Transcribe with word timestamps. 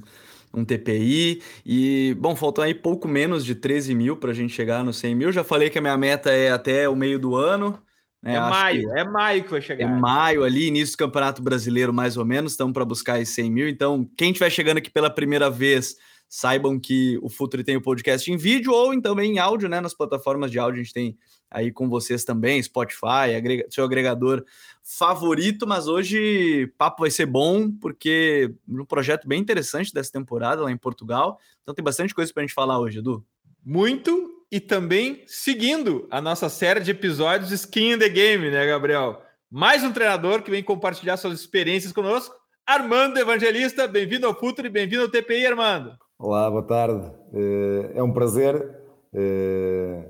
um 0.54 0.66
TPI. 0.66 1.42
E, 1.66 2.16
bom, 2.20 2.36
faltam 2.36 2.64
aí 2.64 2.74
pouco 2.74 3.08
menos 3.08 3.46
de 3.46 3.54
13 3.54 3.94
mil 3.94 4.18
para 4.18 4.32
a 4.32 4.34
gente 4.34 4.54
chegar 4.54 4.84
nos 4.84 4.98
100 4.98 5.16
mil. 5.16 5.32
Já 5.32 5.44
falei 5.44 5.70
que 5.70 5.78
a 5.78 5.82
minha 5.82 5.98
meta 5.98 6.32
é 6.32 6.52
até 6.52 6.90
o 6.90 6.96
meio 6.96 7.20
do 7.20 7.36
ano. 7.36 7.80
Né? 8.22 8.36
É 8.36 8.40
maio, 8.40 8.98
é 8.98 9.04
maio 9.04 9.44
que 9.44 9.52
vai 9.52 9.62
chegar. 9.62 9.86
É 9.86 9.88
maio 9.88 10.44
ali, 10.44 10.68
início 10.68 10.96
do 10.96 11.00
Campeonato 11.00 11.42
Brasileiro, 11.42 11.94
mais 11.94 12.18
ou 12.18 12.26
menos. 12.26 12.54
Estamos 12.54 12.74
para 12.74 12.86
buscar 12.86 13.20
esses 13.20 13.36
100 13.36 13.52
mil. 13.52 13.70
Então, 13.70 14.10
quem 14.18 14.32
estiver 14.32 14.50
chegando 14.50 14.78
aqui 14.78 14.90
pela 14.90 15.10
primeira 15.10 15.50
vez, 15.50 15.96
saibam 16.28 16.80
que 16.80 17.20
o 17.24 17.30
Futuri 17.30 17.64
tem 17.64 17.78
o 17.78 17.82
podcast 17.82 18.32
em 18.32 18.38
vídeo 18.38 18.72
ou 18.72 19.00
também 19.02 19.34
em 19.34 19.40
áudio, 19.40 19.70
né? 19.70 19.82
Nas 19.82 19.96
plataformas 19.96 20.52
de 20.52 20.60
áudio 20.60 20.82
a 20.82 20.84
gente 20.84 20.94
tem 20.94 21.18
aí 21.50 21.72
com 21.72 21.90
vocês 21.90 22.24
também, 22.24 22.62
Spotify, 22.62 23.36
agrega, 23.36 23.66
seu 23.70 23.84
agregador 23.84 24.44
favorito, 24.84 25.68
mas 25.68 25.88
hoje 25.88 26.66
o 26.66 26.78
papo 26.78 27.02
vai 27.04 27.12
ser 27.12 27.26
bom, 27.26 27.72
porque 27.72 28.54
um 28.68 28.86
projeto 28.86 29.28
bem 29.28 29.40
interessante 29.40 29.94
dessa 29.94 30.12
temporada 30.12 30.64
lá 30.64 30.72
em 30.72 30.78
Portugal. 30.78 31.40
Então 31.62 31.74
tem 31.74 31.84
bastante 31.84 32.14
coisa 32.14 32.34
para 32.34 32.42
a 32.42 32.46
gente 32.46 32.56
falar 32.56 32.80
hoje, 32.80 33.00
Edu. 33.00 33.26
Muito, 33.64 34.44
e 34.52 34.60
também 34.60 35.24
seguindo 35.28 36.08
a 36.10 36.20
nossa 36.22 36.50
série 36.50 36.80
de 36.80 36.92
episódios 36.92 37.52
Skin 37.52 37.94
in 37.94 38.00
the 38.00 38.10
Game, 38.10 38.50
né, 38.50 38.66
Gabriel? 38.66 39.22
Mais 39.50 39.84
um 39.84 39.92
treinador 39.92 40.42
que 40.42 40.52
vem 40.52 40.64
compartilhar 40.64 41.18
suas 41.18 41.40
experiências 41.40 41.92
conosco. 41.92 42.36
Armando 42.66 43.18
Evangelista, 43.18 43.88
bem-vindo 43.88 44.28
ao 44.28 44.40
Futuro 44.40 44.68
e 44.68 44.70
bem-vindo 44.70 45.04
ao 45.04 45.10
TPI, 45.10 45.48
Armando. 45.48 45.98
Olá, 46.20 46.50
boa 46.50 46.62
tarde. 46.62 47.12
Eh, 47.34 47.94
é 47.96 48.04
um 48.04 48.12
prazer 48.12 48.78
eh, 49.14 50.08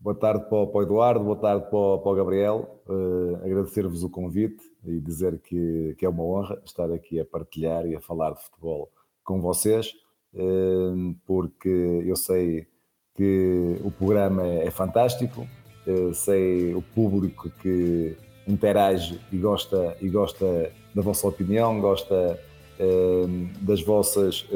Boa 0.00 0.14
tarde 0.14 0.44
para 0.48 0.58
o, 0.58 0.82
Eduardo, 0.82 1.24
boa 1.24 1.36
tarde 1.36 1.68
para 1.68 1.76
o, 1.76 2.14
Gabriel. 2.14 2.80
Uh, 2.88 3.34
Agradecer-vos 3.44 4.04
o 4.04 4.08
convite 4.08 4.62
e 4.86 5.00
dizer 5.00 5.40
que, 5.40 5.96
que, 5.98 6.06
é 6.06 6.08
uma 6.08 6.22
honra 6.22 6.62
estar 6.64 6.88
aqui 6.92 7.18
a 7.18 7.24
partilhar 7.24 7.84
e 7.84 7.96
a 7.96 8.00
falar 8.00 8.30
de 8.30 8.44
futebol 8.44 8.92
com 9.24 9.40
vocês, 9.40 9.92
uh, 10.34 11.16
porque 11.26 12.04
eu 12.06 12.14
sei 12.14 12.68
que 13.16 13.80
o 13.82 13.90
programa 13.90 14.46
é, 14.46 14.66
é 14.66 14.70
fantástico, 14.70 15.44
uh, 15.84 16.14
sei 16.14 16.76
o 16.76 16.80
público 16.80 17.50
que 17.60 18.16
interage 18.46 19.20
e 19.32 19.36
gosta, 19.36 19.96
e 20.00 20.08
gosta 20.08 20.72
da 20.94 21.02
vossa 21.02 21.26
opinião, 21.26 21.80
gosta 21.80 22.38
das 23.60 23.82
vossas 23.82 24.48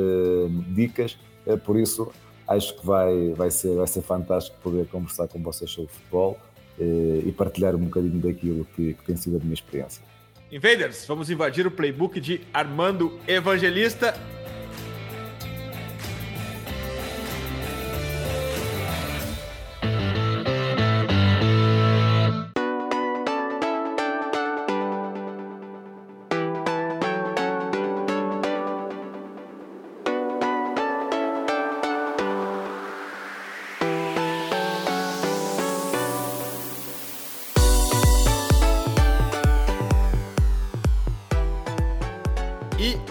dicas, 0.73 1.19
por 1.67 1.77
isso 1.77 2.13
acho 2.49 2.75
que 2.79 2.87
vai, 2.87 3.33
vai, 3.35 3.51
ser, 3.51 3.77
vai 3.77 3.87
ser 3.87 4.03
fantástico 4.03 4.57
poder 4.63 4.87
conversar 4.89 5.29
com 5.29 5.43
vocês 5.43 5.71
sobre 5.71 5.93
futebol 5.93 6.39
eh, 6.79 7.23
e 7.27 7.33
partilhar 7.33 7.75
um 7.75 7.85
bocadinho 7.85 8.21
daquilo 8.21 8.65
que, 8.77 8.95
que 8.95 9.05
tem 9.05 9.17
sido 9.17 9.37
a 9.37 9.41
minha 9.41 9.55
experiência. 9.55 10.03
Invaders, 10.51 11.07
vamos 11.07 11.31
invadir 11.31 11.67
o 11.67 11.71
playbook 11.71 12.21
de 12.21 12.41
Armando 12.53 13.19
Evangelista. 13.27 14.15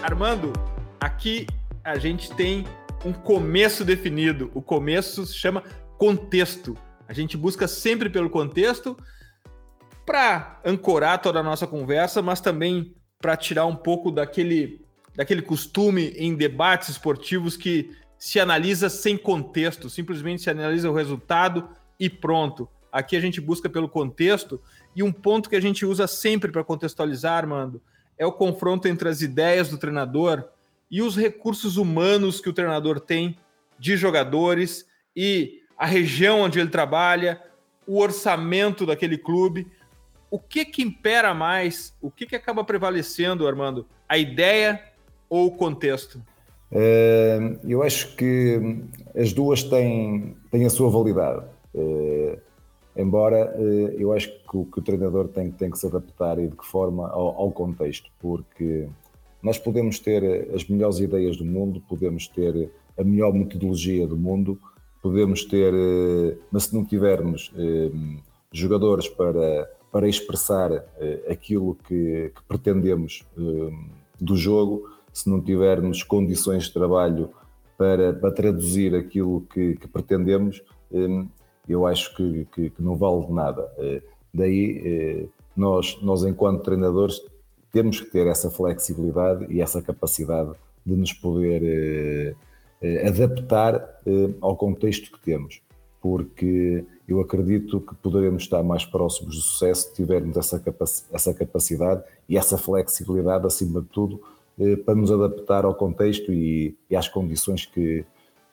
Armando, 0.02 0.52
aqui 1.00 1.46
a 1.84 1.98
gente 2.00 2.34
tem 2.34 2.66
um 3.06 3.14
começo 3.14 3.86
definido. 3.86 4.50
O 4.56 4.62
começo 4.62 5.26
se 5.28 5.36
chama 5.36 5.64
contexto. 5.98 6.76
A 7.08 7.14
gente 7.14 7.38
busca 7.38 7.68
sempre 7.68 8.10
pelo 8.10 8.30
contexto 8.30 8.98
para 10.04 10.60
ancorar 10.66 11.22
toda 11.22 11.40
a 11.40 11.44
nossa 11.44 11.68
conversa, 11.68 12.20
mas 12.20 12.42
também 12.42 12.96
para 13.20 13.38
tirar 13.38 13.68
um 13.68 13.76
pouco 13.76 14.12
daquele, 14.12 14.84
daquele 15.16 15.44
costume 15.44 16.08
em 16.18 16.34
debates 16.34 16.90
esportivos 16.90 17.56
que 17.56 17.92
se 18.18 18.40
analisa 18.40 18.90
sem 18.90 19.16
contexto, 19.16 19.88
simplesmente 19.88 20.42
se 20.42 20.50
analisa 20.50 20.90
o 20.90 20.96
resultado 20.96 21.70
e 22.00 22.10
pronto. 22.10 22.68
Aqui 22.92 23.16
a 23.16 23.22
gente 23.22 23.40
busca 23.40 23.70
pelo 23.70 23.88
contexto 23.88 24.60
e 24.96 25.04
um 25.04 25.12
ponto 25.12 25.48
que 25.48 25.56
a 25.56 25.62
gente 25.62 25.86
usa 25.86 26.08
sempre 26.08 26.52
para 26.52 26.64
contextualizar, 26.64 27.38
Armando, 27.38 27.82
é 28.22 28.26
o 28.26 28.32
confronto 28.32 28.88
entre 28.88 29.10
as 29.10 29.24
ideias 29.24 29.68
do 29.68 29.80
treinador 29.80 30.44
e 30.92 31.02
os 31.02 31.18
recursos 31.18 31.76
humanos 31.76 32.40
que 32.40 32.48
o 32.48 32.54
treinador 32.54 33.00
tem 33.00 33.36
de 33.80 33.98
jogadores 33.98 34.86
e 35.16 35.62
a 35.76 35.88
região 35.88 36.42
onde 36.42 36.60
ele 36.60 36.70
trabalha, 36.70 37.42
o 37.88 37.98
orçamento 37.98 38.86
daquele 38.86 39.18
clube. 39.18 39.66
O 40.30 40.38
que 40.38 40.64
que 40.66 40.84
impera 40.84 41.34
mais? 41.34 41.98
O 42.00 42.12
que 42.12 42.28
que 42.28 42.36
acaba 42.36 42.64
prevalecendo, 42.64 43.48
Armando? 43.48 43.88
A 44.08 44.20
ideia 44.20 44.80
ou 45.28 45.48
o 45.48 45.58
contexto? 45.58 46.22
É, 46.72 47.40
eu 47.68 47.82
acho 47.82 48.16
que 48.16 48.84
as 49.16 49.34
duas 49.34 49.64
têm, 49.64 50.38
têm 50.52 50.64
a 50.64 50.70
sua 50.70 50.92
validade. 50.92 51.44
É, 51.74 52.40
Embora 52.96 53.54
eh, 53.56 53.96
eu 53.98 54.12
acho 54.12 54.30
que 54.30 54.58
o, 54.58 54.66
que 54.66 54.80
o 54.80 54.82
treinador 54.82 55.28
tem, 55.30 55.50
tem, 55.52 55.70
que 55.70 55.78
se 55.78 55.88
adaptar 55.88 56.38
e 56.40 56.48
de 56.48 56.56
que 56.56 56.66
forma 56.66 57.08
ao, 57.08 57.30
ao, 57.38 57.52
contexto, 57.52 58.10
porque 58.20 58.88
nós 59.42 59.58
podemos 59.58 60.00
ter 60.00 60.50
as 60.54 60.68
melhores 60.68 61.00
ideias 61.00 61.38
do 61.38 61.46
mundo, 61.46 61.82
podemos 61.88 62.28
ter 62.28 62.70
a 62.98 63.04
melhor 63.04 63.34
metodologia 63.34 64.06
do 64.06 64.18
mundo, 64.18 64.60
podemos 65.02 65.46
ter, 65.46 65.74
eh, 65.74 66.38
mas 66.52 66.66
se 66.66 66.76
não 66.76 66.84
tivermos 66.84 67.52
eh, 67.58 67.92
jogadores 68.52 69.08
para, 69.08 69.72
para 69.90 70.08
expressar 70.10 70.72
aquilo 71.30 71.78
que, 71.88 72.32
que 72.36 72.44
pretendemos 72.48 73.24
do 74.20 74.36
jogo, 74.36 74.90
se 75.14 75.30
não 75.30 75.42
tivermos 75.42 76.04
condições 76.04 76.66
de 76.66 76.74
trabalho 76.74 77.30
para, 77.78 78.14
para 78.14 78.32
traduzir 78.32 78.94
aquilo 78.94 79.42
que, 79.54 79.76
que 79.76 79.88
pretendemos, 79.88 80.62
eu 81.68 81.86
acho 81.86 82.16
que, 82.16 82.48
que, 82.54 82.70
que, 82.70 82.82
não 82.82 82.96
vale 82.96 83.26
de 83.26 83.34
nada. 83.34 83.72
Daí, 84.34 85.30
nós, 85.56 85.98
nós, 86.02 86.24
enquanto 86.24 86.64
treinadores, 86.64 87.22
temos 87.72 88.00
que 88.02 88.12
ter 88.12 88.28
essa 88.28 88.50
flexibilidade 88.50 89.46
e 89.50 89.62
essa 89.62 89.82
capacidade 89.82 90.52
de 90.86 90.96
nos 90.96 91.14
poder 91.14 92.36
adaptar 93.06 94.02
ao 94.42 94.56
contexto 94.56 95.12
que 95.12 95.20
temos, 95.22 95.62
porque 96.02 96.84
eu 97.12 97.20
acredito 97.20 97.82
que 97.82 97.94
poderemos 97.96 98.44
estar 98.44 98.64
mais 98.64 98.86
próximos 98.86 99.36
do 99.36 99.42
sucesso 99.42 99.90
se 99.90 99.96
tivermos 99.96 100.38
essa, 100.38 100.60
capac 100.60 100.92
essa 101.12 101.34
capacidade 101.34 102.04
e 102.28 102.38
essa 102.38 102.58
flexibilidade, 102.58 103.46
acima 103.46 103.82
de 103.82 103.88
tudo, 103.88 104.22
eh, 104.58 104.78
para 104.78 104.96
nos 104.96 105.12
adaptar 105.12 105.66
ao 105.66 105.76
contexto 105.76 106.32
e, 106.32 106.76
e 106.90 106.96
às 106.96 107.10
condições 107.10 107.66
que, 107.66 108.06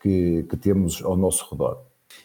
que, 0.03 0.43
que 0.43 0.57
temos 0.57 1.03
ao 1.05 1.17
nosso 1.17 1.49
redor. 1.51 1.83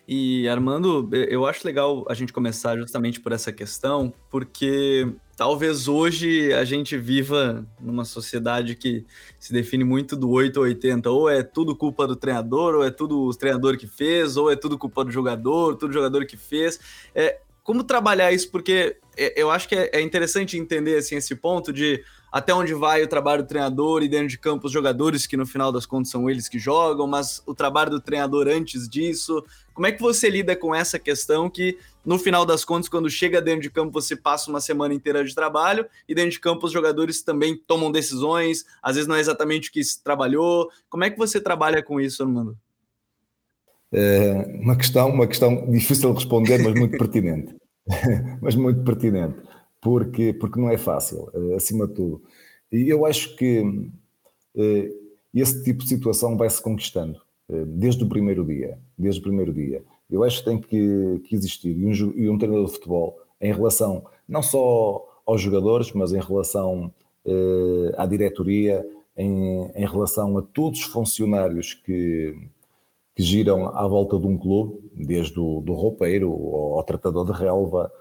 E 0.07 0.47
Armando, 0.47 1.09
eu 1.13 1.45
acho 1.45 1.65
legal 1.65 2.05
a 2.09 2.13
gente 2.13 2.33
começar 2.33 2.77
justamente 2.77 3.19
por 3.19 3.31
essa 3.31 3.51
questão, 3.51 4.13
porque 4.29 5.07
talvez 5.35 5.87
hoje 5.87 6.53
a 6.53 6.63
gente 6.63 6.97
viva 6.97 7.65
numa 7.79 8.05
sociedade 8.05 8.75
que 8.75 9.05
se 9.39 9.53
define 9.53 9.83
muito 9.83 10.15
do 10.15 10.29
8 10.29 10.57
ou 10.57 10.63
80, 10.63 11.09
ou 11.09 11.29
é 11.29 11.41
tudo 11.41 11.75
culpa 11.75 12.05
do 12.05 12.15
treinador, 12.15 12.75
ou 12.75 12.83
é 12.83 12.91
tudo 12.91 13.21
o 13.21 13.33
treinador 13.33 13.77
que 13.77 13.87
fez, 13.87 14.35
ou 14.37 14.51
é 14.51 14.55
tudo 14.55 14.77
culpa 14.77 15.05
do 15.05 15.11
jogador, 15.11 15.75
tudo 15.75 15.93
jogador 15.93 16.25
que 16.25 16.37
fez. 16.37 16.79
É, 17.15 17.39
como 17.63 17.83
trabalhar 17.83 18.31
isso? 18.31 18.51
Porque 18.51 18.97
eu 19.17 19.51
acho 19.51 19.67
que 19.67 19.75
é, 19.75 19.89
é 19.93 20.01
interessante 20.01 20.57
entender 20.57 20.97
assim, 20.97 21.15
esse 21.15 21.35
ponto 21.35 21.71
de 21.71 22.03
até 22.33 22.51
onde 22.51 22.73
vai 22.73 23.03
o 23.03 23.07
trabalho 23.07 23.43
do 23.43 23.47
treinador 23.47 24.01
e 24.01 24.07
dentro 24.07 24.27
de 24.27 24.39
campo 24.39 24.65
os 24.65 24.73
jogadores, 24.73 25.27
que 25.27 25.37
no 25.37 25.45
final 25.45 25.71
das 25.71 25.85
contas 25.85 26.09
são 26.09 26.27
eles 26.27 26.49
que 26.49 26.57
jogam, 26.57 27.05
mas 27.05 27.43
o 27.45 27.53
trabalho 27.53 27.91
do 27.91 28.01
treinador 28.01 28.47
antes 28.47 28.89
disso. 28.89 29.45
Como 29.71 29.85
é 29.85 29.91
que 29.91 30.01
você 30.01 30.31
lida 30.31 30.55
com 30.55 30.73
essa 30.73 30.97
questão 30.97 31.47
que, 31.47 31.77
no 32.03 32.17
final 32.17 32.43
das 32.43 32.65
contas, 32.65 32.89
quando 32.89 33.07
chega 33.07 33.39
dentro 33.39 33.61
de 33.61 33.69
campo, 33.69 33.91
você 33.91 34.15
passa 34.15 34.49
uma 34.49 34.59
semana 34.59 34.95
inteira 34.95 35.23
de 35.23 35.35
trabalho 35.35 35.85
e 36.09 36.15
dentro 36.15 36.31
de 36.31 36.39
campo 36.39 36.65
os 36.65 36.71
jogadores 36.71 37.21
também 37.21 37.55
tomam 37.55 37.91
decisões, 37.91 38.65
às 38.81 38.95
vezes 38.95 39.07
não 39.07 39.15
é 39.15 39.19
exatamente 39.19 39.69
o 39.69 39.71
que 39.71 39.83
se 39.83 40.03
trabalhou. 40.03 40.71
Como 40.89 41.03
é 41.03 41.11
que 41.11 41.17
você 41.19 41.39
trabalha 41.39 41.83
com 41.83 42.01
isso, 42.01 42.23
Armando? 42.23 42.57
É 43.91 44.57
uma 44.59 44.75
questão, 44.75 45.09
uma 45.09 45.27
questão 45.27 45.69
difícil 45.69 46.09
de 46.09 46.15
responder, 46.15 46.57
mas 46.63 46.73
muito 46.73 46.97
pertinente. 46.97 47.55
mas 48.41 48.55
muito 48.55 48.83
pertinente 48.83 49.35
porque, 49.83 50.33
porque 50.33 50.59
não 50.59 50.69
é 50.69 50.77
fácil, 50.77 51.29
eh, 51.33 51.55
acima 51.55 51.85
de 51.85 51.93
tudo. 51.93 52.21
E 52.71 52.89
eu 52.89 53.05
acho 53.05 53.35
que 53.35 53.91
eh, 54.55 54.91
esse 55.35 55.61
tipo 55.63 55.83
de 55.83 55.89
situação 55.89 56.37
vai-se 56.37 56.61
conquistando 56.61 57.21
eh, 57.49 57.65
desde 57.67 58.03
o 58.03 58.09
primeiro 58.09 58.45
dia. 58.45 58.79
Desde 58.97 59.19
o 59.19 59.23
primeiro 59.23 59.53
dia. 59.53 59.83
Eu 60.09 60.23
acho 60.23 60.39
que 60.39 60.45
tem 60.45 60.59
que, 60.59 61.21
que 61.25 61.35
existir 61.35 61.77
e 61.77 61.85
um, 61.85 62.13
e 62.15 62.29
um 62.29 62.37
treinador 62.37 62.67
de 62.67 62.73
futebol 62.73 63.19
em 63.41 63.51
relação 63.51 64.05
não 64.27 64.41
só 64.41 65.05
aos 65.25 65.41
jogadores, 65.41 65.91
mas 65.91 66.13
em 66.13 66.19
relação 66.19 66.93
à 67.97 68.05
diretoria, 68.05 68.85
em, 69.17 69.71
em, 69.75 69.85
relação 69.85 70.37
a 70.37 70.41
todos 70.41 70.81
os 70.81 70.85
funcionários 70.85 71.73
que, 71.73 72.37
que 73.15 73.21
giram 73.21 73.67
à 73.67 73.87
volta 73.87 74.17
de 74.17 74.25
um 74.25 74.37
clube, 74.37 74.79
desde 74.95 75.39
o 75.39 75.61
do 75.61 75.73
roupeiro 75.73 76.31
ao, 76.31 76.77
ao 76.77 76.83
tratador 76.83 77.25
de 77.25 77.31
relva, 77.31 77.91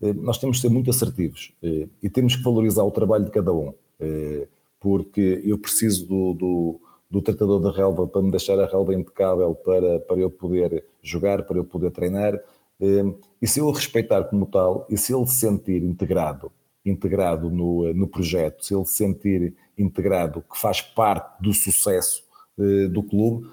eh, 0.00 0.12
nós 0.14 0.38
temos 0.38 0.58
que 0.58 0.62
ser 0.62 0.72
muito 0.72 0.90
assertivos 0.90 1.52
eh, 1.62 1.88
e 2.02 2.08
temos 2.08 2.36
que 2.36 2.42
valorizar 2.42 2.84
o 2.84 2.90
trabalho 2.90 3.24
de 3.24 3.30
cada 3.30 3.52
um, 3.52 3.72
eh, 4.00 4.46
porque 4.80 5.40
eu 5.44 5.58
preciso 5.58 6.06
do, 6.06 6.34
do, 6.34 6.80
do 7.10 7.22
tratador 7.22 7.60
da 7.60 7.72
relva 7.72 8.06
para 8.06 8.22
me 8.22 8.30
deixar 8.30 8.58
a 8.60 8.66
relva 8.66 8.94
impecável 8.94 9.54
para, 9.54 9.98
para 10.00 10.18
eu 10.18 10.30
poder 10.30 10.84
jogar, 11.02 11.42
para 11.44 11.58
eu 11.58 11.64
poder 11.64 11.90
treinar, 11.90 12.38
e 13.42 13.46
se 13.48 13.58
eu 13.58 13.66
o 13.66 13.72
respeitar 13.72 14.22
como 14.24 14.46
tal, 14.46 14.86
e 14.88 14.96
se 14.96 15.12
ele 15.12 15.26
se 15.26 15.40
sentir 15.40 15.82
integrado, 15.82 16.52
integrado 16.86 17.50
no, 17.50 17.92
no 17.92 18.06
projeto, 18.06 18.64
se 18.64 18.72
ele 18.72 18.84
se 18.84 18.92
sentir 18.92 19.52
integrado, 19.76 20.44
que 20.48 20.56
faz 20.56 20.80
parte 20.80 21.42
do 21.42 21.52
sucesso 21.52 22.22
do 22.92 23.02
clube, 23.02 23.48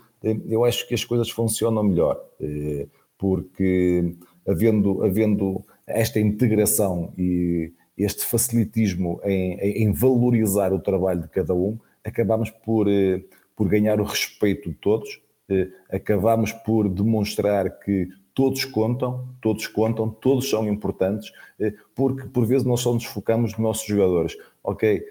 eu 0.47 0.65
acho 0.65 0.87
que 0.87 0.93
as 0.93 1.03
coisas 1.03 1.29
funcionam 1.29 1.83
melhor, 1.83 2.19
porque 3.17 4.15
havendo, 4.47 5.03
havendo 5.03 5.63
esta 5.87 6.19
integração 6.19 7.13
e 7.17 7.71
este 7.97 8.25
facilitismo 8.25 9.19
em, 9.23 9.83
em, 9.83 9.91
valorizar 9.91 10.73
o 10.73 10.79
trabalho 10.79 11.21
de 11.21 11.29
cada 11.29 11.53
um, 11.53 11.77
acabamos 12.03 12.49
por, 12.49 12.87
eh, 12.89 13.23
por 13.55 13.67
ganhar 13.67 13.99
o 14.01 14.03
respeito 14.03 14.69
de 14.69 14.75
todos, 14.75 15.21
eh, 15.49 15.69
acabamos 15.89 16.51
por 16.51 16.89
demonstrar 16.89 17.79
que 17.79 18.09
todos 18.33 18.65
contam, 18.65 19.29
todos 19.41 19.65
contam, 19.67 20.09
todos 20.09 20.49
são 20.49 20.67
importantes, 20.67 21.31
eh, 21.57 21.73
porque 21.95 22.27
por 22.27 22.45
vezes 22.45 22.65
nós 22.67 22.81
só 22.81 22.93
nos 22.93 23.05
focamos 23.05 23.51
nos 23.51 23.59
nossos 23.59 23.87
jogadores. 23.87 24.35
Ok, 24.61 25.03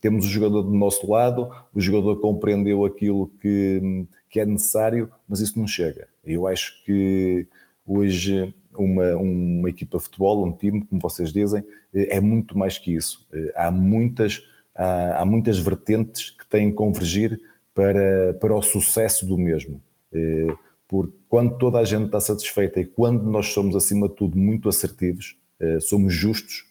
temos 0.00 0.26
o 0.26 0.28
jogador 0.28 0.62
do 0.62 0.74
nosso 0.74 1.08
lado, 1.08 1.48
o 1.72 1.80
jogador 1.80 2.16
compreendeu 2.20 2.84
aquilo 2.84 3.28
que, 3.40 4.04
que 4.28 4.40
é 4.40 4.46
necessário, 4.46 5.10
mas 5.28 5.40
isso 5.40 5.58
não 5.58 5.66
chega. 5.66 6.08
Eu 6.24 6.46
acho 6.46 6.84
que 6.84 7.46
hoje 7.86 8.54
uma, 8.78 9.16
uma 9.16 9.68
equipa 9.68 9.98
de 9.98 10.04
futebol, 10.04 10.44
um 10.44 10.52
time, 10.52 10.84
como 10.84 11.00
vocês 11.00 11.32
dizem, 11.32 11.64
eh, 11.94 12.16
é 12.16 12.20
muito 12.20 12.56
mais 12.56 12.78
que 12.78 12.94
isso. 12.94 13.26
Eh, 13.32 13.52
há 13.54 13.70
muitas, 13.70 14.42
há, 14.74 15.22
há 15.22 15.24
muitas 15.24 15.58
vertentes 15.58 16.30
que 16.30 16.46
têm 16.46 16.70
que 16.70 16.76
convergir 16.76 17.40
para, 17.74 18.34
para 18.34 18.54
o 18.54 18.62
sucesso 18.62 19.26
do 19.26 19.36
mesmo. 19.38 19.80
Eh, 20.12 20.54
porque 20.88 21.16
quando 21.28 21.56
toda 21.58 21.78
a 21.78 21.84
gente 21.84 22.06
está 22.06 22.20
satisfeita 22.20 22.80
e 22.80 22.84
quando 22.84 23.24
nós 23.24 23.48
somos, 23.48 23.74
acima 23.74 24.08
de 24.08 24.14
tudo, 24.14 24.38
muito 24.38 24.68
assertivos, 24.68 25.36
somos 25.80 26.14
justos, 26.14 26.64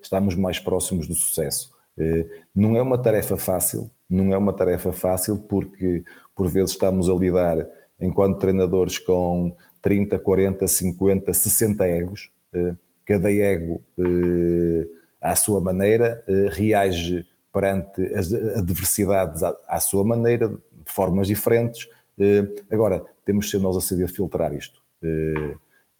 estamos 0.00 0.36
mais 0.36 0.60
próximos 0.60 1.08
do 1.08 1.14
sucesso. 1.14 1.72
Não 2.54 2.76
é 2.76 2.82
uma 2.82 2.96
tarefa 2.96 3.36
fácil, 3.36 3.90
não 4.08 4.32
é 4.32 4.38
uma 4.38 4.52
tarefa 4.52 4.92
fácil 4.92 5.36
porque 5.36 6.04
por 6.40 6.48
vezes 6.48 6.70
estamos 6.70 7.10
a 7.10 7.12
lidar 7.12 7.68
enquanto 8.00 8.38
treinadores 8.38 8.98
com 8.98 9.54
30, 9.82 10.18
40, 10.18 10.66
50, 10.66 11.34
60 11.34 11.86
egos. 11.86 12.30
Eh, 12.54 12.74
cada 13.04 13.30
ego 13.30 13.82
eh, 13.98 14.88
à 15.20 15.36
sua 15.36 15.60
maneira 15.60 16.24
eh, 16.26 16.48
reage 16.50 17.26
perante 17.52 18.00
as 18.14 18.32
adversidades 18.32 19.42
à 19.42 19.80
sua 19.80 20.02
maneira, 20.02 20.48
de 20.48 20.56
formas 20.86 21.26
diferentes. 21.26 21.86
Agora, 22.70 23.04
temos 23.22 23.44
de 23.44 23.50
ser 23.50 23.58
nós 23.58 23.76
a 23.76 23.82
saber 23.82 24.08
filtrar 24.08 24.54
isto. 24.54 24.80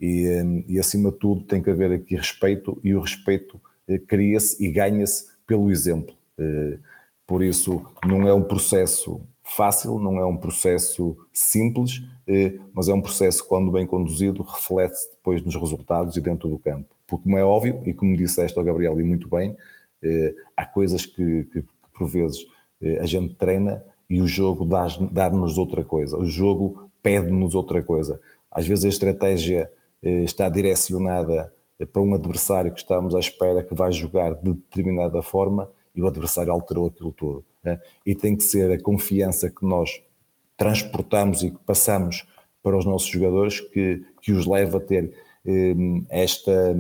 E, 0.01 0.65
e, 0.69 0.79
acima 0.79 1.11
de 1.11 1.19
tudo, 1.19 1.45
tem 1.45 1.61
que 1.61 1.69
haver 1.69 1.93
aqui 1.93 2.17
respeito, 2.17 2.81
e 2.83 2.95
o 2.95 3.01
respeito 3.01 3.61
cria-se 4.07 4.65
e 4.65 4.71
ganha-se 4.71 5.27
pelo 5.47 5.71
exemplo. 5.71 6.15
Por 7.27 7.43
isso, 7.43 7.85
não 8.07 8.29
é 8.29 8.33
um 8.33 8.45
processo 8.45 9.21
fácil, 9.51 9.99
não 9.99 10.19
é 10.19 10.25
um 10.25 10.37
processo 10.37 11.17
simples, 11.33 12.03
eh, 12.27 12.55
mas 12.73 12.89
é 12.89 12.95
um 12.95 13.01
processo, 13.01 13.47
quando 13.47 13.73
bem 13.73 13.87
conduzido, 13.87 14.43
reflete-se 14.43 15.11
depois 15.11 15.43
nos 15.43 15.57
resultados 15.57 16.17
e 16.17 16.21
dentro 16.21 16.49
do 16.49 16.59
campo. 16.59 16.89
Porque, 17.07 17.25
como 17.25 17.37
é 17.37 17.45
óbvio, 17.45 17.83
e 17.85 17.93
como 17.93 18.17
disseste 18.17 18.57
ao 18.59 18.65
Gabriel 18.65 19.01
e 19.01 19.05
muito 19.05 19.29
bem, 19.29 19.57
eh, 20.03 20.35
há 20.57 20.65
coisas 20.65 21.05
que, 21.05 21.45
que, 21.45 21.63
que 21.63 21.69
por 21.93 22.09
vezes 22.09 22.47
eh, 22.81 22.99
a 23.01 23.07
gente 23.07 23.35
treina 23.35 23.85
e 24.09 24.21
o 24.21 24.27
jogo 24.27 24.65
dá-nos 24.65 25.59
outra 25.59 25.85
coisa, 25.85 26.17
o 26.17 26.25
jogo 26.25 26.91
pede-nos 27.03 27.55
outra 27.55 27.83
coisa. 27.83 28.21
Às 28.51 28.67
vezes 28.67 28.85
a 28.85 28.89
estratégia 28.89 29.71
está 30.03 30.49
direcionada 30.49 31.53
para 31.93 32.03
um 32.03 32.15
adversário 32.15 32.73
que 32.73 32.81
estamos 32.81 33.15
à 33.15 33.21
espera 33.21 33.63
que 33.63 33.75
vai 33.75 33.93
jogar 33.93 34.35
de 34.35 34.55
determinada 34.55 35.23
forma 35.23 35.71
e 35.95 36.03
o 36.03 36.09
adversário 36.09 36.53
alterou 36.53 36.89
aquilo 36.89 37.13
todo? 37.13 37.45
E 38.05 38.15
tem 38.15 38.37
que 38.37 38.45
ser 38.45 38.71
a 38.71 38.83
confiança 38.83 39.51
que 39.51 39.65
nós 39.65 40.03
transportamos 40.57 41.43
e 41.43 41.51
que 41.51 41.59
passamos 41.65 42.27
para 42.63 42.77
os 42.77 42.85
nossos 42.85 43.09
jogadores 43.09 43.61
que, 43.61 44.05
que 44.21 44.33
os 44.33 44.47
leva 44.47 44.79
a 44.79 44.81
ter 44.81 45.15
eh, 45.47 45.75
esta 46.11 46.77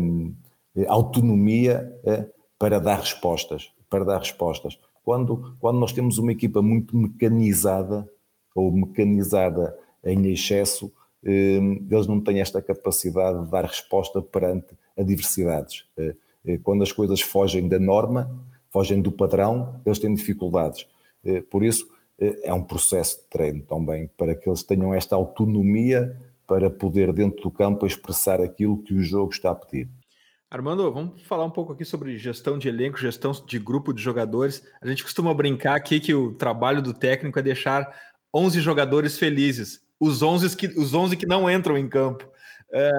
eh, 0.76 0.87
autonomia 0.87 1.90
eh, 2.04 2.26
para 2.58 2.78
dar 2.78 3.00
respostas, 3.00 3.72
para 3.88 4.04
dar 4.04 4.18
respostas. 4.18 4.78
Quando, 5.02 5.56
quando 5.58 5.80
nós 5.80 5.92
temos 5.92 6.18
uma 6.18 6.32
equipa 6.32 6.60
muito 6.60 6.96
mecanizada 6.96 8.08
ou 8.54 8.70
mecanizada 8.70 9.76
em 10.04 10.30
excesso, 10.30 10.92
eh, 11.25 11.58
eles 11.90 12.06
não 12.06 12.20
têm 12.20 12.40
esta 12.40 12.60
capacidade 12.60 13.44
de 13.44 13.50
dar 13.50 13.64
resposta 13.64 14.20
perante 14.20 14.68
adversidades. 14.96 15.84
Eh, 15.96 16.14
quando 16.62 16.82
as 16.82 16.92
coisas 16.92 17.20
fogem 17.20 17.68
da 17.68 17.78
norma, 17.78 18.30
fogem 18.71 19.00
do 19.00 19.12
padrão, 19.12 19.81
eles 19.85 19.99
têm 19.99 20.15
dificuldades. 20.15 20.87
Eh, 21.25 21.43
por 21.43 21.62
isso, 21.62 21.87
eh, 22.19 22.41
é 22.45 22.55
um 22.55 22.62
processo 22.62 23.19
de 23.21 23.29
treino 23.29 23.62
também, 23.62 24.09
para 24.17 24.35
que 24.35 24.49
eles 24.49 24.62
tenham 24.62 24.95
esta 24.95 25.17
autonomia 25.17 26.17
para 26.47 26.71
poder, 26.71 27.12
dentro 27.12 27.43
do 27.43 27.50
campo, 27.50 27.87
expressar 27.87 28.41
aquilo 28.41 28.83
que 28.83 28.95
o 28.95 29.03
jogo 29.03 29.33
está 29.33 29.50
a 29.50 29.55
pedir. 29.55 29.89
Armando, 30.50 30.93
vamos 30.93 31.23
falar 31.23 31.45
um 31.45 31.50
pouco 31.50 31.73
aqui 31.73 31.85
sobre 31.85 32.19
gestão 32.19 32.59
de 32.59 32.69
elenco, 32.69 32.99
gestão 32.99 33.31
de 33.31 33.57
grupo 33.57 33.93
de 33.93 34.03
jogadores. 34.03 34.67
A 34.83 34.89
gente 34.89 35.05
costuma 35.05 35.33
brincar 35.33 35.77
aqui 35.77 36.00
que 36.00 36.12
o 36.12 36.33
trabalho 36.35 36.83
do 36.83 36.93
técnico 36.93 37.39
é 37.39 37.43
deixar 37.43 37.89
11 38.35 38.61
jogadores 38.61 39.17
felizes, 39.17 39.81
os 40.00 40.23
11 40.23 40.57
que, 40.57 40.67
os 40.67 40.93
11 40.93 41.17
que 41.17 41.27
não 41.27 41.49
entram 41.49 41.79
em 41.79 41.89
campo. 41.89 42.29
É, 42.73 42.91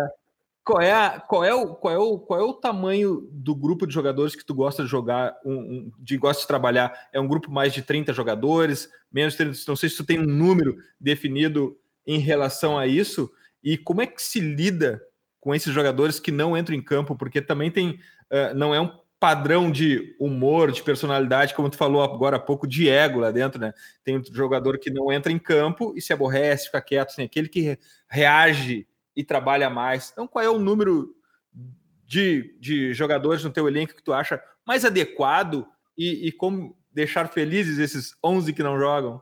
qual, 0.63 0.81
é 0.81 0.91
a, 0.91 1.19
qual, 1.19 1.43
é 1.43 1.53
o, 1.53 1.75
qual, 1.75 1.93
é 1.93 1.97
o, 1.97 2.19
qual 2.19 2.39
é 2.39 2.43
o 2.43 2.53
tamanho 2.53 3.27
do 3.31 3.55
grupo 3.55 3.87
de 3.87 3.93
jogadores 3.93 4.35
que 4.35 4.45
tu 4.45 4.53
gosta 4.53 4.83
de 4.83 4.89
jogar, 4.89 5.35
um, 5.43 5.53
um, 5.53 5.91
de 5.97 6.17
gosta 6.17 6.41
de 6.41 6.47
trabalhar? 6.47 7.09
É 7.11 7.19
um 7.19 7.27
grupo 7.27 7.51
mais 7.51 7.73
de 7.73 7.81
30 7.81 8.13
jogadores, 8.13 8.89
menos 9.11 9.33
de 9.33 9.37
30, 9.39 9.59
não 9.67 9.75
sei 9.75 9.89
se 9.89 9.97
tu 9.97 10.03
tem 10.03 10.19
um 10.19 10.25
número 10.25 10.77
definido 10.99 11.77
em 12.05 12.19
relação 12.19 12.77
a 12.77 12.85
isso, 12.85 13.31
e 13.63 13.77
como 13.77 14.01
é 14.01 14.07
que 14.07 14.21
se 14.21 14.39
lida 14.39 15.01
com 15.39 15.53
esses 15.55 15.73
jogadores 15.73 16.19
que 16.19 16.31
não 16.31 16.55
entram 16.55 16.75
em 16.75 16.81
campo, 16.81 17.15
porque 17.15 17.41
também 17.41 17.71
tem, 17.71 17.99
uh, 18.31 18.55
não 18.55 18.73
é 18.73 18.79
um 18.79 18.91
padrão 19.19 19.71
de 19.71 20.15
humor, 20.19 20.71
de 20.71 20.81
personalidade, 20.81 21.53
como 21.53 21.69
tu 21.69 21.77
falou 21.77 22.01
agora 22.01 22.37
há 22.37 22.39
pouco, 22.39 22.67
de 22.67 22.89
ego 22.89 23.19
lá 23.19 23.29
dentro, 23.29 23.59
né? 23.59 23.71
Tem 24.03 24.17
um 24.17 24.23
jogador 24.31 24.79
que 24.79 24.89
não 24.89 25.11
entra 25.11 25.31
em 25.31 25.37
campo 25.37 25.93
e 25.95 26.01
se 26.01 26.11
aborrece, 26.11 26.65
fica 26.65 26.81
quieto, 26.81 27.09
assim, 27.09 27.23
aquele 27.23 27.47
que 27.47 27.77
reage 28.07 28.87
e 29.15 29.23
trabalha 29.23 29.69
mais. 29.69 30.09
Então, 30.11 30.27
qual 30.27 30.43
é 30.43 30.49
o 30.49 30.59
número 30.59 31.13
de, 32.05 32.55
de 32.59 32.93
jogadores 32.93 33.43
no 33.43 33.51
teu 33.51 33.67
elenco 33.67 33.95
que 33.95 34.03
tu 34.03 34.13
acha 34.13 34.41
mais 34.65 34.83
adequado 34.85 35.65
e, 35.97 36.27
e 36.27 36.31
como 36.31 36.75
deixar 36.91 37.29
felizes 37.29 37.77
esses 37.77 38.15
11 38.23 38.53
que 38.53 38.63
não 38.63 38.77
jogam? 38.77 39.21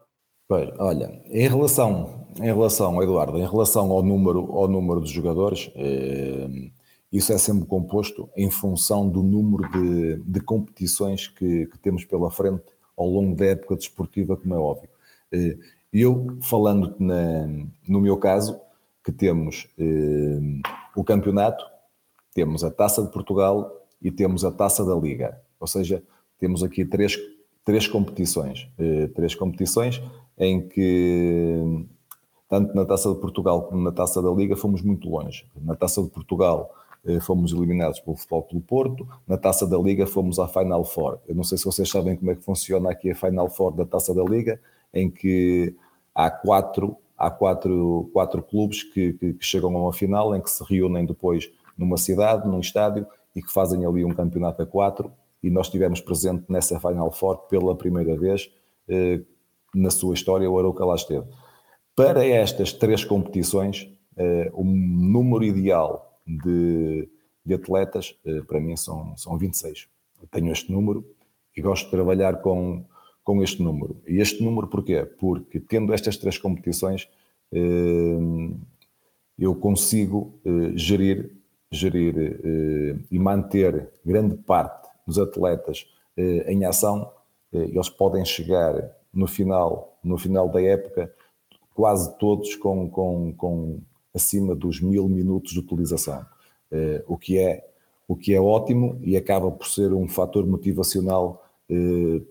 Olha, 0.80 1.22
em 1.28 1.48
relação, 1.48 2.28
em 2.38 2.46
relação, 2.46 3.02
Eduardo, 3.04 3.38
em 3.38 3.48
relação 3.48 3.92
ao 3.92 4.02
número, 4.02 4.52
ao 4.52 4.68
número 4.68 5.00
de 5.00 5.14
jogadores, 5.14 5.72
eh, 5.76 6.72
isso 7.12 7.32
é 7.32 7.38
sempre 7.38 7.68
composto 7.68 8.28
em 8.36 8.50
função 8.50 9.08
do 9.08 9.22
número 9.22 9.70
de, 9.70 10.16
de 10.24 10.40
competições 10.40 11.28
que, 11.28 11.68
que, 11.68 11.78
temos 11.78 12.04
pela 12.04 12.32
frente 12.32 12.64
ao 12.98 13.06
longo 13.06 13.36
da 13.36 13.46
época 13.46 13.76
desportiva, 13.76 14.36
como 14.36 14.56
é 14.56 14.58
óbvio. 14.58 14.90
Eh, 15.32 15.56
eu, 15.94 16.40
falando 16.42 16.96
na, 17.00 17.48
no 17.88 18.02
meu 18.02 18.18
caso, 18.18 18.60
que 19.04 19.12
temos 19.12 19.68
eh, 19.78 20.40
o 20.96 21.04
campeonato, 21.04 21.64
temos 22.34 22.64
a 22.64 22.72
Taça 22.72 23.02
de 23.02 23.12
Portugal 23.12 23.86
e 24.02 24.12
temos 24.12 24.46
a 24.46 24.52
Taça 24.52 24.86
da 24.86 24.96
Liga. 24.96 25.42
Ou 25.60 25.68
seja, 25.68 26.04
temos 26.38 26.64
aqui 26.64 26.86
três, 26.86 27.18
três 27.66 27.88
competições. 27.88 28.70
Eh, 28.78 29.08
três 29.08 29.36
competições 29.36 30.02
em 30.38 30.68
que, 30.68 31.86
tanto 32.48 32.76
na 32.76 32.86
Taça 32.86 33.14
de 33.14 33.20
Portugal 33.20 33.64
como 33.64 33.82
na 33.82 33.92
Taça 33.92 34.22
da 34.22 34.32
Liga, 34.32 34.56
fomos 34.56 34.82
muito 34.82 35.10
longe. 35.10 35.46
Na 35.62 35.76
Taça 35.76 36.02
de 36.02 36.10
Portugal 36.10 36.74
eh, 37.06 37.20
fomos 37.20 37.54
eliminados 37.54 38.00
pelo 38.00 38.16
Futebol 38.16 38.44
pelo 38.44 38.62
Porto, 38.62 39.08
na 39.28 39.38
Taça 39.38 39.66
da 39.66 39.78
Liga 39.78 40.06
fomos 40.06 40.38
à 40.40 40.48
Final 40.48 40.84
Four. 40.84 41.20
Eu 41.28 41.36
não 41.36 41.44
sei 41.44 41.58
se 41.58 41.66
vocês 41.66 41.90
sabem 41.90 42.16
como 42.16 42.32
é 42.32 42.36
que 42.36 42.44
funciona 42.44 42.92
aqui 42.92 43.12
a 43.12 43.16
Final 43.16 43.50
Four 43.50 43.74
da 43.74 43.86
Taça 43.86 44.14
da 44.14 44.24
Liga, 44.24 44.60
em 44.94 45.10
que 45.10 45.76
há 46.14 46.30
quatro, 46.30 46.98
há 47.20 47.30
quatro, 47.30 48.10
quatro 48.14 48.42
clubes 48.42 48.82
que, 48.82 49.14
que, 49.14 49.34
que 49.34 49.46
chegam 49.46 49.76
a 49.76 49.82
uma 49.82 49.94
final, 49.94 50.34
em 50.34 50.42
que 50.42 50.50
se 50.50 50.64
reúnem 50.64 51.06
depois 51.06 51.52
numa 51.78 51.98
cidade, 51.98 52.48
num 52.48 52.62
estádio, 52.62 53.06
e 53.36 53.42
que 53.42 53.52
fazem 53.52 53.86
ali 53.86 54.06
um 54.06 54.14
campeonato 54.14 54.62
a 54.62 54.66
quatro, 54.66 55.12
e 55.44 55.50
nós 55.50 55.68
estivemos 55.68 56.02
presente 56.02 56.46
nessa 56.50 56.80
Final 56.80 57.12
Four 57.12 57.38
pela 57.50 57.76
primeira 57.76 58.18
vez 58.18 58.50
eh, 58.88 59.22
na 59.76 59.90
sua 59.92 60.14
história, 60.14 60.50
o 60.50 60.58
Arouca 60.58 60.84
lá 60.84 60.96
esteve. 60.96 61.26
Para 61.96 62.26
estas 62.26 62.74
três 62.74 63.04
competições, 63.04 63.90
eh, 64.18 64.50
o 64.54 64.64
número 64.64 65.44
ideal 65.44 66.20
de, 66.26 67.10
de 67.46 67.54
atletas, 67.54 68.16
eh, 68.26 68.42
para 68.48 68.60
mim 68.60 68.76
são, 68.76 69.16
são 69.16 69.38
26. 69.38 69.88
Eu 70.22 70.28
tenho 70.28 70.52
este 70.52 70.72
número 70.72 71.06
e 71.56 71.62
gosto 71.62 71.86
de 71.86 71.92
trabalhar 71.92 72.42
com, 72.42 72.86
com 73.24 73.42
este 73.44 73.62
número. 73.62 73.98
E 74.08 74.20
este 74.20 74.44
número 74.44 74.68
porquê? 74.68 75.06
Porque 75.06 75.60
tendo 75.60 75.94
estas 75.94 76.18
três 76.18 76.38
competições, 76.38 77.08
eh, 77.52 78.18
eu 79.38 79.56
consigo 79.56 80.40
eh, 80.46 80.72
gerir, 80.76 81.32
gerir 81.72 82.42
e 83.12 83.20
manter 83.20 83.90
grande 84.04 84.36
parte 84.36 84.90
dos 85.06 85.20
atletas 85.20 85.86
em 86.18 86.66
ação. 86.66 87.12
Eles 87.54 87.88
podem 87.90 88.26
chegar 88.26 88.92
no 89.14 89.28
final, 89.28 90.00
no 90.04 90.18
final 90.18 90.50
da 90.50 90.60
época, 90.60 91.14
quase 91.76 92.18
todos 92.18 92.56
com, 92.56 92.90
com, 92.90 93.34
com 93.34 93.80
acima 94.14 94.56
dos 94.56 94.82
mil 94.82 95.08
minutos 95.08 95.54
de 95.54 95.60
utilização, 95.60 96.26
eh, 96.72 97.04
o, 97.08 97.18
que 97.18 97.38
é, 97.38 97.68
o 98.08 98.16
que 98.16 98.34
é 98.34 98.42
ótimo 98.42 99.00
e 99.02 99.16
acaba 99.16 99.50
por 99.52 99.68
ser 99.68 99.94
um 99.94 100.08
fator 100.08 100.46
motivacional 100.46 101.42
eh, 101.42 101.49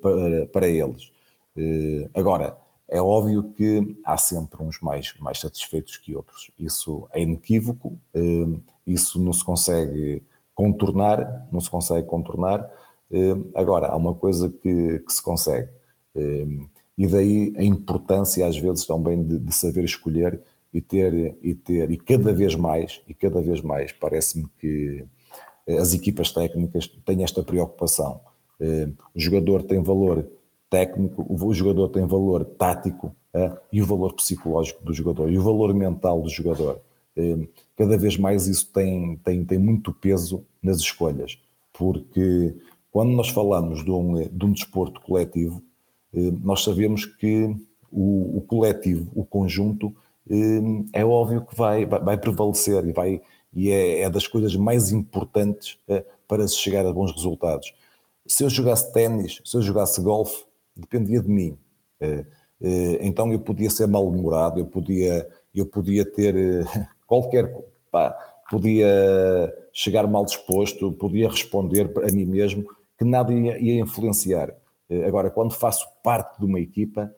para, 0.00 0.46
para 0.46 0.68
eles. 0.68 1.12
Eh, 1.56 2.08
agora, 2.14 2.56
é 2.88 3.00
óbvio 3.00 3.52
que 3.56 3.96
há 4.04 4.16
sempre 4.16 4.62
uns 4.62 4.80
mais, 4.80 5.14
mais 5.20 5.40
satisfeitos 5.40 5.96
que 5.96 6.14
outros. 6.16 6.50
Isso 6.58 7.08
é 7.12 7.22
inequívoco, 7.22 7.98
isso 8.86 9.20
não 9.20 9.32
se 9.32 9.44
consegue 9.44 10.22
contornar, 10.54 11.46
não 11.52 11.60
se 11.60 11.68
consegue 11.68 12.06
contornar. 12.06 12.66
Agora, 13.54 13.88
há 13.88 13.96
uma 13.96 14.14
coisa 14.14 14.48
que, 14.48 15.00
que 15.00 15.12
se 15.12 15.22
consegue, 15.22 15.68
e 16.96 17.06
daí 17.06 17.54
a 17.56 17.62
importância, 17.62 18.46
às 18.46 18.56
vezes, 18.58 18.84
também 18.84 19.22
de, 19.22 19.38
de 19.38 19.54
saber 19.54 19.84
escolher 19.84 20.40
e 20.72 20.80
ter 20.80 21.36
e 21.42 21.54
ter 21.54 21.90
e 21.90 21.96
cada 21.96 22.32
vez 22.32 22.54
mais 22.54 23.00
e 23.08 23.14
cada 23.14 23.40
vez 23.40 23.60
mais 23.62 23.92
parece-me 23.92 24.48
que 24.58 25.06
eh, 25.66 25.78
as 25.78 25.94
equipas 25.94 26.32
técnicas 26.32 26.88
têm 27.06 27.22
esta 27.22 27.42
preocupação. 27.42 28.20
O 29.14 29.20
jogador 29.20 29.62
tem 29.62 29.82
valor 29.82 30.26
técnico, 30.68 31.24
o 31.28 31.54
jogador 31.54 31.88
tem 31.88 32.06
valor 32.06 32.44
tático 32.44 33.14
eh, 33.32 33.52
e 33.72 33.80
o 33.80 33.86
valor 33.86 34.12
psicológico 34.14 34.84
do 34.84 34.92
jogador 34.92 35.30
e 35.30 35.38
o 35.38 35.42
valor 35.42 35.72
mental 35.72 36.20
do 36.20 36.28
jogador. 36.28 36.80
Cada 37.76 37.98
vez 37.98 38.16
mais 38.16 38.46
isso 38.46 38.70
tem, 38.72 39.16
tem, 39.24 39.44
tem 39.44 39.58
muito 39.58 39.92
peso 39.92 40.44
nas 40.62 40.78
escolhas, 40.78 41.36
porque 41.72 42.54
quando 42.92 43.10
nós 43.10 43.28
falamos 43.28 43.84
de 43.84 43.90
um, 43.90 44.22
de 44.28 44.44
um 44.44 44.52
desporto 44.52 45.00
coletivo, 45.00 45.60
nós 46.12 46.62
sabemos 46.62 47.04
que 47.04 47.54
o, 47.90 48.38
o 48.38 48.40
coletivo, 48.42 49.10
o 49.14 49.24
conjunto, 49.24 49.92
é 50.92 51.04
óbvio 51.04 51.44
que 51.44 51.56
vai, 51.56 51.86
vai 51.86 52.18
prevalecer 52.18 52.84
e, 52.86 52.92
vai, 52.92 53.20
e 53.52 53.70
é, 53.70 54.02
é 54.02 54.10
das 54.10 54.26
coisas 54.26 54.54
mais 54.54 54.92
importantes 54.92 55.78
para 56.26 56.46
se 56.46 56.56
chegar 56.56 56.86
a 56.86 56.92
bons 56.92 57.12
resultados. 57.12 57.72
Se 58.28 58.44
eu 58.44 58.50
jogasse 58.50 58.92
ténis, 58.92 59.40
se 59.42 59.56
eu 59.56 59.62
jogasse 59.62 60.02
golfe, 60.02 60.44
dependia 60.76 61.20
de 61.20 61.28
mim. 61.28 61.58
Eh, 61.98 62.24
eh, 62.60 62.98
então 63.00 63.32
eu 63.32 63.40
podia 63.40 63.70
ser 63.70 63.88
mal-humorado, 63.88 64.60
eu 64.60 64.66
podia, 64.66 65.26
eu 65.54 65.64
podia 65.64 66.04
ter 66.04 66.34
qualquer. 67.06 67.50
Pá, 67.90 68.10
podia 68.50 68.86
chegar 69.72 70.06
mal 70.06 70.26
disposto, 70.26 70.92
podia 70.92 71.28
responder 71.28 71.90
a 72.06 72.12
mim 72.12 72.26
mesmo, 72.26 72.66
que 72.98 73.04
nada 73.04 73.32
ia, 73.32 73.58
ia 73.58 73.80
influenciar. 73.80 74.54
Agora, 75.06 75.30
quando 75.30 75.52
faço 75.52 75.86
parte 76.02 76.38
de 76.38 76.44
uma 76.44 76.60
equipa, 76.60 77.10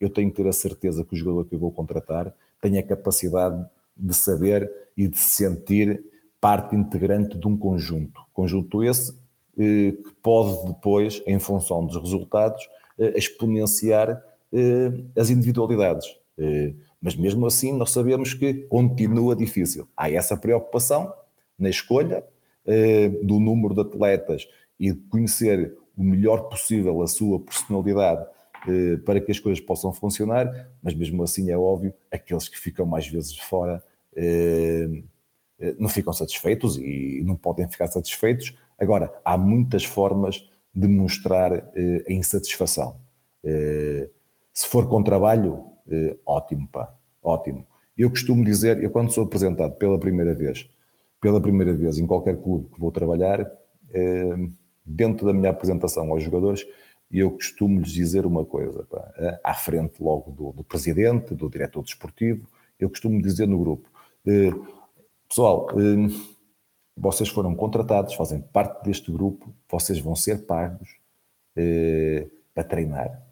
eu 0.00 0.10
tenho 0.10 0.30
que 0.30 0.36
ter 0.42 0.48
a 0.48 0.52
certeza 0.52 1.04
que 1.04 1.14
o 1.14 1.16
jogador 1.16 1.44
que 1.44 1.54
eu 1.54 1.58
vou 1.58 1.70
contratar 1.70 2.34
tem 2.60 2.78
a 2.78 2.82
capacidade 2.82 3.64
de 3.96 4.14
saber 4.14 4.70
e 4.96 5.08
de 5.08 5.18
se 5.18 5.44
sentir 5.44 6.02
parte 6.40 6.74
integrante 6.74 7.38
de 7.38 7.46
um 7.46 7.56
conjunto. 7.56 8.20
Conjunto 8.32 8.82
esse 8.82 9.12
eh, 9.12 9.14
que 9.54 9.98
pode 10.22 10.66
depois, 10.66 11.22
em 11.26 11.38
função 11.38 11.84
dos 11.84 11.96
resultados, 11.96 12.68
eh, 12.98 13.12
exponenciar 13.16 14.22
eh, 14.52 14.92
as 15.16 15.30
individualidades. 15.30 16.08
Mas 17.00 17.14
mesmo 17.14 17.46
assim, 17.46 17.72
nós 17.76 17.90
sabemos 17.90 18.34
que 18.34 18.54
continua 18.68 19.36
difícil. 19.36 19.86
Há 19.96 20.10
essa 20.10 20.36
preocupação 20.36 21.12
na 21.58 21.68
escolha 21.68 22.24
do 23.22 23.38
número 23.38 23.74
de 23.74 23.82
atletas 23.82 24.48
e 24.80 24.92
de 24.92 24.98
conhecer 25.08 25.76
o 25.96 26.02
melhor 26.02 26.48
possível 26.48 27.02
a 27.02 27.06
sua 27.06 27.38
personalidade 27.38 28.26
eh, 28.66 28.96
para 29.04 29.20
que 29.20 29.32
as 29.32 29.40
coisas 29.40 29.62
possam 29.62 29.92
funcionar, 29.92 30.70
mas 30.82 30.94
mesmo 30.94 31.22
assim 31.22 31.50
é 31.50 31.58
óbvio, 31.58 31.92
aqueles 32.10 32.48
que 32.48 32.58
ficam 32.58 32.86
mais 32.86 33.06
vezes 33.06 33.36
fora 33.36 33.82
eh, 34.14 35.02
eh, 35.58 35.74
não 35.78 35.88
ficam 35.88 36.12
satisfeitos 36.12 36.76
e 36.78 37.22
não 37.24 37.36
podem 37.36 37.68
ficar 37.68 37.88
satisfeitos. 37.88 38.56
Agora, 38.82 39.12
há 39.24 39.38
muitas 39.38 39.84
formas 39.84 40.48
de 40.74 40.88
mostrar 40.88 41.52
a 41.52 42.12
insatisfação. 42.12 42.96
Se 44.52 44.66
for 44.66 44.88
com 44.88 45.02
trabalho, 45.02 45.64
ótimo, 46.26 46.66
pá, 46.68 46.92
ótimo. 47.22 47.66
Eu 47.96 48.10
costumo 48.10 48.42
dizer, 48.42 48.82
eu 48.82 48.90
quando 48.90 49.12
sou 49.12 49.24
apresentado 49.24 49.74
pela 49.76 49.98
primeira 49.98 50.34
vez, 50.34 50.68
pela 51.20 51.40
primeira 51.40 51.74
vez 51.74 51.98
em 51.98 52.06
qualquer 52.06 52.36
clube 52.40 52.68
que 52.72 52.80
vou 52.80 52.90
trabalhar, 52.90 53.46
dentro 54.84 55.26
da 55.26 55.32
minha 55.32 55.50
apresentação 55.50 56.10
aos 56.10 56.22
jogadores, 56.22 56.66
eu 57.12 57.30
costumo 57.30 57.78
lhes 57.78 57.92
dizer 57.92 58.24
uma 58.24 58.44
coisa, 58.44 58.84
pá, 58.84 59.12
eh, 59.18 59.40
à 59.44 59.54
frente 59.54 60.02
logo 60.02 60.30
do, 60.30 60.52
do, 60.52 60.64
presidente, 60.64 61.34
do 61.34 61.48
diretor 61.48 61.82
desportivo, 61.82 62.48
eu 62.80 62.88
costumo 62.88 63.20
dizer 63.20 63.46
no 63.46 63.58
grupo, 63.58 63.88
eh, 64.26 64.50
pessoal, 65.28 65.68
eh, 65.72 66.08
vocês 66.96 67.28
foram 67.28 67.54
contratados, 67.54 68.14
fazem 68.14 68.40
parte 68.40 68.84
deste 68.84 69.10
grupo, 69.10 69.52
vocês 69.70 69.98
vão 69.98 70.14
ser 70.14 70.46
pagos 70.46 70.96
para 72.54 72.64
treinar, 72.64 73.22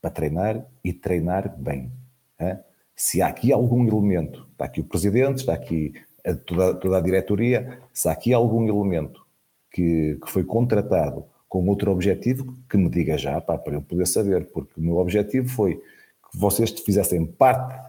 para 0.00 0.10
treinar 0.10 0.66
e 0.82 0.92
treinar 0.92 1.56
bem. 1.56 1.90
É? 2.38 2.58
Se 2.94 3.22
há 3.22 3.28
aqui 3.28 3.52
algum 3.52 3.86
elemento, 3.86 4.46
está 4.52 4.64
aqui 4.66 4.80
o 4.80 4.84
presidente, 4.84 5.38
está 5.38 5.54
aqui 5.54 5.94
a, 6.24 6.34
toda, 6.34 6.74
toda, 6.74 6.98
a 6.98 7.00
diretoria, 7.00 7.80
se 7.92 8.08
há 8.08 8.12
aqui 8.12 8.32
algum 8.32 8.66
elemento 8.68 9.24
que, 9.70 10.18
que 10.22 10.30
foi 10.30 10.44
contratado 10.44 11.24
com 11.48 11.68
outro 11.68 11.92
objetivo, 11.92 12.54
que 12.68 12.76
me 12.76 12.88
diga 12.88 13.16
já, 13.16 13.40
pá, 13.40 13.56
para 13.56 13.74
eu 13.74 13.82
poder 13.82 14.06
saber, 14.06 14.46
porque 14.46 14.80
o 14.80 14.82
meu 14.82 14.96
objetivo 14.96 15.48
foi 15.48 15.76
que 15.76 16.38
vocês 16.38 16.70
fizessem 16.70 17.24
parte 17.24 17.80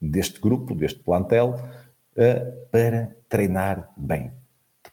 deste 0.00 0.40
grupo, 0.40 0.74
deste 0.74 1.00
plantel, 1.00 1.58
uh, 2.16 2.68
para 2.70 3.16
treinar 3.28 3.92
bem. 3.96 4.32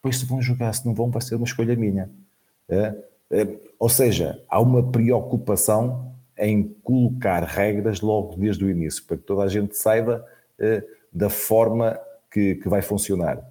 Depois, 0.06 0.20
se 0.20 0.26
vão 0.28 0.40
jogar, 0.40 0.72
se 0.72 0.86
não 0.86 0.94
vão, 0.94 1.10
vai 1.10 1.20
ser 1.20 1.34
uma 1.34 1.46
escolha 1.46 1.76
minha. 1.76 2.12
Uh, 2.70 3.36
uh, 3.36 3.60
ou 3.80 3.90
seja, 3.90 4.40
há 4.48 4.62
uma 4.62 4.92
preocupação 4.92 6.14
em 6.38 6.76
colocar 6.84 7.44
regras 7.44 8.02
logo 8.02 8.36
desde 8.36 8.64
o 8.64 8.70
início, 8.70 9.04
para 9.04 9.18
que 9.18 9.24
toda 9.24 9.42
a 9.42 9.48
gente 9.48 9.76
saiba 9.76 10.24
da 11.12 11.30
forma 11.30 12.00
que, 12.32 12.56
que 12.56 12.70
vai 12.70 12.82
funcionar. 12.82 13.42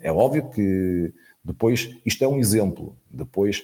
é 0.00 0.12
óbvio 0.12 0.48
que 0.48 1.12
depois, 1.44 1.94
isto 2.06 2.24
é 2.24 2.28
um 2.28 2.38
exemplo, 2.38 2.96
depois 3.10 3.62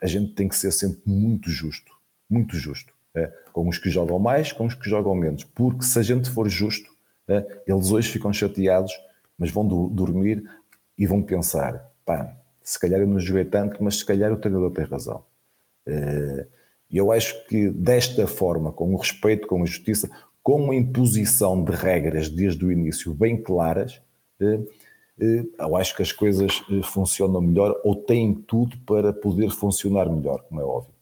a 0.00 0.06
gente 0.06 0.32
tem 0.34 0.48
que 0.48 0.56
ser 0.56 0.70
sempre 0.70 1.00
muito 1.06 1.50
justo, 1.50 1.92
muito 2.28 2.56
justo. 2.56 2.92
É, 3.14 3.26
com 3.52 3.68
os 3.68 3.78
que 3.78 3.90
jogam 3.90 4.18
mais, 4.18 4.52
com 4.52 4.66
os 4.66 4.74
que 4.74 4.88
jogam 4.88 5.14
menos. 5.14 5.42
Porque 5.42 5.84
se 5.84 5.98
a 5.98 6.02
gente 6.02 6.30
for 6.30 6.48
justo, 6.48 6.90
é, 7.26 7.62
eles 7.66 7.90
hoje 7.90 8.08
ficam 8.08 8.32
chateados, 8.32 8.92
mas 9.36 9.50
vão 9.50 9.66
do, 9.66 9.88
dormir 9.88 10.44
e 11.00 11.06
vão 11.06 11.22
pensar: 11.22 11.90
pá, 12.04 12.36
se 12.62 12.78
calhar 12.78 13.00
eu 13.00 13.06
não 13.06 13.18
joguei 13.18 13.46
tanto, 13.46 13.82
mas 13.82 13.96
se 13.96 14.04
calhar 14.04 14.30
o 14.30 14.36
treinador 14.36 14.70
tem 14.70 14.84
razão. 14.84 15.24
E 16.90 16.96
eu 16.96 17.10
acho 17.10 17.46
que 17.46 17.70
desta 17.70 18.26
forma, 18.26 18.70
com 18.70 18.94
o 18.94 18.98
respeito, 18.98 19.48
com 19.48 19.62
a 19.62 19.66
justiça, 19.66 20.10
com 20.42 20.70
a 20.70 20.74
imposição 20.74 21.64
de 21.64 21.72
regras 21.72 22.28
desde 22.28 22.64
o 22.64 22.70
início 22.70 23.14
bem 23.14 23.40
claras, 23.40 24.00
eu 24.38 25.76
acho 25.76 25.96
que 25.96 26.02
as 26.02 26.12
coisas 26.12 26.62
funcionam 26.84 27.40
melhor 27.40 27.80
ou 27.82 27.96
têm 27.96 28.34
tudo 28.34 28.76
para 28.86 29.12
poder 29.12 29.50
funcionar 29.50 30.10
melhor, 30.10 30.42
como 30.48 30.60
é 30.60 30.64
óbvio. 30.64 30.94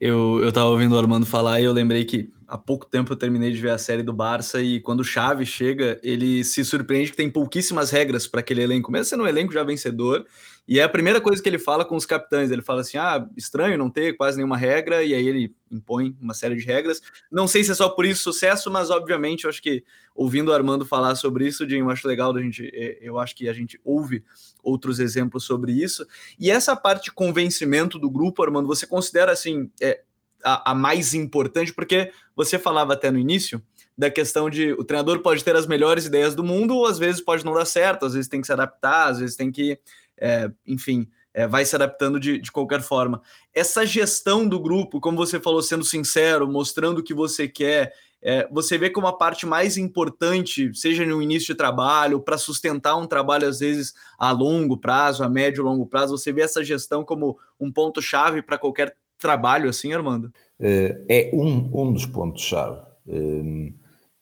Eu, 0.00 0.40
eu 0.42 0.52
tava 0.52 0.66
ouvindo 0.66 0.94
o 0.94 0.98
Armando 0.98 1.26
falar 1.26 1.60
e 1.60 1.64
eu 1.64 1.72
lembrei 1.72 2.04
que 2.04 2.30
há 2.46 2.58
pouco 2.58 2.86
tempo 2.86 3.12
eu 3.12 3.16
terminei 3.16 3.52
de 3.52 3.60
ver 3.60 3.70
a 3.70 3.78
série 3.78 4.02
do 4.02 4.12
Barça 4.12 4.60
e 4.60 4.80
quando 4.80 5.00
o 5.00 5.04
Xavi 5.04 5.46
chega, 5.46 5.98
ele 6.02 6.44
se 6.44 6.64
surpreende 6.64 7.10
que 7.10 7.16
tem 7.16 7.30
pouquíssimas 7.30 7.90
regras 7.90 8.26
para 8.26 8.40
aquele 8.40 8.62
elenco, 8.62 8.92
mesmo 8.92 9.06
sendo 9.06 9.24
um 9.24 9.26
elenco 9.26 9.52
já 9.52 9.64
vencedor. 9.64 10.26
E 10.66 10.78
é 10.80 10.82
a 10.82 10.88
primeira 10.88 11.20
coisa 11.20 11.42
que 11.42 11.48
ele 11.48 11.58
fala 11.58 11.84
com 11.84 11.94
os 11.94 12.06
capitães. 12.06 12.50
Ele 12.50 12.62
fala 12.62 12.80
assim: 12.80 12.96
ah, 12.96 13.26
estranho 13.36 13.76
não 13.76 13.90
ter 13.90 14.16
quase 14.16 14.36
nenhuma 14.36 14.56
regra, 14.56 15.04
e 15.04 15.14
aí 15.14 15.26
ele 15.26 15.54
impõe 15.70 16.16
uma 16.20 16.32
série 16.32 16.56
de 16.56 16.64
regras. 16.64 17.02
Não 17.30 17.46
sei 17.46 17.62
se 17.62 17.70
é 17.70 17.74
só 17.74 17.88
por 17.88 18.06
isso 18.06 18.22
sucesso, 18.22 18.70
mas 18.70 18.90
obviamente 18.90 19.44
eu 19.44 19.50
acho 19.50 19.60
que 19.60 19.84
ouvindo 20.14 20.50
o 20.50 20.54
Armando 20.54 20.86
falar 20.86 21.14
sobre 21.16 21.46
isso, 21.46 21.64
eu 21.64 21.90
acho 21.90 22.06
legal 22.06 22.32
da 22.32 22.40
gente, 22.40 22.70
é, 22.72 22.98
eu 23.02 23.18
acho 23.18 23.34
que 23.34 23.48
a 23.48 23.52
gente 23.52 23.78
ouve 23.84 24.24
outros 24.62 25.00
exemplos 25.00 25.44
sobre 25.44 25.72
isso. 25.72 26.06
E 26.38 26.50
essa 26.50 26.74
parte 26.74 27.04
de 27.04 27.12
convencimento 27.12 27.98
do 27.98 28.08
grupo, 28.08 28.42
Armando, 28.42 28.68
você 28.68 28.86
considera 28.86 29.32
assim, 29.32 29.70
é, 29.82 30.02
a, 30.44 30.72
a 30.72 30.74
mais 30.74 31.14
importante, 31.14 31.72
porque 31.72 32.12
você 32.36 32.58
falava 32.58 32.92
até 32.92 33.10
no 33.10 33.18
início 33.18 33.60
da 33.96 34.10
questão 34.10 34.50
de 34.50 34.72
o 34.72 34.84
treinador 34.84 35.20
pode 35.20 35.42
ter 35.42 35.54
as 35.54 35.66
melhores 35.66 36.06
ideias 36.06 36.34
do 36.34 36.42
mundo, 36.42 36.76
ou 36.76 36.86
às 36.86 36.98
vezes 36.98 37.20
pode 37.20 37.44
não 37.44 37.54
dar 37.54 37.64
certo, 37.64 38.04
às 38.04 38.14
vezes 38.14 38.28
tem 38.28 38.40
que 38.40 38.46
se 38.46 38.52
adaptar, 38.52 39.08
às 39.08 39.20
vezes 39.20 39.36
tem 39.36 39.50
que, 39.50 39.78
é, 40.24 40.50
enfim, 40.66 41.06
é, 41.34 41.46
vai 41.46 41.66
se 41.66 41.76
adaptando 41.76 42.18
de, 42.18 42.38
de 42.38 42.50
qualquer 42.50 42.80
forma. 42.80 43.20
Essa 43.52 43.84
gestão 43.84 44.48
do 44.48 44.58
grupo, 44.58 45.00
como 45.00 45.18
você 45.18 45.38
falou, 45.38 45.60
sendo 45.60 45.84
sincero, 45.84 46.50
mostrando 46.50 46.98
o 46.98 47.02
que 47.02 47.12
você 47.12 47.46
quer, 47.46 47.92
é, 48.22 48.48
você 48.50 48.78
vê 48.78 48.88
como 48.88 49.06
a 49.06 49.12
parte 49.12 49.44
mais 49.44 49.76
importante, 49.76 50.72
seja 50.74 51.04
no 51.04 51.20
início 51.20 51.48
de 51.48 51.58
trabalho, 51.58 52.20
para 52.20 52.38
sustentar 52.38 52.96
um 52.96 53.06
trabalho, 53.06 53.46
às 53.46 53.60
vezes, 53.60 53.92
a 54.18 54.30
longo 54.32 54.78
prazo, 54.78 55.22
a 55.22 55.28
médio 55.28 55.60
e 55.60 55.64
longo 55.64 55.84
prazo, 55.84 56.16
você 56.16 56.32
vê 56.32 56.40
essa 56.40 56.64
gestão 56.64 57.04
como 57.04 57.38
um 57.60 57.70
ponto-chave 57.70 58.40
para 58.40 58.56
qualquer 58.56 58.96
trabalho 59.18 59.68
assim, 59.68 59.92
Armando? 59.92 60.32
É, 60.58 61.04
é 61.06 61.30
um, 61.34 61.70
um 61.70 61.92
dos 61.92 62.06
pontos-chave. 62.06 62.80
É, 63.06 63.72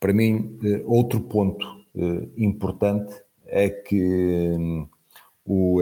para 0.00 0.12
mim, 0.12 0.58
é, 0.64 0.82
outro 0.84 1.20
ponto 1.20 1.80
importante 2.38 3.14
é 3.46 3.68
que 3.68 4.56
o, 5.44 5.80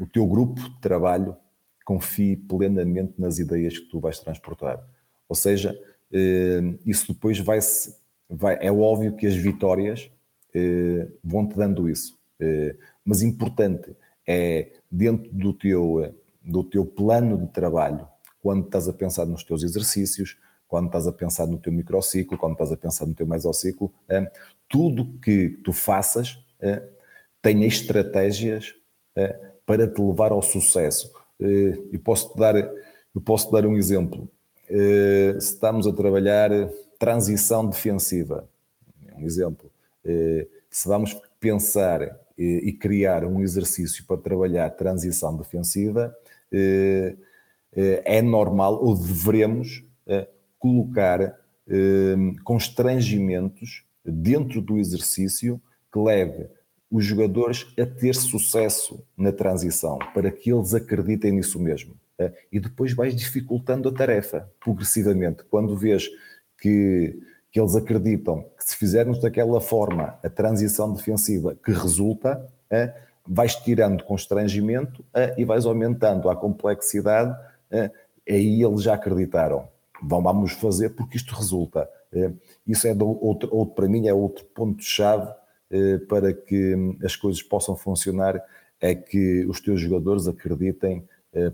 o 0.00 0.06
teu 0.06 0.26
grupo 0.26 0.60
de 0.60 0.80
trabalho 0.80 1.36
confie 1.84 2.36
plenamente 2.36 3.14
nas 3.18 3.38
ideias 3.38 3.78
que 3.78 3.88
tu 3.88 3.98
vais 3.98 4.18
transportar. 4.18 4.80
Ou 5.28 5.34
seja, 5.34 5.76
isso 6.84 7.12
depois 7.12 7.38
vai, 7.38 7.60
-se, 7.60 7.94
vai 8.28 8.58
é 8.60 8.70
óbvio 8.70 9.16
que 9.16 9.26
as 9.26 9.34
vitórias 9.34 10.10
vão-te 11.22 11.56
dando 11.56 11.88
isso. 11.88 12.18
Mas 13.04 13.22
importante 13.22 13.96
é, 14.26 14.70
dentro 14.90 15.32
do 15.32 15.52
teu, 15.52 16.14
do 16.42 16.62
teu 16.62 16.84
plano 16.84 17.38
de 17.38 17.48
trabalho, 17.48 18.06
quando 18.40 18.66
estás 18.66 18.88
a 18.88 18.92
pensar 18.92 19.26
nos 19.26 19.42
teus 19.42 19.62
exercícios, 19.62 20.36
quando 20.68 20.86
estás 20.86 21.06
a 21.06 21.12
pensar 21.12 21.46
no 21.46 21.58
teu 21.58 21.72
microciclo, 21.72 22.38
quando 22.38 22.52
estás 22.52 22.70
a 22.70 22.76
pensar 22.76 23.06
no 23.06 23.14
teu 23.14 23.26
mesociclo, 23.26 23.92
tudo 24.68 25.18
que 25.18 25.50
tu 25.64 25.72
faças 25.72 26.38
tenha 27.42 27.66
estratégias 27.66 28.74
para 29.66 29.86
te 29.86 30.00
levar 30.00 30.32
ao 30.32 30.42
sucesso. 30.42 31.12
e 31.40 31.98
posso-te 31.98 32.38
dar, 32.38 32.56
eu 32.56 33.20
posso 33.24 33.50
dar 33.50 33.66
um 33.66 33.76
exemplo. 33.76 34.28
se 34.68 35.54
estamos 35.54 35.86
a 35.86 35.92
trabalhar 35.92 36.50
transição 36.98 37.66
defensiva, 37.66 38.48
um 39.16 39.24
exemplo, 39.24 39.70
se 40.70 40.88
vamos 40.88 41.20
pensar 41.38 42.18
e 42.38 42.72
criar 42.72 43.24
um 43.24 43.40
exercício 43.40 44.04
para 44.06 44.16
trabalhar 44.16 44.70
transição 44.70 45.36
defensiva, 45.36 46.14
eh, 47.72 48.02
é 48.04 48.22
normal 48.22 48.82
ou 48.82 48.96
devemos 48.96 49.84
eh, 50.06 50.28
colocar 50.58 51.20
eh, 51.68 52.16
constrangimentos 52.42 53.84
dentro 54.04 54.60
do 54.60 54.78
exercício 54.78 55.60
que 55.92 55.98
leve 55.98 56.48
os 56.90 57.04
jogadores 57.04 57.72
a 57.78 57.86
ter 57.86 58.14
sucesso 58.14 59.02
na 59.16 59.30
transição, 59.32 59.98
para 60.12 60.30
que 60.30 60.52
eles 60.52 60.74
acreditem 60.74 61.32
nisso 61.32 61.60
mesmo. 61.60 61.94
E 62.52 62.58
depois 62.60 62.92
vais 62.92 63.14
dificultando 63.14 63.88
a 63.88 63.92
tarefa 63.92 64.50
progressivamente. 64.58 65.44
Quando 65.44 65.76
vês 65.76 66.08
que, 66.58 67.18
que 67.50 67.60
eles 67.60 67.76
acreditam 67.76 68.44
que 68.58 68.68
se 68.68 68.76
fizermos 68.76 69.20
daquela 69.20 69.60
forma 69.60 70.18
a 70.22 70.28
transição 70.28 70.92
defensiva 70.92 71.56
que 71.64 71.72
resulta, 71.72 72.46
vais 73.26 73.54
tirando 73.56 74.04
constrangimento 74.04 75.04
e 75.38 75.44
vais 75.44 75.64
aumentando 75.64 76.28
a 76.28 76.36
complexidade 76.36 77.34
aí 78.28 78.62
eles 78.62 78.82
já 78.82 78.94
acreditaram. 78.94 79.68
Vamos 80.02 80.52
fazer 80.52 80.90
porque 80.90 81.16
isto 81.16 81.34
resulta. 81.34 81.88
Isso 82.66 82.86
é 82.86 82.92
outro, 82.92 83.54
outro, 83.54 83.74
para 83.74 83.88
mim 83.88 84.08
é 84.08 84.14
outro 84.14 84.44
ponto-chave 84.46 85.32
para 86.08 86.32
que 86.32 86.74
as 87.04 87.14
coisas 87.16 87.42
possam 87.42 87.76
funcionar, 87.76 88.42
é 88.80 88.94
que 88.94 89.44
os 89.46 89.60
teus 89.60 89.80
jogadores 89.80 90.26
acreditem 90.26 91.04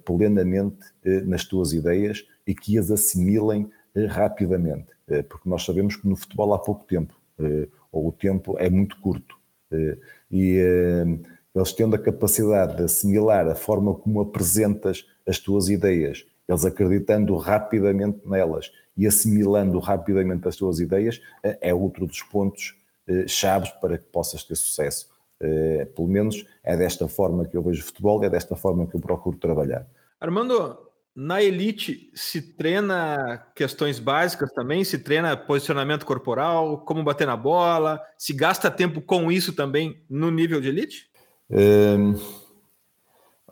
plenamente 0.05 0.79
nas 1.24 1.44
tuas 1.44 1.72
ideias 1.72 2.26
e 2.46 2.55
que 2.55 2.79
as 2.79 2.90
assimilem 2.90 3.70
rapidamente, 4.09 4.88
porque 5.29 5.48
nós 5.48 5.64
sabemos 5.64 5.96
que 5.96 6.09
no 6.09 6.16
futebol 6.16 6.55
há 6.55 6.59
pouco 6.59 6.85
tempo, 6.85 7.14
ou 7.92 8.09
o 8.09 8.12
tempo 8.12 8.57
é 8.59 8.70
muito 8.70 8.98
curto, 9.00 9.37
e 10.31 10.62
eles 11.55 11.72
tendo 11.72 11.96
a 11.96 11.98
capacidade 11.98 12.76
de 12.76 12.83
assimilar 12.85 13.48
a 13.48 13.55
forma 13.55 13.94
como 13.94 14.20
apresentas 14.20 15.07
as 15.26 15.38
tuas 15.38 15.68
ideias, 15.70 16.26
eles 16.46 16.64
acreditando 16.64 17.35
rapidamente 17.37 18.20
nelas 18.26 18.70
e 18.96 19.07
assimilando 19.07 19.79
rapidamente 19.79 20.46
as 20.46 20.57
tuas 20.57 20.81
ideias, 20.81 21.20
eh, 21.42 21.59
é 21.61 21.74
outro 21.74 22.07
dos 22.07 22.22
pontos 22.22 22.76
eh, 22.76 22.86
chaves 23.27 23.71
para 23.81 23.99
que 23.99 24.05
possas 24.07 24.42
ter 24.45 24.57
sucesso. 24.57 25.09
Eh, 25.40 25.87
pelo 25.95 26.09
menos 26.09 26.47
é 26.64 26.77
desta 26.77 27.07
forma 27.09 27.45
que 27.45 27.57
eu 27.57 27.62
vejo 27.62 27.85
futebol, 27.85 28.23
é 28.25 28.31
desta 28.31 28.57
forma 28.57 28.87
que 28.87 28.97
eu 28.97 29.01
procuro 29.01 29.37
trabalhar. 29.37 29.87
Armando, 30.19 30.79
na 31.14 31.42
elite 31.42 32.11
se 32.14 32.40
treina 32.40 33.47
questões 33.55 33.99
básicas 33.99 34.51
também, 34.53 34.83
se 34.83 34.99
treina 34.99 35.37
posicionamento 35.37 36.07
corporal, 36.07 36.79
como 36.81 37.05
bater 37.05 37.27
na 37.27 37.37
bola, 37.37 38.01
se 38.16 38.33
gasta 38.33 38.71
tempo 38.71 39.03
com 39.03 39.31
isso 39.31 39.53
também 39.53 40.03
no 40.09 40.31
nível 40.31 40.61
de 40.61 40.69
elite? 40.69 41.11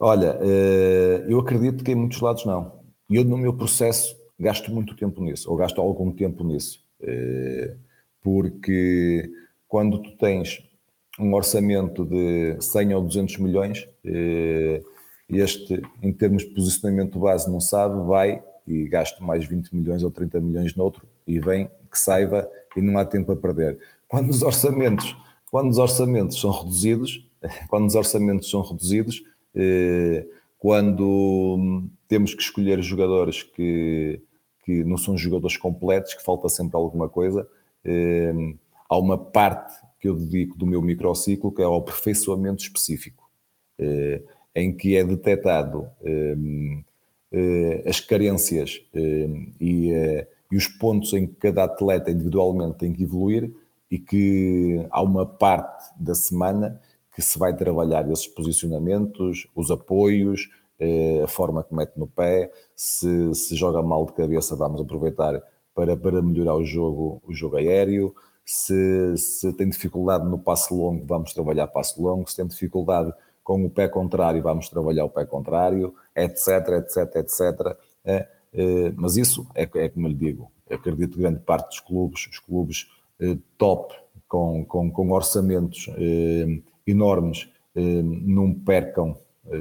Olha, 0.00 0.38
eh, 0.42 1.24
eu 1.28 1.38
acredito 1.38 1.84
que 1.84 1.92
em 1.92 1.94
muitos 1.94 2.20
lados 2.20 2.44
não. 2.44 2.80
E 3.08 3.16
eu, 3.16 3.24
no 3.24 3.36
meu 3.36 3.54
processo, 3.54 4.16
gasto 4.38 4.72
muito 4.72 4.96
tempo 4.96 5.22
nisso, 5.22 5.50
ou 5.50 5.56
gasto 5.56 5.80
algum 5.80 6.10
tempo 6.10 6.42
nisso. 6.42 6.82
Eh, 7.00 7.76
porque 8.22 9.30
quando 9.74 9.98
tu 9.98 10.12
tens 10.12 10.62
um 11.18 11.34
orçamento 11.34 12.04
de 12.04 12.56
100 12.60 12.94
ou 12.94 13.02
200 13.02 13.38
milhões, 13.38 13.88
eh, 14.04 14.80
este, 15.28 15.82
em 16.00 16.12
termos 16.12 16.44
de 16.44 16.50
posicionamento 16.50 17.18
base, 17.18 17.50
não 17.50 17.58
sabe, 17.58 18.06
vai 18.06 18.40
e 18.68 18.86
gasto 18.86 19.20
mais 19.24 19.44
20 19.44 19.74
milhões 19.74 20.04
ou 20.04 20.12
30 20.12 20.40
milhões 20.40 20.76
noutro 20.76 21.04
e 21.26 21.40
vem 21.40 21.68
que 21.90 21.98
saiba 21.98 22.48
e 22.76 22.80
não 22.80 22.96
há 22.96 23.04
tempo 23.04 23.32
a 23.32 23.36
perder. 23.36 23.76
Quando 24.06 24.30
os 24.30 24.42
orçamentos, 24.42 25.16
quando 25.50 25.72
os 25.72 25.78
orçamentos 25.78 26.40
são 26.40 26.52
reduzidos, 26.52 27.28
quando 27.68 27.88
os 27.88 27.96
orçamentos 27.96 28.48
são 28.48 28.62
reduzidos, 28.62 29.24
eh, 29.56 30.24
quando 30.56 31.82
temos 32.06 32.32
que 32.32 32.42
escolher 32.42 32.80
jogadores 32.80 33.42
que, 33.42 34.22
que 34.64 34.84
não 34.84 34.96
são 34.96 35.18
jogadores 35.18 35.56
completos, 35.56 36.14
que 36.14 36.22
falta 36.22 36.48
sempre 36.48 36.76
alguma 36.76 37.08
coisa, 37.08 37.44
eh, 37.84 38.54
há 38.88 38.96
uma 38.98 39.18
parte 39.18 39.74
que 39.98 40.08
eu 40.08 40.14
dedico 40.14 40.56
do 40.58 40.66
meu 40.66 40.82
microciclo 40.82 41.52
que 41.52 41.62
é 41.62 41.64
ao 41.64 41.76
aperfeiçoamento 41.76 42.62
específico, 42.62 43.28
eh, 43.78 44.22
em 44.54 44.74
que 44.76 44.96
é 44.96 45.04
detectado 45.04 45.88
as 47.84 47.98
carências 47.98 48.80
e, 49.60 50.24
e 50.52 50.56
os 50.56 50.68
pontos 50.68 51.12
em 51.12 51.26
que 51.26 51.34
cada 51.34 51.64
atleta 51.64 52.10
individualmente 52.10 52.78
tem 52.78 52.92
que 52.92 53.02
evoluir 53.02 53.50
e 53.90 53.98
que 53.98 54.86
há 54.90 55.02
uma 55.02 55.26
parte 55.26 55.92
da 55.98 56.14
semana 56.14 56.80
que 57.14 57.22
se 57.22 57.38
vai 57.38 57.56
trabalhar 57.56 58.10
esses 58.10 58.26
posicionamentos, 58.26 59.48
os 59.54 59.70
apoios, 59.70 60.48
eh, 60.78 61.22
a 61.22 61.28
forma 61.28 61.62
que 61.62 61.74
mete 61.74 61.96
no 61.96 62.06
pé, 62.06 62.50
se, 62.74 63.32
se 63.34 63.54
joga 63.54 63.82
mal 63.82 64.04
de 64.06 64.12
cabeça, 64.12 64.56
vamos 64.56 64.80
aproveitar 64.80 65.40
para, 65.74 65.96
para 65.96 66.20
melhorar 66.20 66.56
o 66.56 66.64
jogo, 66.64 67.22
o 67.24 67.32
jogo 67.32 67.56
aéreo, 67.56 68.14
se, 68.44 69.16
se 69.16 69.52
tem 69.54 69.68
dificuldade 69.68 70.28
no 70.28 70.38
passo 70.38 70.74
longo, 70.74 71.04
vamos 71.06 71.32
trabalhar 71.32 71.66
passo 71.68 72.02
longo, 72.02 72.28
se 72.28 72.36
tem 72.36 72.46
dificuldade 72.46 73.12
com 73.42 73.64
o 73.64 73.70
pé 73.70 73.88
contrário, 73.88 74.42
vamos 74.42 74.68
trabalhar 74.68 75.04
o 75.04 75.10
pé 75.10 75.24
contrário, 75.24 75.94
etc, 76.16 76.68
etc, 76.78 77.16
etc. 77.16 77.76
É, 78.04 78.28
é, 78.52 78.92
mas 78.96 79.16
isso 79.16 79.46
é, 79.54 79.62
é 79.62 79.88
como 79.88 80.06
eu 80.06 80.10
lhe 80.10 80.16
digo, 80.16 80.50
eu 80.68 80.76
acredito 80.76 81.12
que 81.12 81.20
grande 81.20 81.40
parte 81.40 81.68
dos 81.68 81.80
clubes, 81.80 82.26
os 82.26 82.38
clubes 82.38 82.88
eh, 83.20 83.36
top, 83.58 83.94
com, 84.28 84.64
com, 84.64 84.90
com 84.90 85.10
orçamentos 85.10 85.88
eh, 85.96 86.60
enormes, 86.86 87.48
eh, 87.74 88.02
não 88.02 88.52
percam, 88.52 89.16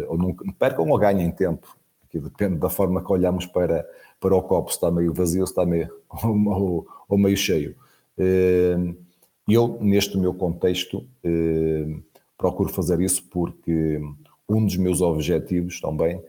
ou 0.08 0.18
não 0.18 0.34
percam 0.58 0.88
ou 0.88 0.98
ganhem 0.98 1.30
tempo, 1.30 1.76
que 2.10 2.20
depende 2.20 2.56
da 2.56 2.70
forma 2.70 3.04
que 3.04 3.12
olhamos 3.12 3.46
para, 3.46 3.86
para 4.20 4.36
o 4.36 4.42
copo, 4.42 4.70
se 4.70 4.78
está 4.78 4.90
meio 4.90 5.14
vazio, 5.14 5.46
se 5.46 5.52
está 5.52 5.66
meio, 5.66 5.90
ou, 6.24 6.88
ou 7.10 7.18
meio 7.18 7.36
cheio. 7.36 7.76
Eu, 8.18 9.78
neste 9.82 10.18
meu 10.18 10.34
contexto, 10.34 11.06
procuro 12.38 12.70
fazer 12.70 13.00
isso 13.02 13.24
porque 13.30 14.00
um 14.48 14.66
dos 14.66 14.78
meus 14.78 15.02
objetivos 15.02 15.80
também 15.82 16.22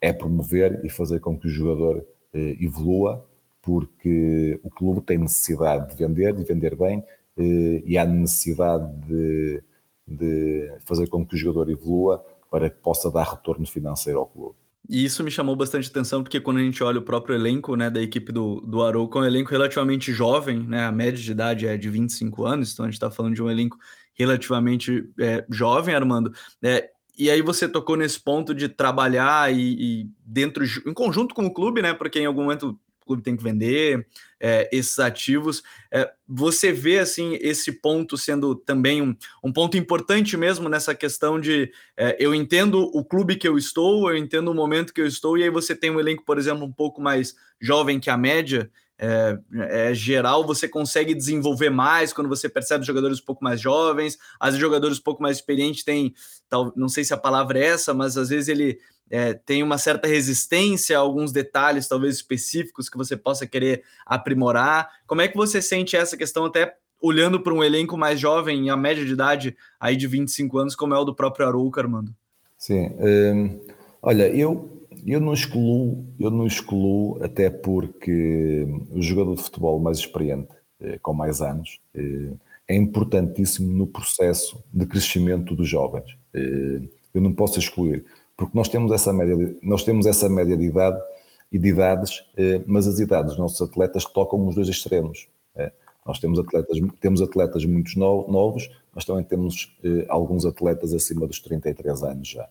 é 0.00 0.12
promover 0.12 0.84
e 0.84 0.88
fazer 0.88 1.20
com 1.20 1.38
que 1.38 1.46
o 1.46 1.50
jogador 1.50 2.04
evolua 2.32 3.26
porque 3.66 4.60
o 4.62 4.70
clube 4.70 5.00
tem 5.00 5.18
necessidade 5.18 5.90
de 5.90 5.96
vender, 5.96 6.32
de 6.32 6.44
vender 6.44 6.76
bem, 6.76 7.02
eh, 7.36 7.82
e 7.84 7.98
há 7.98 8.06
necessidade 8.06 8.88
de, 9.08 9.60
de 10.06 10.72
fazer 10.84 11.08
com 11.08 11.26
que 11.26 11.34
o 11.34 11.36
jogador 11.36 11.68
evolua 11.68 12.24
para 12.48 12.70
que 12.70 12.76
possa 12.76 13.10
dar 13.10 13.24
retorno 13.24 13.66
financeiro 13.66 14.20
ao 14.20 14.26
clube. 14.26 14.54
E 14.88 15.04
isso 15.04 15.24
me 15.24 15.30
chamou 15.30 15.56
bastante 15.56 15.88
atenção, 15.88 16.22
porque 16.22 16.40
quando 16.40 16.58
a 16.58 16.62
gente 16.62 16.82
olha 16.82 16.98
o 16.98 17.02
próprio 17.02 17.34
elenco 17.34 17.74
né, 17.74 17.90
da 17.90 18.00
equipe 18.00 18.30
do, 18.32 18.60
do 18.60 18.82
Arouca, 18.82 19.18
é 19.18 19.22
um 19.22 19.24
elenco 19.24 19.50
relativamente 19.50 20.12
jovem, 20.12 20.60
né, 20.60 20.84
a 20.84 20.92
média 20.92 21.20
de 21.20 21.30
idade 21.30 21.66
é 21.66 21.76
de 21.76 21.90
25 21.90 22.44
anos, 22.44 22.72
então 22.72 22.84
a 22.84 22.88
gente 22.88 22.94
está 22.94 23.10
falando 23.10 23.34
de 23.34 23.42
um 23.42 23.50
elenco 23.50 23.78
relativamente 24.14 25.08
é, 25.18 25.44
jovem, 25.50 25.94
Armando. 25.94 26.32
É, 26.62 26.90
e 27.18 27.30
aí 27.30 27.40
você 27.40 27.68
tocou 27.68 27.96
nesse 27.96 28.20
ponto 28.20 28.54
de 28.54 28.68
trabalhar 28.68 29.52
e, 29.52 30.02
e, 30.02 30.10
dentro, 30.24 30.64
em 30.64 30.92
conjunto 30.92 31.34
com 31.34 31.46
o 31.46 31.52
clube, 31.52 31.80
né? 31.80 31.94
Porque 31.94 32.20
em 32.20 32.26
algum 32.26 32.42
momento 32.42 32.78
clube 33.06 33.22
tem 33.22 33.36
que 33.36 33.42
vender 33.42 34.06
é, 34.40 34.68
esses 34.72 34.98
ativos. 34.98 35.62
É, 35.90 36.10
você 36.28 36.72
vê 36.72 36.98
assim 36.98 37.38
esse 37.40 37.72
ponto 37.72 38.18
sendo 38.18 38.54
também 38.54 39.00
um, 39.00 39.16
um 39.42 39.52
ponto 39.52 39.76
importante 39.76 40.36
mesmo 40.36 40.68
nessa 40.68 40.94
questão 40.94 41.40
de 41.40 41.72
é, 41.96 42.16
eu 42.18 42.34
entendo 42.34 42.90
o 42.92 43.04
clube 43.04 43.36
que 43.36 43.48
eu 43.48 43.56
estou, 43.56 44.10
eu 44.10 44.16
entendo 44.16 44.50
o 44.50 44.54
momento 44.54 44.92
que 44.92 45.00
eu 45.00 45.06
estou, 45.06 45.38
e 45.38 45.42
aí 45.42 45.50
você 45.50 45.74
tem 45.74 45.90
um 45.90 46.00
elenco, 46.00 46.24
por 46.24 46.38
exemplo, 46.38 46.64
um 46.64 46.72
pouco 46.72 47.00
mais 47.00 47.34
jovem 47.60 48.00
que 48.00 48.10
a 48.10 48.16
média. 48.16 48.70
É, 48.98 49.38
é, 49.90 49.94
geral, 49.94 50.46
você 50.46 50.66
consegue 50.66 51.14
desenvolver 51.14 51.68
mais 51.68 52.14
quando 52.14 52.30
você 52.30 52.48
percebe 52.48 52.82
jogadores 52.82 53.20
um 53.20 53.24
pouco 53.26 53.44
mais 53.44 53.60
jovens, 53.60 54.16
vezes 54.40 54.58
jogadores 54.58 54.98
um 54.98 55.02
pouco 55.02 55.22
mais 55.22 55.36
experientes 55.36 55.84
têm, 55.84 56.14
tal, 56.48 56.72
não 56.74 56.88
sei 56.88 57.04
se 57.04 57.12
a 57.12 57.18
palavra 57.18 57.58
é 57.58 57.64
essa, 57.64 57.92
mas 57.92 58.16
às 58.16 58.30
vezes 58.30 58.48
ele 58.48 58.78
é, 59.10 59.34
tem 59.34 59.62
uma 59.62 59.78
certa 59.78 60.08
resistência 60.08 60.96
a 60.96 61.00
alguns 61.00 61.32
detalhes, 61.32 61.88
talvez 61.88 62.16
específicos, 62.16 62.88
que 62.88 62.96
você 62.96 63.16
possa 63.16 63.46
querer 63.46 63.82
aprimorar. 64.04 64.90
Como 65.06 65.20
é 65.20 65.28
que 65.28 65.36
você 65.36 65.62
sente 65.62 65.96
essa 65.96 66.16
questão, 66.16 66.44
até 66.44 66.76
olhando 67.00 67.40
para 67.40 67.54
um 67.54 67.62
elenco 67.62 67.96
mais 67.96 68.18
jovem, 68.18 68.70
a 68.70 68.76
média 68.76 69.04
de 69.04 69.12
idade 69.12 69.56
aí 69.78 69.96
de 69.96 70.06
25 70.06 70.58
anos, 70.58 70.74
como 70.74 70.94
é 70.94 70.98
o 70.98 71.04
do 71.04 71.14
próprio 71.14 71.46
Arouca, 71.46 71.80
Armando? 71.80 72.14
Sim, 72.58 72.90
hum, 72.98 73.60
olha, 74.02 74.28
eu, 74.28 74.86
eu 75.06 75.20
não 75.20 75.32
excluo, 75.32 76.06
eu 76.18 76.30
não 76.30 76.46
excluo, 76.46 77.22
até 77.22 77.50
porque 77.50 78.66
o 78.90 79.02
jogador 79.02 79.36
de 79.36 79.42
futebol 79.42 79.78
mais 79.78 79.98
experiente, 79.98 80.48
eh, 80.80 80.98
com 81.02 81.12
mais 81.12 81.40
anos, 81.40 81.78
eh, 81.94 82.32
é 82.66 82.74
importantíssimo 82.74 83.70
no 83.72 83.86
processo 83.86 84.62
de 84.72 84.86
crescimento 84.86 85.54
dos 85.54 85.68
jovens. 85.68 86.16
Eh, 86.34 86.80
eu 87.14 87.20
não 87.20 87.32
posso 87.32 87.58
excluir 87.58 88.04
porque 88.36 88.56
nós 88.56 88.68
temos 88.68 88.92
essa 88.92 89.12
média 89.12 89.36
de, 89.36 89.56
nós 89.62 89.82
temos 89.82 90.06
essa 90.06 90.28
média 90.28 90.56
de 90.56 90.64
idade 90.64 91.00
e 91.50 91.58
de 91.58 91.68
idades, 91.68 92.24
eh, 92.36 92.60
mas 92.66 92.86
as 92.86 92.98
idades 92.98 93.30
dos 93.30 93.38
nossos 93.38 93.60
atletas 93.62 94.04
tocam 94.04 94.46
os 94.46 94.54
dois 94.54 94.68
extremos. 94.68 95.28
Eh. 95.54 95.72
Nós 96.04 96.18
temos 96.18 96.38
atletas, 96.38 96.78
temos 97.00 97.22
atletas 97.22 97.64
muito 97.64 97.98
novos, 97.98 98.70
mas 98.94 99.04
também 99.04 99.24
temos 99.24 99.74
eh, 99.82 100.04
alguns 100.08 100.44
atletas 100.44 100.92
acima 100.92 101.26
dos 101.26 101.40
33 101.40 102.02
anos 102.02 102.28
já. 102.28 102.48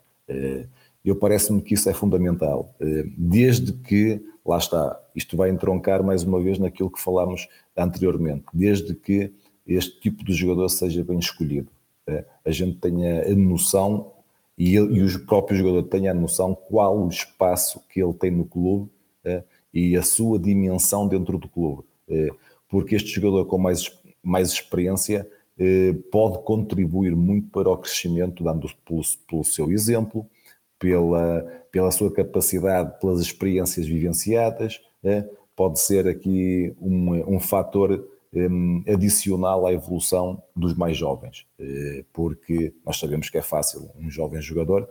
Eu 1.03 1.15
parece-me 1.15 1.61
que 1.61 1.75
isso 1.75 1.87
é 1.87 1.93
fundamental, 1.93 2.73
desde 3.15 3.73
que, 3.73 4.19
lá 4.43 4.57
está, 4.57 4.99
isto 5.15 5.37
vai 5.37 5.51
entroncar 5.51 6.03
mais 6.03 6.23
uma 6.23 6.41
vez 6.41 6.57
naquilo 6.57 6.89
que 6.89 6.99
falámos 6.99 7.47
anteriormente, 7.77 8.45
desde 8.51 8.95
que 8.95 9.31
este 9.67 9.99
tipo 9.99 10.25
de 10.25 10.33
jogador 10.33 10.67
seja 10.67 11.03
bem 11.03 11.19
escolhido. 11.19 11.69
A 12.43 12.49
gente 12.49 12.79
tenha 12.79 13.21
a 13.21 13.35
noção 13.35 14.14
e, 14.57 14.75
ele, 14.75 14.99
e 14.99 15.03
o 15.03 15.25
próprio 15.25 15.57
jogador 15.57 15.83
tenha 15.83 16.11
a 16.11 16.13
noção 16.13 16.55
qual 16.55 16.97
o 16.97 17.09
espaço 17.09 17.81
que 17.89 18.01
ele 18.01 18.13
tem 18.13 18.31
no 18.31 18.45
clube 18.45 18.89
eh, 19.23 19.43
e 19.73 19.97
a 19.97 20.01
sua 20.01 20.39
dimensão 20.39 21.07
dentro 21.07 21.37
do 21.37 21.49
clube. 21.49 21.83
Eh, 22.09 22.29
porque 22.69 22.95
este 22.95 23.09
jogador 23.09 23.45
com 23.45 23.57
mais, 23.57 23.91
mais 24.23 24.49
experiência 24.49 25.29
eh, 25.59 25.93
pode 26.11 26.39
contribuir 26.43 27.15
muito 27.15 27.49
para 27.49 27.69
o 27.69 27.77
crescimento, 27.77 28.43
dando 28.43 28.69
pelo, 28.85 29.01
pelo 29.27 29.43
seu 29.43 29.71
exemplo, 29.71 30.25
pela, 30.79 31.41
pela 31.71 31.91
sua 31.91 32.11
capacidade, 32.11 32.99
pelas 32.99 33.19
experiências 33.19 33.85
vivenciadas, 33.85 34.81
pode 35.55 35.79
ser 35.79 36.07
aqui 36.07 36.75
um, 36.81 37.35
um 37.35 37.39
fator 37.39 38.05
adicional 38.87 39.65
à 39.65 39.73
evolução 39.73 40.41
dos 40.55 40.73
mais 40.73 40.97
jovens, 40.97 41.45
eh, 41.59 42.03
porque 42.11 42.73
nós 42.85 42.99
sabemos 42.99 43.29
que 43.29 43.37
é 43.37 43.41
fácil 43.41 43.89
um 43.97 44.09
jovem 44.09 44.41
jogador, 44.41 44.89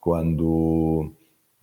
quando 0.00 1.12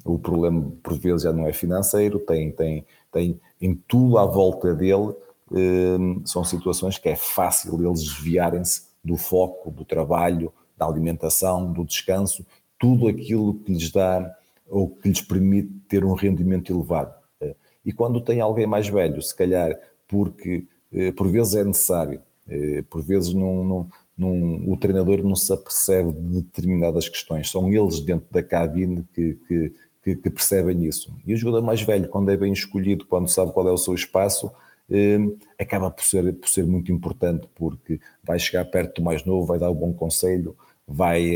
o 0.05 0.19
problema 0.19 0.71
por 0.83 0.97
vezes 0.97 1.23
já 1.23 1.33
não 1.33 1.47
é 1.47 1.53
financeiro, 1.53 2.19
tem, 2.19 2.51
tem, 2.51 2.85
tem 3.11 3.39
em 3.59 3.73
tudo 3.73 4.17
à 4.17 4.25
volta 4.25 4.73
dele, 4.75 5.15
um, 5.51 6.25
são 6.25 6.43
situações 6.43 6.97
que 6.97 7.09
é 7.09 7.15
fácil 7.15 7.83
eles 7.83 8.03
desviarem-se 8.03 8.83
do 9.03 9.15
foco, 9.15 9.71
do 9.71 9.85
trabalho, 9.85 10.51
da 10.77 10.85
alimentação, 10.85 11.71
do 11.71 11.85
descanso, 11.85 12.45
tudo 12.77 13.07
aquilo 13.07 13.55
que 13.55 13.71
lhes 13.71 13.91
dá 13.91 14.35
ou 14.67 14.89
que 14.89 15.07
lhes 15.07 15.21
permite 15.21 15.69
ter 15.87 16.03
um 16.03 16.13
rendimento 16.13 16.73
elevado. 16.73 17.13
Eh, 17.41 17.55
e 17.85 17.91
quando 17.91 18.21
tem 18.21 18.41
alguém 18.41 18.67
mais 18.67 18.87
velho, 18.87 19.21
se 19.21 19.35
calhar 19.35 19.77
porque 20.07 20.67
por 21.15 21.27
vezes 21.27 21.55
é 21.55 21.63
necessário, 21.63 22.21
eh, 22.47 22.83
por 22.89 23.01
vezes 23.01 23.33
não, 23.33 23.63
não, 23.63 23.89
não, 24.17 24.71
o 24.71 24.77
treinador 24.77 25.23
não 25.23 25.35
se 25.35 25.51
apercebe 25.51 26.11
de 26.11 26.41
determinadas 26.41 27.09
questões, 27.09 27.49
são 27.49 27.71
eles 27.71 27.99
dentro 27.99 28.27
da 28.31 28.43
cabine 28.43 29.05
que, 29.13 29.33
que, 29.47 29.73
que, 30.03 30.15
que 30.15 30.29
percebem 30.29 30.85
isso. 30.85 31.15
E 31.25 31.33
o 31.33 31.37
jogador 31.37 31.65
mais 31.65 31.81
velho, 31.81 32.09
quando 32.09 32.29
é 32.29 32.37
bem 32.37 32.53
escolhido, 32.53 33.05
quando 33.05 33.27
sabe 33.27 33.51
qual 33.51 33.67
é 33.67 33.71
o 33.71 33.77
seu 33.77 33.93
espaço, 33.93 34.51
eh, 34.89 35.17
acaba 35.59 35.89
por 35.89 36.03
ser, 36.03 36.33
por 36.33 36.49
ser 36.49 36.65
muito 36.65 36.91
importante, 36.91 37.47
porque 37.55 37.99
vai 38.23 38.37
chegar 38.39 38.65
perto 38.65 39.01
do 39.01 39.05
mais 39.05 39.25
novo, 39.25 39.45
vai 39.47 39.59
dar 39.59 39.71
um 39.71 39.75
bom 39.75 39.93
conselho, 39.93 40.55
vai, 40.87 41.31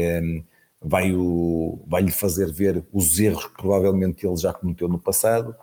vai, 0.82 1.14
o, 1.14 1.80
vai 1.88 2.02
lhe 2.02 2.12
fazer 2.12 2.52
ver 2.52 2.84
os 2.94 3.20
erros 3.20 3.46
que 3.46 3.54
provavelmente 3.54 4.26
ele 4.28 4.38
já 4.38 4.54
cometeu 4.54 4.88
no 4.88 5.00
passado 5.00 5.56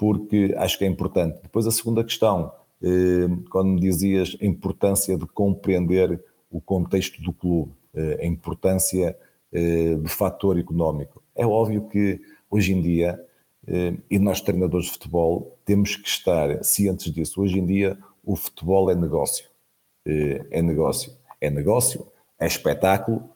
porque 0.00 0.54
acho 0.56 0.78
que 0.78 0.84
é 0.86 0.88
importante. 0.88 1.42
Depois 1.42 1.66
a 1.66 1.70
segunda 1.70 2.02
questão, 2.02 2.50
eh, 2.82 3.28
quando 3.50 3.68
me 3.68 3.80
dizias 3.80 4.34
a 4.40 4.46
importância 4.46 5.14
de 5.14 5.26
compreender 5.26 6.24
o 6.50 6.58
contexto 6.58 7.20
do 7.20 7.34
clube, 7.34 7.72
eh, 7.94 8.20
a 8.22 8.24
importância 8.24 9.14
eh, 9.52 9.96
do 9.96 10.08
fator 10.08 10.58
económico. 10.58 11.22
É 11.36 11.46
óbvio 11.46 11.86
que 11.86 12.18
hoje 12.50 12.72
em 12.72 12.80
dia 12.80 13.22
e 14.08 14.18
nós, 14.18 14.40
treinadores 14.40 14.86
de 14.86 14.92
futebol, 14.92 15.56
temos 15.64 15.94
que 15.94 16.08
estar 16.08 16.64
cientes 16.64 17.12
disso. 17.12 17.40
Hoje 17.40 17.58
em 17.58 17.66
dia, 17.66 17.96
o 18.24 18.34
futebol 18.34 18.90
é 18.90 18.96
negócio. 18.96 19.44
É 20.04 20.60
negócio. 20.60 21.12
É 21.40 21.50
negócio, 21.50 22.04
é 22.38 22.46
espetáculo, 22.48 23.30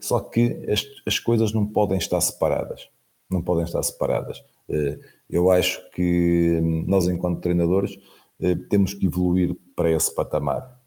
só 0.00 0.18
que 0.18 0.66
as, 0.68 0.84
as 1.06 1.18
coisas 1.20 1.52
não 1.52 1.64
podem 1.64 1.98
estar 1.98 2.20
separadas. 2.20 2.88
Não 3.30 3.42
podem 3.42 3.64
estar 3.64 3.82
separadas. 3.82 4.42
Eu 5.30 5.50
acho 5.50 5.80
que 5.92 6.60
nós, 6.86 7.06
enquanto 7.06 7.40
treinadores, 7.40 7.98
temos 8.68 8.94
que 8.94 9.06
evoluir 9.06 9.56
para 9.76 9.90
esse 9.90 10.14
patamar. 10.14 10.80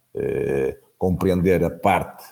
Compreender 0.97 1.63
a 1.63 1.69
parte 1.69 2.23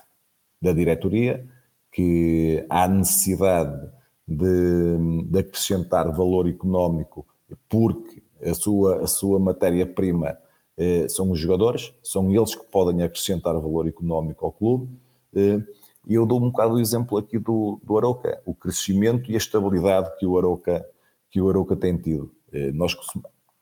da 0.62 0.74
diretoria, 0.74 1.48
que 1.92 2.66
há 2.70 2.88
necessidade 2.88 3.90
de, 4.28 5.24
de 5.26 5.40
acrescentar 5.40 6.12
valor 6.12 6.48
económico, 6.48 7.26
porque 7.68 8.22
a 8.44 8.54
sua, 8.54 9.04
a 9.04 9.08
sua 9.08 9.40
matéria-prima 9.40 10.38
eh, 10.78 11.08
são 11.10 11.32
os 11.32 11.40
jogadores, 11.40 11.94
são 12.02 12.34
eles 12.34 12.56
que 12.56 12.66
podem 12.66 13.04
acrescentar 13.04 13.54
valor 13.54 13.88
económico 13.88 14.46
ao 14.46 14.52
clube. 14.52 14.90
Eh, 15.36 15.62
e 16.08 16.16
eu 16.16 16.26
dou 16.26 16.40
um 16.40 16.50
bocado 16.50 16.76
o 16.76 16.80
exemplo 16.80 17.18
aqui 17.18 17.38
do, 17.38 17.80
do 17.84 17.98
Aroca, 17.98 18.42
o 18.46 18.56
crescimento 18.56 19.30
e 19.30 19.36
a 19.36 19.38
estabilidade 19.38 20.10
que 20.18 20.26
o 20.26 20.38
Aroca, 20.38 20.86
que 21.32 21.42
o 21.42 21.50
Aroca 21.50 21.76
tem 21.76 21.98
tido. 21.98 22.32
Eh, 22.52 22.72
nós 22.74 22.96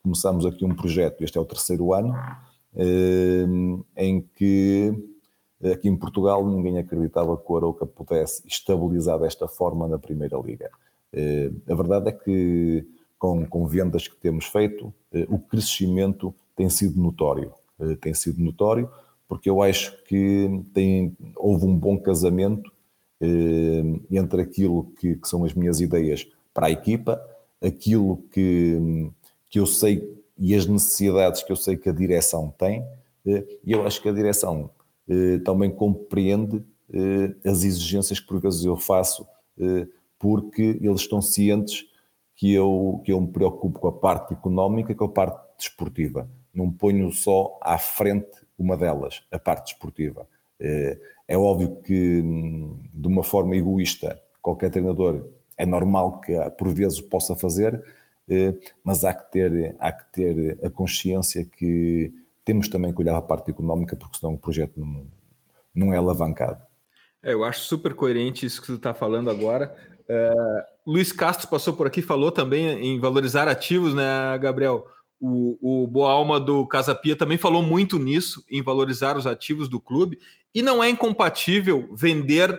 começamos 0.04 0.46
aqui 0.46 0.66
um 0.66 0.76
projeto, 0.76 1.24
este 1.24 1.38
é 1.38 1.42
o 1.42 1.46
terceiro 1.46 1.94
ano, 1.94 2.14
eh, 2.76 3.46
em 3.96 4.22
que 4.36 4.94
Aqui 5.64 5.90
em 5.90 5.96
Portugal 5.96 6.46
ninguém 6.48 6.78
acreditava 6.78 7.36
que 7.36 7.44
o 7.52 7.58
Arouca 7.58 7.86
pudesse 7.86 8.42
estabilizar 8.48 9.20
desta 9.20 9.46
forma 9.46 9.90
na 9.90 10.00
Primeira 10.00 10.38
Liga. 10.38 10.70
Eh, 11.12 11.52
a 11.70 11.76
verdade 11.76 12.10
é 12.10 12.12
que 12.14 12.88
com, 13.18 13.46
com 13.46 13.68
vendas 13.68 14.08
que 14.08 14.16
temos 14.16 14.46
feito, 14.46 14.94
eh, 15.12 15.28
o 15.30 15.38
crescimento 15.38 16.34
tem 16.56 16.70
sido 16.70 17.02
notório. 17.02 17.52
Eh, 17.78 17.96
tem 17.96 18.14
sido 18.14 18.42
notório 18.42 18.90
porque 19.28 19.50
eu 19.50 19.62
acho 19.62 20.02
que 20.06 20.64
tem, 20.74 21.16
houve 21.36 21.66
um 21.66 21.76
bom 21.76 22.00
casamento 22.00 22.72
entre 24.10 24.42
aquilo 24.42 24.86
que, 24.98 25.18
que 25.18 25.28
são 25.28 25.44
as 25.44 25.54
minhas 25.54 25.82
ideias 25.82 26.26
para 26.54 26.68
a 26.68 26.72
equipa, 26.72 27.22
aquilo 27.62 28.18
que, 28.32 29.10
que 29.50 29.60
eu 29.60 29.66
sei 29.66 30.18
e 30.38 30.56
as 30.56 30.66
necessidades 30.66 31.44
que 31.44 31.52
eu 31.52 31.56
sei 31.56 31.76
que 31.76 31.90
a 31.90 31.94
direção 31.94 32.54
tem, 32.58 32.86
e 33.26 33.72
eu 33.72 33.86
acho 33.86 34.02
que 34.02 34.10
a 34.10 34.14
direção 34.14 34.72
eh, 35.10 35.40
também 35.40 35.72
compreende 35.72 36.64
eh, 36.94 37.36
as 37.44 37.64
exigências 37.64 38.20
que 38.20 38.28
por 38.28 38.40
vezes 38.40 38.64
eu 38.64 38.78
faço, 38.78 39.28
eh, 39.60 39.88
porque 40.20 40.78
eles 40.82 41.02
estão 41.02 41.22
cientes 41.22 41.86
que 42.36 42.54
eu, 42.54 43.02
que 43.04 43.12
eu 43.12 43.20
me 43.20 43.28
preocupo 43.28 43.80
com 43.80 43.88
a 43.88 43.92
parte 43.92 44.34
económica 44.34 44.94
com 44.96 45.06
a 45.06 45.10
parte 45.10 45.40
desportiva. 45.58 46.30
Não 46.54 46.72
ponho 46.72 47.12
só 47.12 47.58
à 47.62 47.78
frente 47.78 48.30
uma 48.58 48.78
delas, 48.78 49.24
a 49.32 49.40
parte 49.40 49.72
desportiva. 49.72 50.28
É 51.28 51.38
óbvio 51.38 51.78
que, 51.84 52.22
de 52.94 53.08
uma 53.08 53.24
forma 53.24 53.56
egoísta, 53.56 54.22
qualquer 54.42 54.70
treinador 54.70 55.26
é 55.60 55.66
normal 55.66 56.22
que 56.22 56.34
por 56.58 56.70
vezes 56.70 57.02
possa 57.02 57.36
fazer, 57.36 57.84
mas 58.82 59.04
há 59.04 59.14
que 59.14 59.30
ter, 59.32 59.76
há 59.78 59.92
que 59.92 60.12
ter 60.14 60.58
a 60.64 60.70
consciência 60.70 61.44
que 61.44 62.14
temos 62.46 62.70
também 62.70 62.94
que 62.94 63.02
olhar 63.02 63.18
a 63.18 63.22
parte 63.22 63.52
económica, 63.52 63.96
porque 63.96 64.18
senão 64.18 64.36
o 64.36 64.40
projeto 64.40 64.80
não, 64.80 65.06
não 65.76 65.94
é 65.94 65.98
alavancado. 65.98 66.62
É, 67.22 67.34
eu 67.34 67.44
acho 67.44 67.60
super 67.62 67.94
coerente 67.94 68.46
isso 68.46 68.62
que 68.62 68.68
você 68.68 68.76
está 68.76 68.94
falando 68.94 69.30
agora. 69.30 69.76
É, 70.08 70.34
Luiz 70.88 71.12
Castro 71.12 71.50
passou 71.50 71.74
por 71.74 71.86
aqui, 71.86 72.02
falou 72.02 72.32
também 72.32 72.68
em 72.68 72.98
valorizar 72.98 73.50
ativos, 73.50 73.94
né, 73.94 74.38
Gabriel? 74.40 74.88
O, 75.20 75.84
o 75.84 75.88
Boa 75.88 76.12
Alma 76.12 76.40
do 76.40 76.66
Casa 76.66 76.96
Pia 76.96 77.18
também 77.18 77.38
falou 77.38 77.62
muito 77.62 78.00
nisso, 78.00 78.42
em 78.50 78.64
valorizar 78.64 79.18
os 79.18 79.28
ativos 79.28 79.68
do 79.68 79.82
clube. 79.82 80.18
E 80.56 80.62
não 80.62 80.82
é 80.82 80.90
incompatível 80.90 81.90
vender 81.94 82.58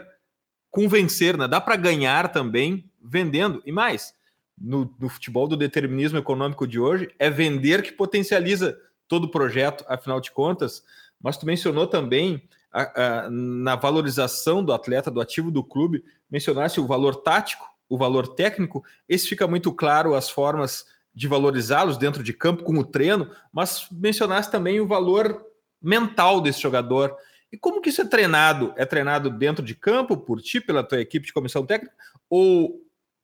com 0.70 0.86
vencer, 0.86 1.38
né? 1.38 1.48
Dá 1.48 1.60
para 1.60 1.76
ganhar 1.76 2.30
também 2.30 2.89
vendendo. 3.00 3.62
E 3.64 3.72
mais, 3.72 4.14
no, 4.58 4.94
no 4.98 5.08
futebol 5.08 5.48
do 5.48 5.56
determinismo 5.56 6.18
econômico 6.18 6.66
de 6.66 6.78
hoje, 6.78 7.08
é 7.18 7.30
vender 7.30 7.82
que 7.82 7.92
potencializa 7.92 8.78
todo 9.08 9.24
o 9.24 9.30
projeto, 9.30 9.84
afinal 9.88 10.20
de 10.20 10.30
contas. 10.30 10.82
Mas 11.20 11.36
tu 11.36 11.46
mencionou 11.46 11.86
também 11.86 12.42
a, 12.72 13.24
a, 13.24 13.30
na 13.30 13.76
valorização 13.76 14.64
do 14.64 14.72
atleta, 14.72 15.10
do 15.10 15.20
ativo 15.20 15.50
do 15.50 15.64
clube, 15.64 16.04
mencionasse 16.30 16.80
o 16.80 16.86
valor 16.86 17.16
tático, 17.16 17.68
o 17.88 17.98
valor 17.98 18.28
técnico. 18.28 18.84
Esse 19.08 19.28
fica 19.28 19.46
muito 19.46 19.72
claro 19.72 20.14
as 20.14 20.30
formas 20.30 20.86
de 21.12 21.26
valorizá-los 21.26 21.96
dentro 21.96 22.22
de 22.22 22.32
campo 22.32 22.62
com 22.62 22.78
o 22.78 22.84
treino, 22.84 23.30
mas 23.52 23.88
mencionasse 23.90 24.50
também 24.50 24.80
o 24.80 24.86
valor 24.86 25.44
mental 25.82 26.40
desse 26.40 26.60
jogador. 26.60 27.16
E 27.52 27.58
como 27.58 27.80
que 27.80 27.88
isso 27.88 28.00
é 28.00 28.06
treinado? 28.06 28.72
É 28.76 28.86
treinado 28.86 29.28
dentro 29.28 29.64
de 29.64 29.74
campo 29.74 30.16
por 30.16 30.40
ti, 30.40 30.60
pela 30.60 30.84
tua 30.84 31.00
equipe 31.00 31.26
de 31.26 31.32
comissão 31.32 31.66
técnica, 31.66 31.94
ou 32.28 32.80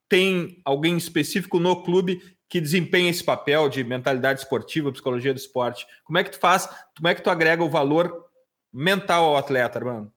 tem 0.08 0.60
alguém 0.64 0.96
específico 0.96 1.58
no 1.58 1.82
clube 1.82 2.20
que 2.48 2.60
desempenha 2.60 3.10
esse 3.10 3.24
papel 3.24 3.68
de 3.68 3.82
mentalidade 3.82 4.40
esportiva, 4.40 4.92
psicologia 4.92 5.34
do 5.34 5.38
esporte? 5.38 5.86
Como 6.04 6.18
é 6.18 6.24
que 6.24 6.30
tu 6.30 6.38
faz? 6.38 6.68
Como 6.96 7.08
é 7.08 7.14
que 7.14 7.22
tu 7.22 7.30
agrega 7.30 7.64
o 7.64 7.70
valor 7.70 8.26
mental 8.72 9.24
ao 9.24 9.36
atleta, 9.36 9.78
irmão? 9.78 10.10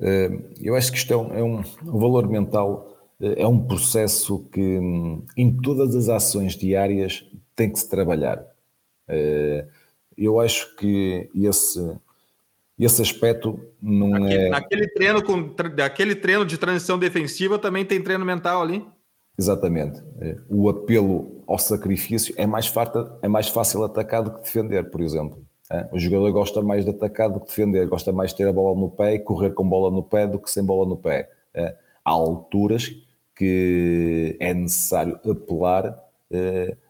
Eh, 0.00 0.30
eu 0.60 0.74
acho 0.74 0.90
que 0.92 0.98
isto 0.98 1.12
é 1.12 1.16
um, 1.16 1.34
é 1.34 1.42
um, 1.42 1.58
um 1.58 1.98
valor 1.98 2.28
mental, 2.28 2.96
eh, 3.20 3.42
é 3.42 3.46
um 3.46 3.66
processo 3.66 4.48
que 4.52 4.60
hum, 4.60 5.24
em 5.36 5.56
todas 5.56 5.94
as 5.94 6.08
ações 6.08 6.56
diárias 6.56 7.24
tem 7.54 7.70
que 7.70 7.78
se 7.78 7.88
trabalhar. 7.88 8.44
Eh, 9.08 9.66
eu 10.16 10.40
acho 10.40 10.74
que 10.76 11.30
esse, 11.34 11.96
esse 12.78 13.02
aspecto 13.02 13.60
não 13.80 14.14
aquele, 14.14 14.34
é. 14.34 14.48
Naquele 14.50 14.88
treino, 14.88 15.22
com, 15.22 15.54
aquele 15.84 16.14
treino 16.14 16.44
de 16.44 16.58
transição 16.58 16.98
defensiva 16.98 17.58
também 17.58 17.84
tem 17.84 18.02
treino 18.02 18.24
mental 18.24 18.62
ali? 18.62 18.84
Exatamente. 19.38 20.02
É, 20.20 20.36
o 20.48 20.68
apelo 20.68 21.42
ao 21.46 21.58
sacrifício 21.58 22.34
é 22.36 22.46
mais, 22.46 22.66
farta, 22.66 23.18
é 23.22 23.28
mais 23.28 23.48
fácil 23.48 23.82
atacar 23.82 24.22
do 24.22 24.30
que 24.32 24.42
defender, 24.42 24.90
por 24.90 25.00
exemplo. 25.00 25.44
É, 25.70 25.88
o 25.90 25.98
jogador 25.98 26.30
gosta 26.32 26.60
mais 26.60 26.84
de 26.84 26.90
atacar 26.90 27.30
do 27.30 27.40
que 27.40 27.46
defender, 27.46 27.86
gosta 27.88 28.12
mais 28.12 28.30
de 28.30 28.36
ter 28.36 28.48
a 28.48 28.52
bola 28.52 28.78
no 28.78 28.90
pé 28.90 29.14
e 29.14 29.18
correr 29.18 29.52
com 29.52 29.66
bola 29.66 29.90
no 29.90 30.02
pé 30.02 30.26
do 30.26 30.38
que 30.38 30.50
sem 30.50 30.64
bola 30.64 30.86
no 30.86 30.96
pé. 30.96 31.30
É, 31.54 31.74
há 32.04 32.10
alturas 32.10 32.90
que 33.34 34.36
é 34.38 34.52
necessário 34.52 35.18
apelar 35.28 35.98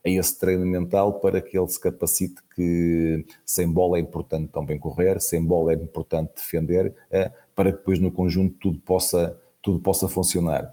a 0.05 0.09
esse 0.09 0.39
treino 0.39 0.65
mental 0.65 1.15
para 1.15 1.41
que 1.41 1.59
ele 1.59 1.67
se 1.67 1.81
capacite 1.81 2.37
que 2.55 3.27
sem 3.45 3.69
bola 3.69 3.99
é 3.99 4.01
importante 4.01 4.49
também 4.53 4.79
correr, 4.79 5.21
sem 5.21 5.45
bola 5.45 5.73
é 5.73 5.75
importante 5.75 6.31
defender, 6.37 6.95
para 7.55 7.73
que 7.73 7.79
depois 7.79 7.99
no 7.99 8.13
conjunto 8.13 8.55
tudo 8.61 8.79
possa, 8.79 9.37
tudo 9.61 9.81
possa 9.81 10.09
funcionar. 10.09 10.73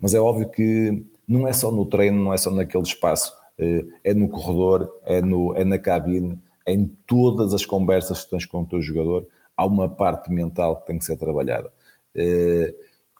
Mas 0.00 0.14
é 0.14 0.20
óbvio 0.20 0.48
que 0.48 1.04
não 1.28 1.46
é 1.46 1.52
só 1.52 1.70
no 1.70 1.86
treino, 1.86 2.22
não 2.22 2.32
é 2.32 2.36
só 2.36 2.50
naquele 2.50 2.82
espaço, 2.82 3.32
eh, 3.58 3.84
é 4.02 4.14
no 4.14 4.28
corredor, 4.28 4.90
é, 5.04 5.20
no, 5.20 5.54
é 5.54 5.64
na 5.64 5.78
cabine, 5.78 6.38
é 6.66 6.72
em 6.72 6.86
todas 7.06 7.54
as 7.54 7.64
conversas 7.64 8.24
que 8.24 8.30
tens 8.30 8.46
com 8.46 8.62
o 8.62 8.66
teu 8.66 8.80
jogador, 8.80 9.26
há 9.56 9.66
uma 9.66 9.88
parte 9.88 10.32
mental 10.32 10.80
que 10.80 10.86
tem 10.86 10.98
que 10.98 11.04
ser 11.04 11.16
trabalhada. 11.16 11.70
Eh, 12.14 12.74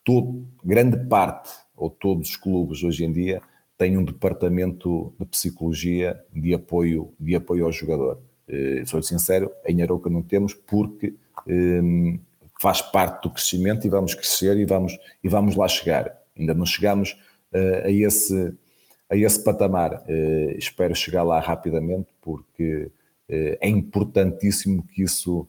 todo, 0.05 0.47
grande 0.65 0.97
parte, 1.07 1.51
ou 1.77 1.91
todos 1.91 2.31
os 2.31 2.37
clubes 2.37 2.83
hoje 2.83 3.05
em 3.05 3.13
dia, 3.13 3.41
têm 3.79 3.97
um 3.97 4.05
departamento 4.05 5.15
de 5.19 5.27
psicologia 5.27 6.19
de 6.35 6.55
apoio, 6.55 7.13
de 7.19 7.37
apoio 7.37 7.67
ao 7.67 7.73
jogador. 7.73 8.19
Eh, 8.49 8.83
sou 8.87 9.03
sincero, 9.03 9.53
em 9.67 9.83
Arouca 9.83 10.11
não 10.11 10.23
temos 10.23 10.55
porque 10.55 11.15
faz 12.61 12.83
parte 12.83 13.23
do 13.23 13.31
crescimento 13.31 13.87
e 13.87 13.91
vamos 13.91 14.15
crescer 14.15 14.57
e 14.59 14.67
vamos, 14.67 14.99
e 15.25 15.29
vamos 15.29 15.57
lá 15.57 15.67
chegar. 15.67 16.20
Ainda 16.37 16.55
não 16.55 16.67
chegamos 16.67 17.13
uh, 17.53 17.87
a, 17.87 17.91
esse, 17.91 18.55
a 19.09 19.17
esse 19.17 19.43
patamar. 19.43 20.05
Uh, 20.09 20.57
espero 20.59 20.95
chegar 20.95 21.23
lá 21.23 21.41
rapidamente, 21.41 22.09
porque 22.21 22.91
uh, 23.29 23.57
é 23.61 23.69
importantíssimo 23.69 24.83
que 24.89 25.03
isso, 25.03 25.47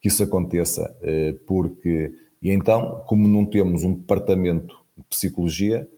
que 0.00 0.08
isso 0.08 0.22
aconteça. 0.22 0.96
porque, 1.46 2.12
e 2.40 2.50
então, 2.50 3.02
como 3.06 3.26
não 3.26 3.44
temos 3.44 3.84
um 3.84 3.94
departamento 3.94 4.76
de 4.96 5.04
psicologia, 5.04 5.88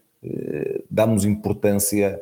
damos 0.89 1.25
importância 1.25 2.21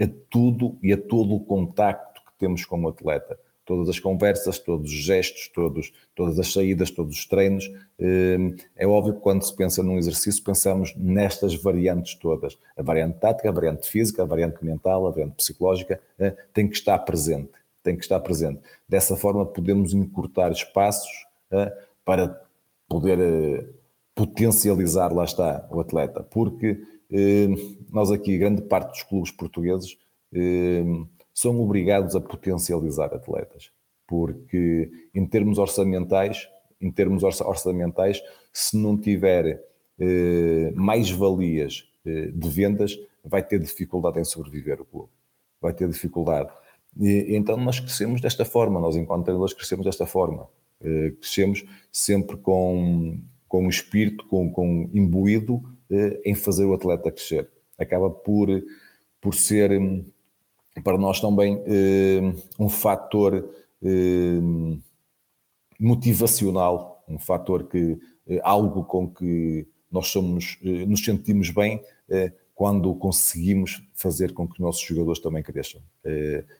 a 0.00 0.08
tudo 0.30 0.78
e 0.82 0.92
a 0.92 0.96
todo 0.96 1.34
o 1.34 1.40
contacto 1.40 2.22
que 2.22 2.38
temos 2.38 2.64
com 2.64 2.82
o 2.82 2.88
atleta 2.88 3.38
todas 3.68 3.90
as 3.90 4.00
conversas, 4.00 4.58
todos 4.58 4.90
os 4.90 4.96
gestos, 4.96 5.46
todos, 5.48 5.92
todas 6.14 6.38
as 6.38 6.50
saídas, 6.50 6.90
todos 6.90 7.18
os 7.18 7.26
treinos. 7.26 7.70
Hum, 8.00 8.56
é 8.74 8.86
óbvio 8.86 9.12
que 9.12 9.20
quando 9.20 9.42
se 9.42 9.54
pensa 9.54 9.82
num 9.82 9.98
exercício, 9.98 10.42
pensamos 10.42 10.94
nestas 10.96 11.54
variantes 11.54 12.14
todas. 12.14 12.56
A 12.74 12.82
variante 12.82 13.18
tática, 13.18 13.50
a 13.50 13.52
variante 13.52 13.86
física, 13.86 14.22
a 14.22 14.24
variante 14.24 14.64
mental, 14.64 15.06
a 15.06 15.10
variante 15.10 15.34
psicológica, 15.34 16.00
eh, 16.18 16.34
tem 16.54 16.66
que 16.66 16.76
estar 16.76 16.98
presente. 17.00 17.50
Tem 17.82 17.94
que 17.94 18.02
estar 18.02 18.18
presente. 18.20 18.58
Dessa 18.88 19.14
forma, 19.18 19.44
podemos 19.44 19.92
encurtar 19.92 20.50
espaços 20.50 21.26
eh, 21.50 21.70
para 22.06 22.40
poder 22.88 23.18
eh, 23.20 23.66
potencializar, 24.14 25.12
lá 25.12 25.24
está, 25.24 25.68
o 25.70 25.78
atleta. 25.78 26.22
Porque 26.22 26.80
nós 27.90 28.10
aqui, 28.10 28.36
grande 28.38 28.62
parte 28.62 28.90
dos 28.90 29.02
clubes 29.02 29.30
portugueses, 29.30 29.96
são 31.40 31.60
obrigados 31.60 32.16
a 32.16 32.20
potencializar 32.20 33.14
atletas, 33.14 33.70
porque 34.08 34.90
em 35.14 35.24
termos 35.24 35.56
orçamentais, 35.56 36.48
em 36.80 36.90
termos 36.90 37.22
orçamentais, 37.22 38.20
se 38.52 38.76
não 38.76 38.98
tiver 38.98 39.64
mais 40.74 41.12
valias 41.12 41.84
de 42.04 42.48
vendas, 42.48 42.98
vai 43.24 43.40
ter 43.40 43.60
dificuldade 43.60 44.18
em 44.18 44.24
sobreviver 44.24 44.80
o 44.80 44.84
clube, 44.84 45.10
vai 45.60 45.72
ter 45.72 45.88
dificuldade. 45.88 46.50
E, 46.98 47.36
então 47.36 47.56
nós 47.56 47.78
crescemos 47.78 48.20
desta 48.20 48.44
forma, 48.44 48.80
nós 48.80 48.96
enquanto 48.96 49.26
treinadores 49.26 49.54
crescemos 49.54 49.84
desta 49.86 50.06
forma, 50.06 50.48
crescemos 51.20 51.64
sempre 51.92 52.36
com, 52.38 53.20
com 53.46 53.64
o 53.64 53.70
espírito, 53.70 54.26
com, 54.26 54.50
com 54.50 54.90
imbuído 54.92 55.62
em 56.24 56.34
fazer 56.34 56.64
o 56.64 56.74
atleta 56.74 57.12
crescer. 57.12 57.48
Acaba 57.78 58.10
por, 58.10 58.48
por 59.20 59.36
ser 59.36 59.70
para 60.82 60.98
nós 60.98 61.20
também 61.20 61.62
um 62.58 62.68
fator 62.68 63.48
motivacional, 65.78 67.04
um 67.08 67.18
fator 67.18 67.64
que 67.64 67.98
algo 68.42 68.84
com 68.84 69.08
que 69.08 69.66
nós 69.90 70.08
somos, 70.08 70.58
nos 70.62 71.04
sentimos 71.04 71.50
bem 71.50 71.82
quando 72.54 72.94
conseguimos 72.96 73.80
fazer 73.94 74.32
com 74.32 74.46
que 74.46 74.54
os 74.54 74.58
nossos 74.58 74.82
jogadores 74.82 75.20
também 75.20 75.42
cresçam, 75.42 75.80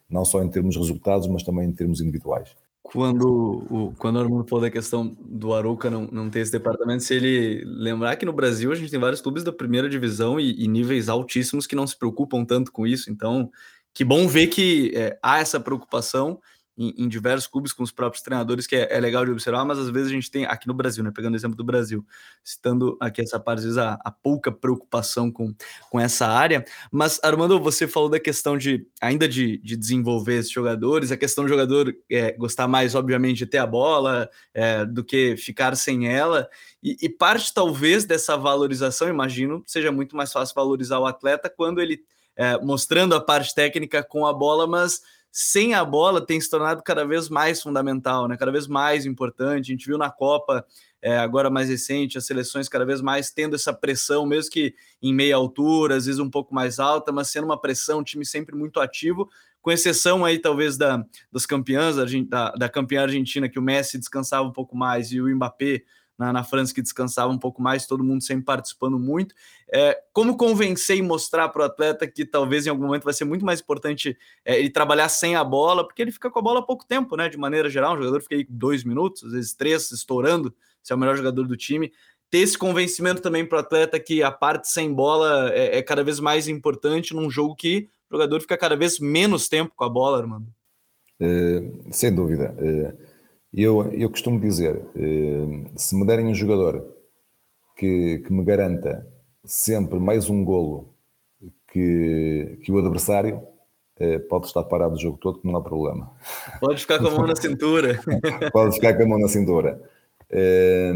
não 0.08 0.24
só 0.24 0.42
em 0.42 0.48
termos 0.48 0.74
de 0.74 0.80
resultados, 0.80 1.26
mas 1.26 1.42
também 1.42 1.68
em 1.68 1.72
termos 1.72 2.00
individuais. 2.00 2.56
Quando 2.80 3.66
o, 3.68 3.92
quando 3.98 4.18
Armando 4.18 4.48
falou 4.48 4.62
da 4.62 4.70
questão 4.70 5.14
do 5.20 5.52
Arouca 5.52 5.90
não, 5.90 6.08
não 6.10 6.30
ter 6.30 6.40
esse 6.40 6.52
departamento, 6.52 7.02
se 7.02 7.12
ele 7.14 7.62
lembrar 7.66 8.16
que 8.16 8.24
no 8.24 8.32
Brasil 8.32 8.72
a 8.72 8.74
gente 8.74 8.90
tem 8.90 8.98
vários 8.98 9.20
clubes 9.20 9.44
da 9.44 9.52
primeira 9.52 9.90
divisão 9.90 10.40
e, 10.40 10.64
e 10.64 10.66
níveis 10.66 11.10
altíssimos 11.10 11.66
que 11.66 11.76
não 11.76 11.86
se 11.86 11.98
preocupam 11.98 12.46
tanto 12.46 12.72
com 12.72 12.86
isso, 12.86 13.10
então 13.10 13.50
que 13.98 14.04
bom 14.04 14.28
ver 14.28 14.46
que 14.46 14.92
é, 14.94 15.18
há 15.20 15.40
essa 15.40 15.58
preocupação 15.58 16.40
em, 16.76 16.94
em, 16.96 17.08
diversos 17.08 17.48
clubes 17.48 17.72
com 17.72 17.82
os 17.82 17.90
próprios 17.90 18.22
treinadores, 18.22 18.64
que 18.64 18.76
é, 18.76 18.96
é, 18.96 19.00
legal 19.00 19.24
de 19.24 19.32
observar, 19.32 19.64
mas 19.64 19.76
às 19.76 19.90
vezes 19.90 20.06
a 20.08 20.12
gente 20.12 20.30
tem, 20.30 20.44
aqui 20.44 20.68
no 20.68 20.72
Brasil, 20.72 21.02
né, 21.02 21.10
pegando 21.12 21.32
o 21.34 21.36
exemplo 21.36 21.56
do 21.56 21.64
Brasil, 21.64 22.06
citando 22.44 22.96
aqui 23.00 23.22
essa 23.22 23.40
parte, 23.40 23.58
às 23.58 23.64
vezes 23.64 23.76
a, 23.76 23.94
a, 24.04 24.12
pouca 24.12 24.52
preocupação 24.52 25.32
com, 25.32 25.52
com 25.90 25.98
essa 25.98 26.28
área, 26.28 26.64
mas 26.92 27.18
Armando, 27.24 27.58
você 27.58 27.88
falou 27.88 28.08
da 28.08 28.20
questão 28.20 28.56
de, 28.56 28.86
ainda 29.00 29.28
de, 29.28 29.58
de 29.58 29.76
desenvolver 29.76 30.36
esses 30.36 30.52
jogadores, 30.52 31.10
a 31.10 31.16
questão 31.16 31.42
do 31.42 31.48
jogador 31.48 31.92
é, 32.08 32.30
gostar 32.30 32.68
mais, 32.68 32.94
obviamente, 32.94 33.38
de 33.38 33.46
ter 33.46 33.58
a 33.58 33.66
bola, 33.66 34.30
é, 34.54 34.86
do 34.86 35.02
que 35.02 35.36
ficar 35.36 35.76
sem 35.76 36.06
ela, 36.06 36.48
e, 36.80 36.96
e 37.02 37.08
parte 37.08 37.52
talvez 37.52 38.04
dessa 38.04 38.36
valorização, 38.36 39.08
imagino, 39.08 39.60
seja 39.66 39.90
muito 39.90 40.14
mais 40.14 40.32
fácil 40.32 40.54
valorizar 40.54 41.00
o 41.00 41.06
atleta 41.06 41.50
quando 41.50 41.80
ele 41.80 42.00
é, 42.38 42.56
mostrando 42.58 43.16
a 43.16 43.20
parte 43.20 43.52
técnica 43.52 44.00
com 44.00 44.24
a 44.24 44.32
bola, 44.32 44.64
mas 44.64 45.02
sem 45.30 45.74
a 45.74 45.84
bola 45.84 46.24
tem 46.24 46.40
se 46.40 46.48
tornado 46.48 46.82
cada 46.84 47.04
vez 47.04 47.28
mais 47.28 47.60
fundamental, 47.60 48.28
né? 48.28 48.36
cada 48.36 48.52
vez 48.52 48.68
mais 48.68 49.04
importante. 49.04 49.70
A 49.70 49.74
gente 49.74 49.86
viu 49.86 49.98
na 49.98 50.08
Copa, 50.08 50.64
é, 51.02 51.18
agora 51.18 51.50
mais 51.50 51.68
recente, 51.68 52.16
as 52.16 52.26
seleções 52.26 52.68
cada 52.68 52.86
vez 52.86 53.00
mais 53.00 53.32
tendo 53.32 53.56
essa 53.56 53.72
pressão, 53.72 54.24
mesmo 54.24 54.52
que 54.52 54.72
em 55.02 55.12
meia 55.12 55.34
altura, 55.34 55.96
às 55.96 56.06
vezes 56.06 56.20
um 56.20 56.30
pouco 56.30 56.54
mais 56.54 56.78
alta, 56.78 57.10
mas 57.10 57.28
sendo 57.28 57.44
uma 57.44 57.60
pressão, 57.60 57.98
um 57.98 58.04
time 58.04 58.24
sempre 58.24 58.54
muito 58.54 58.78
ativo, 58.80 59.28
com 59.60 59.72
exceção 59.72 60.24
aí 60.24 60.38
talvez 60.38 60.76
da, 60.76 61.04
dos 61.30 61.44
campeãs, 61.44 61.96
da, 62.28 62.52
da 62.52 62.68
campeã 62.68 63.02
argentina, 63.02 63.48
que 63.48 63.58
o 63.58 63.62
Messi 63.62 63.98
descansava 63.98 64.46
um 64.48 64.52
pouco 64.52 64.76
mais 64.76 65.10
e 65.10 65.20
o 65.20 65.28
Mbappé 65.28 65.82
na, 66.18 66.32
na 66.32 66.42
França 66.42 66.74
que 66.74 66.82
descansava 66.82 67.32
um 67.32 67.38
pouco 67.38 67.62
mais, 67.62 67.86
todo 67.86 68.02
mundo 68.02 68.22
sempre 68.22 68.44
participando 68.44 68.98
muito. 68.98 69.34
É, 69.72 69.96
como 70.12 70.36
convencer 70.36 70.96
e 70.96 71.02
mostrar 71.02 71.48
para 71.50 71.62
o 71.62 71.64
atleta 71.64 72.08
que 72.08 72.26
talvez 72.26 72.66
em 72.66 72.70
algum 72.70 72.86
momento 72.86 73.04
vai 73.04 73.14
ser 73.14 73.24
muito 73.24 73.44
mais 73.44 73.60
importante 73.60 74.18
é, 74.44 74.58
ele 74.58 74.70
trabalhar 74.70 75.08
sem 75.08 75.36
a 75.36 75.44
bola, 75.44 75.86
porque 75.86 76.02
ele 76.02 76.10
fica 76.10 76.28
com 76.28 76.38
a 76.40 76.42
bola 76.42 76.58
há 76.58 76.62
pouco 76.62 76.84
tempo, 76.84 77.16
né? 77.16 77.28
De 77.28 77.38
maneira 77.38 77.70
geral, 77.70 77.94
um 77.94 77.98
jogador 77.98 78.20
fica 78.20 78.34
aí 78.34 78.44
dois 78.48 78.82
minutos, 78.82 79.22
às 79.22 79.32
vezes 79.32 79.54
três, 79.54 79.92
estourando, 79.92 80.52
se 80.82 80.92
é 80.92 80.96
o 80.96 80.98
melhor 80.98 81.16
jogador 81.16 81.46
do 81.46 81.56
time. 81.56 81.92
Ter 82.30 82.38
esse 82.38 82.58
convencimento 82.58 83.22
também 83.22 83.46
para 83.46 83.56
o 83.56 83.60
atleta 83.60 83.98
que 84.00 84.22
a 84.22 84.30
parte 84.30 84.68
sem 84.68 84.92
bola 84.92 85.50
é, 85.52 85.78
é, 85.78 85.82
cada 85.82 86.02
vez 86.02 86.18
mais 86.18 86.48
importante 86.48 87.14
num 87.14 87.30
jogo 87.30 87.54
que 87.54 87.88
o 88.10 88.16
jogador 88.16 88.40
fica 88.40 88.56
cada 88.58 88.76
vez 88.76 88.98
menos 88.98 89.48
tempo 89.48 89.72
com 89.76 89.84
a 89.84 89.88
bola, 89.88 90.18
Armando. 90.18 90.52
É, 91.20 91.62
sem 91.90 92.14
dúvida. 92.14 92.54
É, 92.58 92.94
eu, 93.52 93.90
eu 93.92 94.10
costumo 94.10 94.40
dizer, 94.40 94.82
eh, 94.96 95.70
se 95.76 95.96
me 95.96 96.06
derem 96.06 96.26
um 96.26 96.34
jogador 96.34 96.84
que, 97.76 98.18
que 98.18 98.32
me 98.32 98.44
garanta 98.44 99.06
sempre 99.44 99.98
mais 99.98 100.28
um 100.28 100.44
golo 100.44 100.94
que, 101.72 102.58
que 102.62 102.72
o 102.72 102.78
adversário, 102.78 103.42
eh, 103.98 104.18
pode 104.18 104.46
estar 104.46 104.62
parado 104.64 104.94
o 104.94 104.98
jogo 104.98 105.18
todo 105.18 105.40
que 105.40 105.46
não 105.46 105.56
há 105.56 105.62
problema. 105.62 106.10
Pode 106.60 106.80
ficar 106.80 106.98
com 106.98 107.08
a 107.08 107.10
mão 107.10 107.26
na 107.26 107.36
cintura. 107.36 108.00
pode 108.52 108.74
ficar 108.74 108.94
com 108.94 109.02
a 109.02 109.06
mão 109.06 109.18
na 109.18 109.28
cintura. 109.28 109.80
Eh, 110.30 110.92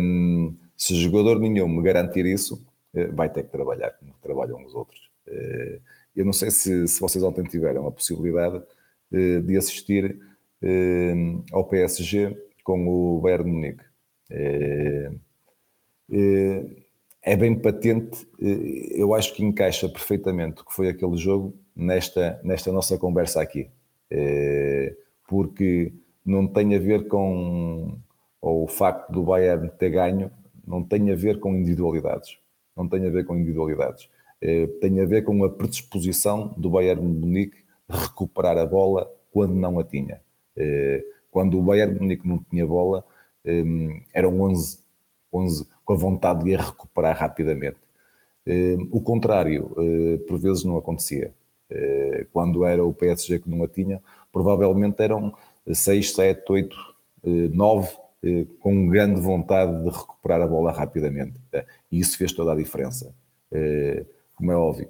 se 0.77 0.95
jogador 0.97 1.39
nenhum 1.39 1.69
me 1.69 1.83
garantir 1.83 2.27
isso, 2.27 2.65
vai 3.15 3.31
ter 3.31 3.45
que 3.45 3.51
trabalhar 3.51 3.91
como 3.93 4.13
trabalham 4.21 4.63
os 4.67 4.75
outros. 4.75 5.01
Eu 6.15 6.27
não 6.27 6.33
sei 6.33 6.51
se, 6.51 6.87
se 6.87 7.01
vocês 7.01 7.25
ontem 7.25 7.45
tiveram 7.45 7.87
a 7.87 7.93
possibilidade 7.93 8.63
de 9.11 9.57
assistir 9.57 10.05
eh, 10.05 10.32
ao 11.53 11.65
PSG 11.65 12.37
com 12.63 12.87
o 12.89 13.21
Bayern 13.21 13.51
Munique. 13.51 13.85
É, 14.31 15.11
é, 16.11 16.67
é 17.23 17.37
bem 17.37 17.55
patente, 17.59 18.27
eh, 18.41 19.01
eu 19.01 19.15
acho 19.15 19.35
que 19.35 19.45
encaixa 19.45 19.89
perfeitamente 19.89 20.63
o 20.63 20.65
que 20.65 20.75
foi 20.75 20.89
aquele 20.89 21.17
jogo 21.17 21.55
nesta, 21.75 22.41
nesta 22.43 22.73
nossa 22.73 22.99
conversa 22.99 23.41
aqui, 23.41 23.71
porque 25.29 25.93
não 26.25 26.47
tem 26.47 26.75
a 26.75 26.79
ver 26.79 27.07
com 27.09 27.97
o 28.41 28.67
facto 28.67 29.11
do 29.13 29.23
Bayern 29.23 29.71
ter 29.79 29.91
ganho, 29.91 30.31
não 30.67 30.83
tem 30.83 31.11
a 31.13 31.15
ver 31.15 31.39
com 31.39 31.55
individualidades, 31.55 32.37
não 32.77 32.89
tem 32.89 33.07
a 33.07 33.11
ver 33.11 33.25
com 33.25 33.37
individualidades, 33.37 34.09
tem 34.81 35.01
a 35.01 35.07
ver 35.07 35.23
com 35.23 35.45
a 35.45 35.51
predisposição 35.51 36.55
do 36.59 36.71
Bayern 36.71 37.03
Munique 37.03 37.59
de 37.89 37.97
recuperar 37.97 38.59
a 38.59 38.67
bola 38.67 39.09
quando 39.31 39.55
não 39.55 39.79
a 39.79 39.85
tinha. 39.85 40.21
Eh, 40.57 41.05
quando 41.31 41.59
o 41.59 41.63
Bayern 41.63 41.99
Munique 41.99 42.27
não 42.27 42.39
tinha 42.51 42.67
bola, 42.67 43.05
eh, 43.45 43.63
eram 44.13 44.41
11, 44.41 44.79
11 45.33 45.67
com 45.85 45.93
a 45.93 45.97
vontade 45.97 46.45
de 46.45 46.55
a 46.55 46.63
recuperar 46.63 47.17
rapidamente. 47.17 47.79
Eh, 48.47 48.77
o 48.91 49.01
contrário, 49.01 49.71
por 50.29 50.39
vezes 50.39 50.65
não 50.65 50.77
acontecia. 50.77 51.33
Quando 52.33 52.65
era 52.67 52.85
o 52.85 52.93
PSG 52.93 53.39
que 53.39 53.49
não 53.49 53.65
a 53.65 53.69
tinha, 53.69 54.03
provavelmente 54.31 55.01
eram 55.03 55.35
6, 55.67 56.13
7, 56.13 56.53
8, 56.53 56.77
9 57.25 57.97
com 58.61 58.89
grande 58.89 59.21
vontade 59.21 59.83
de 59.83 59.89
recuperar 59.89 60.43
a 60.43 60.47
bola 60.47 60.71
rapidamente. 60.71 61.41
E 61.91 61.99
isso 61.99 62.19
fez 62.19 62.33
toda 62.33 62.53
a 62.53 62.57
diferença, 62.57 63.15
como 64.37 64.53
é 64.53 64.57
óbvio. 64.57 64.89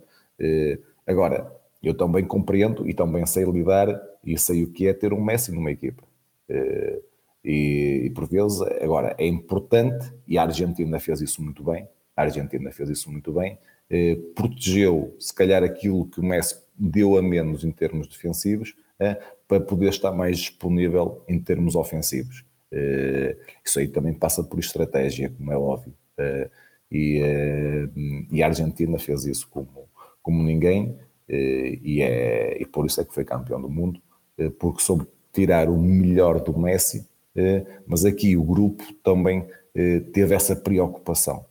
Agora, 1.07 1.53
eu 1.83 1.95
também 1.95 2.25
compreendo 2.25 2.88
e 2.88 2.95
também 2.95 3.27
sei 3.27 3.45
lidar 3.45 3.88
e 4.25 4.38
sei 4.38 4.62
o 4.62 4.71
que 4.71 4.87
é 4.87 4.92
ter 4.95 5.12
um 5.12 5.23
Messi 5.23 5.53
numa 5.53 5.71
equipa. 5.71 6.05
Eh, 6.49 7.01
e, 7.45 8.03
e, 8.07 8.11
por 8.11 8.29
vezes, 8.29 8.61
agora, 8.81 9.14
é 9.18 9.27
importante, 9.27 10.12
e 10.29 10.38
a 10.38 10.42
Argentina 10.42 11.01
fez 11.01 11.21
isso 11.21 11.42
muito 11.42 11.64
bem, 11.64 11.88
a 12.16 12.23
Argentina 12.23 12.71
fez 12.71 12.88
isso 12.88 13.11
muito 13.11 13.33
bem, 13.33 13.59
eh, 13.90 14.16
protegeu, 14.35 15.16
se 15.18 15.35
calhar, 15.35 15.62
aquilo 15.64 16.07
que 16.07 16.21
o 16.21 16.25
Messi 16.25 16.57
deu 16.79 17.16
a 17.16 17.23
menos 17.23 17.64
em 17.64 17.73
termos 17.73 18.07
defensivos, 18.07 18.75
eh, 19.01 19.21
para 19.49 19.61
poder 19.61 19.88
estar 19.90 20.12
mais 20.12 20.38
disponível 20.38 21.25
em 21.29 21.38
termos 21.40 21.75
ofensivos. 21.75 22.45
Eh, 22.71 23.37
isso 23.64 23.79
aí 23.79 23.88
também 23.88 24.14
passa 24.14 24.42
por 24.42 24.59
estratégia, 24.59 25.31
como 25.31 25.53
é 25.53 25.57
óbvio. 25.59 25.95
Eh, 26.18 26.51
e, 26.90 27.21
eh, 27.23 27.88
e, 28.31 28.42
a 28.42 28.47
Argentina 28.47 28.99
fez 28.99 29.25
isso 29.27 29.49
como, 29.51 29.88
como 30.23 30.42
ninguém, 30.42 30.96
e, 31.29 32.02
é, 32.02 32.60
e 32.60 32.66
por 32.66 32.87
isso 32.87 33.00
é 33.00 33.04
que 33.04 33.14
foi 33.14 33.25
campeão 33.25 33.60
do 33.60 33.68
mundo, 33.68 34.00
eh, 34.38 34.50
porque 34.58 34.83
soube 34.83 35.06
tirar 35.33 35.68
o 35.68 35.79
melhor 35.79 36.40
do 36.40 36.58
Messi, 36.58 37.06
eh, 37.37 37.64
mas 37.87 38.04
aqui 38.04 38.37
o 38.37 38.42
grupo 38.42 38.83
também 39.02 39.46
eh, 39.75 40.00
teve 40.12 40.35
essa 40.35 40.54
preocupação. 40.56 41.44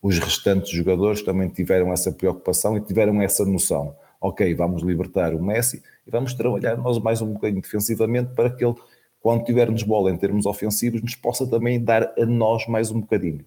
Os 0.00 0.18
restantes 0.18 0.70
jogadores 0.70 1.20
também 1.22 1.46
tiveram 1.50 1.92
essa 1.92 2.10
preocupação 2.10 2.74
e 2.74 2.80
tiveram 2.80 3.20
essa 3.20 3.44
noção. 3.44 3.94
Ok, 4.18 4.54
vamos 4.54 4.82
libertar 4.82 5.34
o 5.34 5.44
Messi 5.44 5.82
e 6.06 6.10
vamos 6.10 6.32
trabalhar 6.32 6.74
nós 6.78 6.98
mais 6.98 7.20
um 7.20 7.34
bocadinho 7.34 7.60
defensivamente 7.60 8.32
para 8.34 8.48
que 8.48 8.64
ele, 8.64 8.74
quando 9.20 9.44
tivermos 9.44 9.82
bola 9.82 10.10
em 10.10 10.16
termos 10.16 10.46
ofensivos, 10.46 11.02
nos 11.02 11.14
possa 11.16 11.46
também 11.46 11.78
dar 11.78 12.14
a 12.18 12.24
nós 12.24 12.66
mais 12.66 12.90
um 12.90 13.00
bocadinho. 13.00 13.44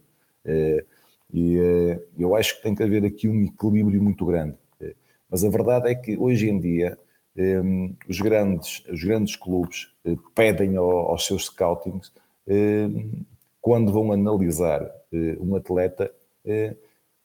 E 1.34 1.58
eu 2.20 2.36
acho 2.36 2.58
que 2.58 2.62
tem 2.62 2.76
que 2.76 2.84
haver 2.84 3.04
aqui 3.04 3.28
um 3.28 3.44
equilíbrio 3.44 4.00
muito 4.04 4.24
grande 4.28 4.56
mas 5.36 5.44
a 5.44 5.50
verdade 5.50 5.90
é 5.90 5.96
que 5.96 6.16
hoje 6.16 6.50
em 6.50 6.58
dia 6.58 6.98
um, 7.36 7.42
ehm, 7.42 7.96
os, 8.08 8.22
grandes, 8.22 8.82
os 8.90 9.04
grandes 9.04 9.36
clubes 9.36 9.92
uh, 10.06 10.18
pedem 10.34 10.78
ao, 10.78 11.12
aos 11.12 11.26
seus 11.26 11.48
scoutings, 11.48 12.08
uh, 12.48 13.26
quando 13.60 13.92
vão 13.92 14.14
analisar 14.14 14.82
uh, 14.82 15.46
um 15.46 15.58
atleta, 15.58 16.10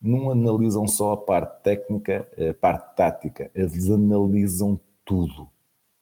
não 0.03 0.29
analisam 0.29 0.89
só 0.89 1.13
a 1.13 1.17
parte 1.17 1.63
técnica, 1.63 2.27
a 2.37 2.53
parte 2.53 2.97
tática, 2.97 3.49
eles 3.55 3.89
analisam 3.89 4.81
tudo, 5.05 5.49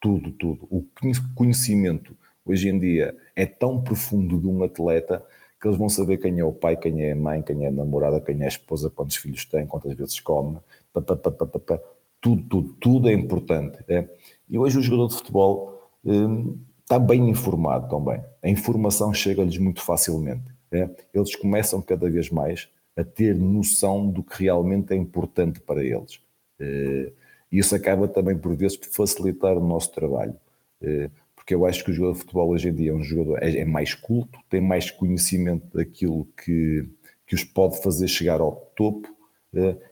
tudo, 0.01 0.31
tudo. 0.31 0.67
O 0.71 0.87
conhecimento 1.35 2.17
hoje 2.43 2.71
em 2.71 2.79
dia 2.79 3.15
é 3.37 3.45
tão 3.45 3.83
profundo 3.83 4.41
de 4.41 4.47
um 4.47 4.63
atleta 4.63 5.23
que 5.61 5.69
eles 5.69 5.77
vão 5.77 5.91
saber 5.91 6.17
quem 6.17 6.39
é 6.39 6.45
o 6.45 6.53
pai, 6.53 6.75
quem 6.75 7.05
é 7.05 7.13
a 7.13 7.17
mãe, 7.17 7.43
quem 7.43 7.67
é 7.67 7.69
a 7.69 7.73
namorada, 7.73 8.19
quem 8.19 8.41
é 8.41 8.45
a 8.47 8.49
esposa, 8.49 8.89
quantos 8.89 9.17
filhos 9.17 9.45
tem, 9.45 9.67
quantas 9.67 9.93
vezes 9.95 10.21
come, 10.21 10.59
pá, 10.93 11.03
pá, 11.03 11.17
pá, 11.17 11.81
tudo, 12.21 12.43
tudo, 12.45 12.73
tudo 12.75 13.09
é 13.09 13.13
importante. 13.13 13.79
É? 13.89 14.09
E 14.49 14.59
hoje 14.59 14.79
o 14.79 14.83
jogador 14.83 15.09
de 15.09 15.17
futebol 15.17 15.91
hum, 16.05 16.59
está 16.83 16.99
bem 16.99 17.29
informado 17.29 17.89
também. 17.89 18.23
A 18.43 18.49
informação 18.49 19.13
chega-lhes 19.13 19.59
muito 19.59 19.83
facilmente. 19.83 20.53
É? 20.73 20.89
Eles 21.15 21.35
começam 21.35 21.81
cada 21.83 22.09
vez 22.11 22.31
mais 22.31 22.69
a 22.97 23.05
ter 23.05 23.35
noção 23.37 24.11
do 24.11 24.23
que 24.23 24.45
realmente 24.45 24.93
é 24.93 24.97
importante 24.97 25.61
para 25.61 25.85
eles. 25.85 26.21
Eh, 26.59 27.13
e 27.51 27.59
isso 27.59 27.75
acaba 27.75 28.09
também, 28.09 28.37
por 28.37 28.55
vezes, 28.57 28.77
por 28.77 28.89
facilitar 28.89 29.57
o 29.57 29.67
nosso 29.67 29.93
trabalho. 29.93 30.35
Eh, 30.83 31.09
porque 31.37 31.55
eu 31.55 31.65
acho 31.65 31.85
que 31.85 31.91
o 31.91 31.95
jogador 31.95 32.15
de 32.15 32.19
futebol 32.21 32.49
hoje 32.51 32.69
em 32.69 32.75
dia 32.75 32.91
é 32.91 32.95
um 32.95 33.03
jogador 33.03 33.39
é, 33.43 33.59
é 33.59 33.65
mais 33.65 33.95
culto, 33.95 34.39
tem 34.51 34.61
mais 34.61 34.91
conhecimento 34.91 35.67
daquilo 35.77 36.27
que, 36.37 36.87
que 37.27 37.35
os 37.35 37.45
pode 37.45 37.81
fazer 37.83 38.09
chegar 38.09 38.41
ao 38.41 38.53
topo 38.77 39.09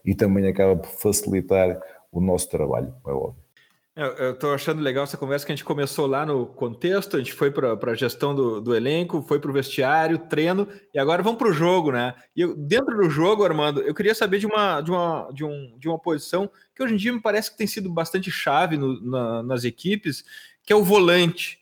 e 0.05 0.15
também 0.15 0.47
acaba 0.47 0.77
por 0.77 0.91
facilitar 0.91 1.81
o 2.19 2.25
nosso 2.25 2.49
trabalho, 2.49 2.95
é 3.07 3.11
óbvio. 3.11 3.47
Eu 3.97 4.33
estou 4.33 4.53
achando 4.53 4.83
legal 4.83 5.05
essa 5.05 5.17
conversa 5.17 5.47
que 5.47 5.53
a 5.53 5.57
gente 5.57 5.65
começou 5.65 6.07
lá 6.07 6.27
no 6.27 6.45
contexto, 6.45 7.17
a 7.17 7.19
gente 7.19 7.33
foi 7.33 7.51
para 7.51 7.73
a 7.73 7.95
gestão 7.95 8.35
do, 8.35 8.61
do, 8.61 8.77
elenco, 8.77 9.23
foi 9.23 9.41
para 9.41 9.51
o 9.51 9.55
vestiário, 9.55 10.19
treino, 10.19 10.69
e 10.93 10.99
agora 10.99 11.23
vamos 11.23 11.39
para 11.39 11.49
o 11.49 11.53
jogo, 11.53 11.91
né? 11.91 12.15
E 12.37 12.43
eu, 12.43 12.55
dentro 12.55 12.95
do 12.95 13.09
jogo, 13.09 13.43
Armando, 13.43 13.81
eu 13.81 13.95
queria 13.95 14.15
saber 14.15 14.39
de 14.39 14.47
uma, 14.47 14.83
de, 14.83 14.91
uma, 14.91 15.31
de, 15.33 15.43
um, 15.47 15.79
de 15.79 15.89
uma 15.89 15.99
posição 15.99 16.51
que 16.75 16.83
hoje 16.83 16.93
em 16.93 16.99
dia 16.99 17.11
me 17.11 17.23
parece 17.23 17.51
que 17.51 17.57
tem 17.57 17.67
sido 17.67 17.89
bastante 17.89 18.31
chave 18.31 18.77
no, 18.77 19.01
na, 19.01 19.43
nas 19.43 19.65
equipes, 19.65 20.23
que 20.63 20.75
é 20.75 20.77
o 20.77 20.85
volante. 20.85 21.59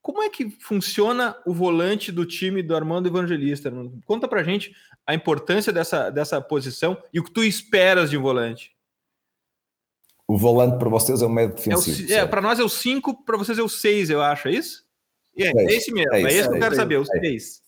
Como 0.00 0.22
é 0.22 0.30
que 0.30 0.50
funciona 0.60 1.36
o 1.44 1.52
volante 1.52 2.12
do 2.12 2.24
time 2.24 2.62
do 2.62 2.76
Armando 2.76 3.08
Evangelista? 3.08 3.68
Armando? 3.68 4.00
Conta 4.06 4.28
para 4.28 4.44
gente 4.44 4.72
a 5.04 5.14
importância 5.14 5.72
dessa, 5.72 6.10
dessa 6.10 6.40
posição 6.40 6.96
e 7.12 7.18
o 7.18 7.24
que 7.24 7.32
tu 7.32 7.42
esperas 7.42 8.08
de 8.08 8.16
um 8.16 8.22
volante. 8.22 8.70
O 10.32 10.38
volante 10.38 10.78
para 10.78 10.88
vocês 10.88 11.20
é 11.20 11.26
o 11.26 11.28
médio 11.28 11.56
defensivo. 11.56 12.10
É, 12.10 12.16
é 12.16 12.26
para 12.26 12.40
nós 12.40 12.58
é 12.58 12.64
o 12.64 12.68
5, 12.68 13.22
para 13.22 13.36
vocês 13.36 13.58
é 13.58 13.62
o 13.62 13.68
6, 13.68 14.08
eu 14.08 14.22
acho, 14.22 14.48
é 14.48 14.52
isso? 14.52 14.82
É, 15.36 15.48
é, 15.48 15.50
é 15.50 15.64
esse 15.74 15.92
mesmo, 15.92 16.10
é, 16.14 16.22
é 16.22 16.32
esse 16.32 16.48
que 16.48 16.54
eu 16.54 16.58
quero 16.58 16.74
saber, 16.74 16.96
o 16.96 17.04
6. 17.04 17.62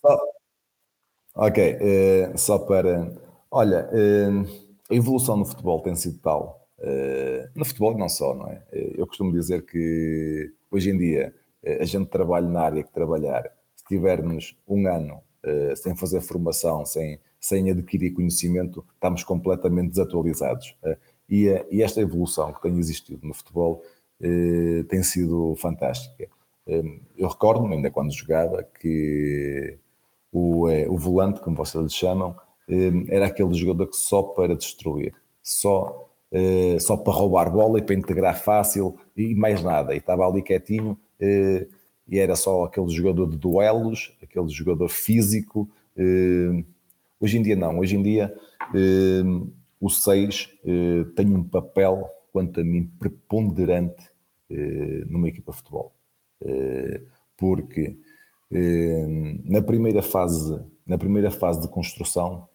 Ok, 1.35 1.75
uh, 1.75 2.39
só 2.39 2.59
para. 2.59 3.13
Olha, 3.51 3.87
uh, 3.93 4.73
a 4.91 4.95
evolução 4.95 5.37
no 5.37 5.45
futebol 5.45 5.83
tem 5.83 5.95
sido 5.95 6.19
tal. 6.21 6.67
Uh, 6.79 7.47
no 7.55 7.67
futebol 7.67 7.99
não 7.99 8.09
só, 8.09 8.35
não 8.35 8.49
é? 8.49 8.63
eu 8.73 9.07
costumo 9.07 9.31
dizer 9.31 9.67
que 9.67 10.51
hoje 10.71 10.89
em 10.89 10.97
dia 10.97 11.35
a 11.81 11.85
gente 11.85 12.09
trabalha 12.09 12.49
na 12.49 12.63
área 12.63 12.83
que 12.83 12.93
trabalhar. 12.95 13.43
Se 13.77 13.85
tivermos 13.85 14.57
um 14.67 14.87
ano 14.89 15.23
sem 15.77 15.95
fazer 15.95 16.23
formação, 16.23 16.87
sem, 16.87 17.21
sem 17.39 17.71
adquirir 17.71 18.13
conhecimento, 18.13 18.83
estamos 18.95 19.23
completamente 19.23 19.91
desatualizados. 19.91 20.75
E, 21.29 21.47
e 21.71 21.83
esta 21.83 22.01
evolução 22.01 22.53
que 22.53 22.63
tem 22.63 22.79
existido 22.79 23.27
no 23.27 23.35
futebol 23.35 23.83
eh, 24.21 24.85
tem 24.89 25.03
sido 25.03 25.55
fantástica. 25.57 26.29
Eh, 26.67 26.99
eu 27.17 27.29
recordo-me, 27.29 27.77
ainda 27.77 27.91
quando 27.91 28.13
jogava, 28.13 28.63
que 28.81 29.79
o, 30.33 30.69
eh, 30.69 30.87
o 30.89 30.97
volante, 30.97 31.41
como 31.41 31.57
vocês 31.57 31.83
lhe 31.83 31.91
chamam, 31.91 32.37
eh, 32.69 32.91
era 33.09 33.27
aquele 33.27 33.55
jogador 33.55 33.87
que 33.87 33.97
só 33.97 34.23
para 34.23 34.57
destruir, 34.57 35.15
só, 35.43 36.09
eh, 36.33 36.77
só 36.81 36.97
para 36.97 37.13
roubar 37.13 37.51
bola 37.51 37.79
e 37.79 37.83
para 37.83 37.95
integrar 37.95 38.41
fácil 38.43 38.99
e 39.17 39.35
mais 39.35 39.63
nada. 39.63 39.95
E 39.95 39.99
estava 39.99 40.27
ali 40.27 40.43
quietinho 40.43 40.99
eh, 41.21 41.67
e 42.09 42.19
era 42.19 42.37
só 42.37 42.65
aquele 42.65 42.89
jogador 42.91 43.29
de 43.29 43.37
duelos, 43.39 44.13
aquele 44.23 44.49
jogador 44.49 44.89
físico. 44.89 45.69
hoje 47.21 47.39
em 47.39 47.43
dia 47.43 47.57
não, 47.57 47.79
hoje 47.79 47.97
em 47.97 48.03
dia 48.03 48.35
o 49.81 49.91
6 49.91 50.51
eh, 50.65 51.05
tem 51.15 51.27
um 51.35 51.45
papel, 51.45 52.09
quanto 52.33 52.61
a 52.61 52.65
mim, 52.65 52.91
preponderante 52.99 54.11
eh, 54.51 55.05
numa 55.07 55.29
equipa 55.29 55.53
de 55.53 55.59
futebol. 55.59 55.95
Eh, 56.45 57.03
porque 57.37 57.97
eh, 58.53 59.07
na, 59.45 59.63
primeira 59.63 60.03
fase, 60.03 60.61
na 60.87 60.99
primeira 60.99 61.31
fase 61.31 61.61
de 61.61 61.69
construção 61.69 62.49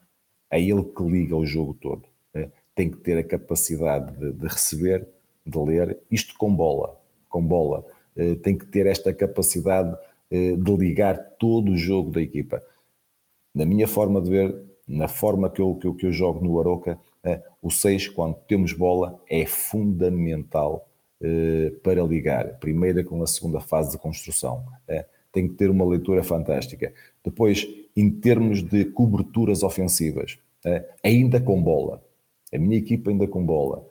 é 0.49 0.61
ele 0.61 0.83
que 0.83 1.03
liga 1.03 1.35
o 1.35 1.45
jogo 1.45 1.73
todo. 1.73 2.03
Eh, 2.33 2.49
tem 2.75 2.89
que 2.89 2.97
ter 2.97 3.17
a 3.17 3.23
capacidade 3.23 4.17
de, 4.17 4.31
de, 4.33 4.47
receber, 4.47 5.07
de 5.45 5.59
ler, 5.59 5.99
isto 6.09 6.35
com 6.37 6.53
bola. 6.55 6.97
Com 7.27 7.45
bola. 7.45 7.85
Eh, 8.15 8.35
tem 8.35 8.57
que 8.57 8.65
ter 8.65 8.85
esta 8.85 9.13
capacidade 9.13 9.95
de 10.31 10.77
ligar 10.77 11.17
todo 11.39 11.71
o 11.71 11.77
jogo 11.77 12.11
da 12.11 12.21
equipa. 12.21 12.61
Na 13.51 13.65
minha 13.65 13.87
forma 13.87 14.21
de 14.21 14.29
ver, 14.29 14.63
na 14.87 15.07
forma 15.07 15.49
que 15.49 15.59
eu, 15.59 15.73
que 15.73 15.87
eu, 15.87 15.95
que 15.95 16.05
eu 16.05 16.11
jogo 16.11 16.45
no 16.45 16.59
Aroca, 16.59 16.99
o 17.61 17.69
6, 17.69 18.09
quando 18.09 18.35
temos 18.47 18.73
bola, 18.73 19.21
é 19.29 19.45
fundamental 19.45 20.89
eh, 21.21 21.73
para 21.83 22.01
ligar, 22.01 22.57
primeira 22.59 23.03
com 23.03 23.21
a 23.21 23.27
segunda 23.27 23.59
fase 23.59 23.91
de 23.91 23.97
construção. 23.97 24.65
É, 24.87 25.05
tem 25.33 25.49
que 25.49 25.55
ter 25.55 25.69
uma 25.69 25.85
leitura 25.85 26.23
fantástica. 26.23 26.93
Depois, 27.23 27.67
em 27.95 28.09
termos 28.09 28.63
de 28.63 28.85
coberturas 28.85 29.61
ofensivas, 29.61 30.39
é, 30.65 30.89
ainda 31.03 31.41
com 31.41 31.61
bola, 31.61 32.01
a 32.53 32.57
minha 32.57 32.77
equipa 32.77 33.11
ainda 33.11 33.27
com 33.27 33.45
bola, 33.45 33.85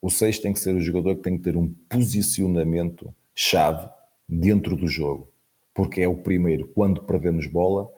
o 0.00 0.08
6 0.08 0.38
tem 0.38 0.52
que 0.52 0.60
ser 0.60 0.74
o 0.74 0.80
jogador 0.80 1.16
que 1.16 1.22
tem 1.22 1.36
que 1.36 1.42
ter 1.42 1.56
um 1.56 1.74
posicionamento 1.88 3.12
chave 3.34 3.88
dentro 4.28 4.76
do 4.76 4.86
jogo, 4.86 5.28
porque 5.74 6.00
é 6.00 6.06
o 6.06 6.16
primeiro, 6.16 6.68
quando 6.68 7.02
perdemos 7.02 7.46
bola, 7.46 7.90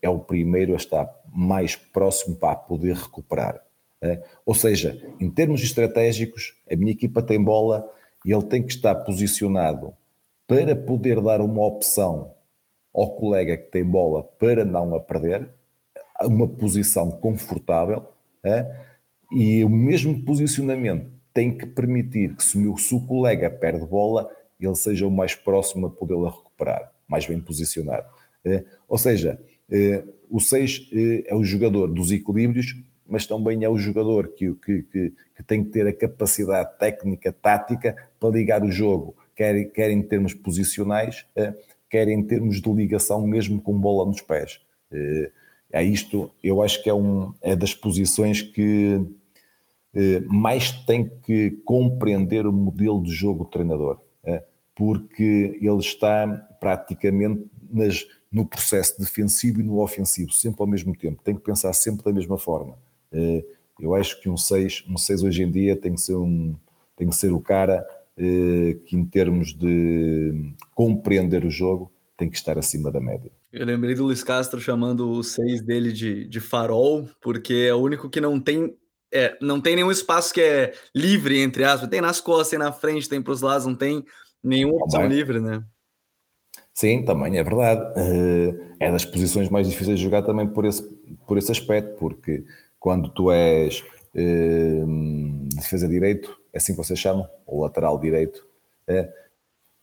é 0.00 0.08
o 0.08 0.18
primeiro 0.18 0.72
a 0.72 0.76
estar 0.76 1.08
mais 1.32 1.76
próximo 1.76 2.34
para 2.34 2.56
poder 2.56 2.96
recuperar. 2.96 3.62
É, 4.02 4.20
ou 4.44 4.52
seja, 4.52 5.00
em 5.20 5.30
termos 5.30 5.62
estratégicos, 5.62 6.56
a 6.68 6.74
minha 6.74 6.90
equipa 6.90 7.22
tem 7.22 7.42
bola 7.42 7.88
e 8.26 8.32
ele 8.32 8.42
tem 8.42 8.60
que 8.60 8.72
estar 8.72 8.96
posicionado 8.96 9.94
para 10.46 10.74
poder 10.74 11.20
dar 11.20 11.40
uma 11.40 11.64
opção 11.64 12.34
ao 12.92 13.14
colega 13.14 13.56
que 13.56 13.70
tem 13.70 13.84
bola 13.84 14.24
para 14.24 14.64
não 14.64 14.94
a 14.96 15.00
perder, 15.00 15.48
uma 16.20 16.48
posição 16.48 17.10
confortável, 17.12 18.04
é? 18.44 18.66
e 19.30 19.64
o 19.64 19.68
mesmo 19.68 20.20
posicionamento 20.24 21.06
tem 21.32 21.56
que 21.56 21.64
permitir 21.64 22.34
que 22.34 22.44
se 22.44 22.58
o, 22.58 22.74
o 22.74 23.06
colega 23.06 23.48
perde 23.48 23.86
bola, 23.86 24.28
ele 24.60 24.74
seja 24.74 25.06
o 25.06 25.10
mais 25.10 25.34
próximo 25.34 25.86
a 25.86 25.90
podê-la 25.90 26.30
recuperar, 26.30 26.92
mais 27.08 27.24
bem 27.24 27.40
posicionado. 27.40 28.06
É? 28.44 28.64
Ou 28.88 28.98
seja, 28.98 29.40
o 30.28 30.40
6 30.40 30.90
é, 30.92 31.32
é 31.32 31.34
o 31.34 31.44
jogador 31.44 31.86
dos 31.86 32.10
equilíbrios 32.10 32.76
mas 33.12 33.26
também 33.26 33.62
é 33.62 33.68
o 33.68 33.76
jogador 33.76 34.28
que, 34.28 34.54
que, 34.54 34.82
que, 34.84 35.12
que, 35.36 35.42
tem 35.46 35.62
que 35.62 35.68
ter 35.68 35.86
a 35.86 35.92
capacidade 35.92 36.78
técnica, 36.78 37.30
tática 37.30 37.94
para 38.18 38.30
ligar 38.30 38.64
o 38.64 38.72
jogo, 38.72 39.14
quer, 39.36 39.66
quer 39.66 39.90
em 39.90 40.00
termos 40.00 40.32
posicionais, 40.32 41.26
eh, 41.36 41.52
quer 41.90 42.08
em 42.08 42.22
termos 42.22 42.62
de 42.62 42.72
ligação 42.72 43.26
mesmo 43.26 43.60
com 43.60 43.78
bola 43.78 44.06
nos 44.06 44.22
pés. 44.22 44.62
Eh, 44.90 45.30
é 45.72 45.84
isto, 45.84 46.30
eu 46.42 46.62
acho 46.62 46.82
que 46.82 46.88
é, 46.88 46.94
um, 46.94 47.34
é 47.42 47.54
das 47.54 47.74
posições 47.74 48.40
que 48.40 48.98
eh, 49.94 50.20
mais 50.26 50.72
tem 50.86 51.10
que 51.22 51.50
compreender 51.66 52.46
o 52.46 52.52
modelo 52.52 53.02
de 53.02 53.12
jogo 53.12 53.44
do 53.44 53.50
treinador, 53.50 54.00
porque 54.74 55.58
ele 55.60 55.80
está 55.80 56.26
praticamente 56.58 57.44
nas, 57.70 58.06
no 58.32 58.46
processo 58.46 58.98
defensivo 58.98 59.60
e 59.60 59.62
no 59.62 59.82
ofensivo, 59.82 60.32
sempre 60.32 60.62
ao 60.62 60.66
mesmo 60.66 60.96
tempo, 60.96 61.22
tem 61.22 61.34
que 61.34 61.42
pensar 61.42 61.74
sempre 61.74 62.06
da 62.06 62.12
mesma 62.12 62.38
forma. 62.38 62.78
Eh, 63.12 63.44
eu 63.80 63.94
acho 63.94 64.20
que 64.20 64.28
um 64.28 64.36
6, 64.36 64.84
um 64.88 64.96
6 64.96 65.22
hoje 65.22 65.42
em 65.42 65.50
dia 65.50 65.76
tem 65.76 65.94
que 65.94 66.00
ser, 66.00 66.14
um, 66.14 66.54
tem 66.96 67.08
que 67.08 67.16
ser 67.16 67.32
o 67.32 67.40
cara 67.40 67.86
eh, 68.16 68.76
que, 68.86 68.96
em 68.96 69.04
termos 69.04 69.52
de 69.52 70.52
compreender 70.74 71.44
o 71.44 71.50
jogo, 71.50 71.90
tem 72.16 72.30
que 72.30 72.36
estar 72.36 72.58
acima 72.58 72.90
da 72.90 73.00
média. 73.00 73.30
Eu 73.52 73.66
lembrei 73.66 73.94
do 73.94 74.04
Luiz 74.04 74.22
Castro 74.22 74.60
chamando 74.60 75.10
o 75.10 75.22
6 75.22 75.62
dele 75.62 75.92
de, 75.92 76.26
de 76.26 76.40
farol, 76.40 77.08
porque 77.20 77.66
é 77.68 77.74
o 77.74 77.78
único 77.78 78.08
que 78.08 78.20
não 78.20 78.40
tem 78.40 78.74
é, 79.12 79.36
não 79.42 79.60
tem 79.60 79.76
nenhum 79.76 79.90
espaço 79.90 80.32
que 80.32 80.40
é 80.40 80.72
livre, 80.94 81.38
entre 81.38 81.64
aspas. 81.64 81.88
Tem 81.90 82.00
nas 82.00 82.18
costas, 82.18 82.48
tem 82.48 82.58
na 82.58 82.72
frente, 82.72 83.08
tem 83.08 83.20
para 83.20 83.32
os 83.32 83.42
lados, 83.42 83.66
não 83.66 83.74
tem 83.74 84.02
nenhuma 84.42 84.76
opção 84.76 85.06
livre, 85.06 85.38
né? 85.38 85.62
Sim, 86.72 87.04
também 87.04 87.36
é 87.36 87.44
verdade. 87.44 87.92
Eh, 87.94 88.54
é 88.80 88.90
das 88.90 89.04
posições 89.04 89.50
mais 89.50 89.68
difíceis 89.68 89.98
de 89.98 90.04
jogar 90.04 90.22
também 90.22 90.46
por 90.46 90.64
esse, 90.64 90.82
por 91.26 91.36
esse 91.36 91.52
aspecto, 91.52 91.94
porque 91.98 92.44
quando 92.82 93.08
tu 93.10 93.30
és 93.30 93.84
eh, 94.12 94.82
defesa 95.54 95.86
direito, 95.86 96.36
é 96.52 96.58
assim 96.58 96.72
que 96.72 96.78
vocês 96.78 96.98
chamam, 96.98 97.28
ou 97.46 97.62
lateral 97.62 97.96
direito, 97.96 98.44
é, 98.88 99.08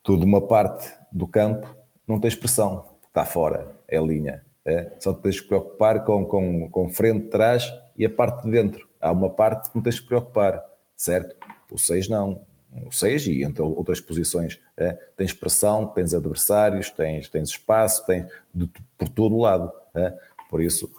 tu 0.03 0.17
de 0.17 0.25
uma 0.25 0.45
parte 0.45 0.91
do 1.09 1.25
campo 1.25 1.73
não 2.05 2.19
tens 2.19 2.35
pressão, 2.35 2.85
está 3.07 3.23
fora, 3.23 3.71
é 3.87 3.97
linha. 3.99 4.43
É? 4.65 4.91
Só 4.99 5.13
te 5.13 5.21
tens 5.21 5.39
que 5.39 5.47
preocupar 5.47 6.03
com, 6.03 6.25
com, 6.25 6.69
com 6.69 6.89
frente, 6.89 7.27
trás 7.27 7.73
e 7.97 8.05
a 8.05 8.09
parte 8.09 8.43
de 8.43 8.51
dentro. 8.51 8.89
Há 8.99 9.13
uma 9.13 9.29
parte 9.29 9.69
que 9.69 9.75
não 9.77 9.81
tens 9.81 10.01
que 10.01 10.05
preocupar, 10.05 10.61
certo? 10.93 11.37
O 11.71 11.77
6 11.77 12.09
não. 12.09 12.41
O 12.85 12.91
6 12.91 13.27
e 13.27 13.43
entre 13.43 13.61
outras 13.63 14.01
posições. 14.01 14.59
É? 14.75 14.91
Tens 15.15 15.31
pressão, 15.31 15.87
tens 15.87 16.13
adversários, 16.13 16.91
tens, 16.91 17.29
tens 17.29 17.49
espaço, 17.49 18.05
tens 18.05 18.27
de, 18.53 18.69
por 18.97 19.07
todo 19.07 19.37
lado. 19.37 19.71
É? 19.95 20.13
Por 20.49 20.61
isso, 20.61 20.91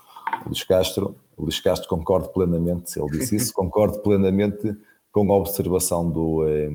o 0.44 0.48
Luís 0.48 0.64
Castro, 0.64 1.14
o 1.40 1.44
Luís 1.44 1.58
Castro 1.58 1.88
concordo 1.88 2.28
plenamente, 2.28 2.90
se 2.90 3.00
ele 3.00 3.10
disse 3.10 3.36
isso, 3.36 3.52
concordo 3.52 4.00
plenamente 4.00 4.76
com 5.10 5.32
a 5.32 5.36
observação 5.36 6.08
do, 6.08 6.46
eh, 6.46 6.70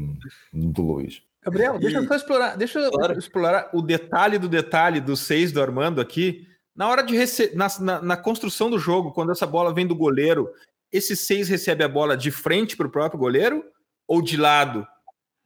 do 0.51 0.81
Luís. 0.81 1.21
Gabriel, 1.43 1.77
deixa 1.77 1.99
eu 1.99 2.07
só 2.07 2.15
explorar, 2.15 2.57
deixa 2.57 2.79
eu 2.79 2.91
claro. 2.91 3.17
explorar 3.17 3.69
o 3.71 3.81
detalhe 3.81 4.39
do 4.39 4.49
detalhe 4.49 4.99
dos 4.99 5.19
seis 5.19 5.51
do 5.51 5.61
Armando 5.61 6.01
aqui. 6.01 6.47
Na 6.75 6.89
hora 6.89 7.03
de 7.03 7.15
rece... 7.15 7.55
na, 7.55 7.67
na, 7.79 8.01
na, 8.01 8.17
construção 8.17 8.69
do 8.69 8.79
jogo, 8.79 9.13
quando 9.13 9.31
essa 9.31 9.45
bola 9.45 9.73
vem 9.73 9.85
do 9.85 9.95
goleiro, 9.95 10.51
esse 10.91 11.15
seis 11.15 11.47
recebe 11.47 11.83
a 11.83 11.87
bola 11.87 12.17
de 12.17 12.31
frente 12.31 12.75
para 12.75 12.87
o 12.87 12.91
próprio 12.91 13.19
goleiro 13.19 13.63
ou 14.07 14.21
de 14.21 14.35
lado? 14.35 14.85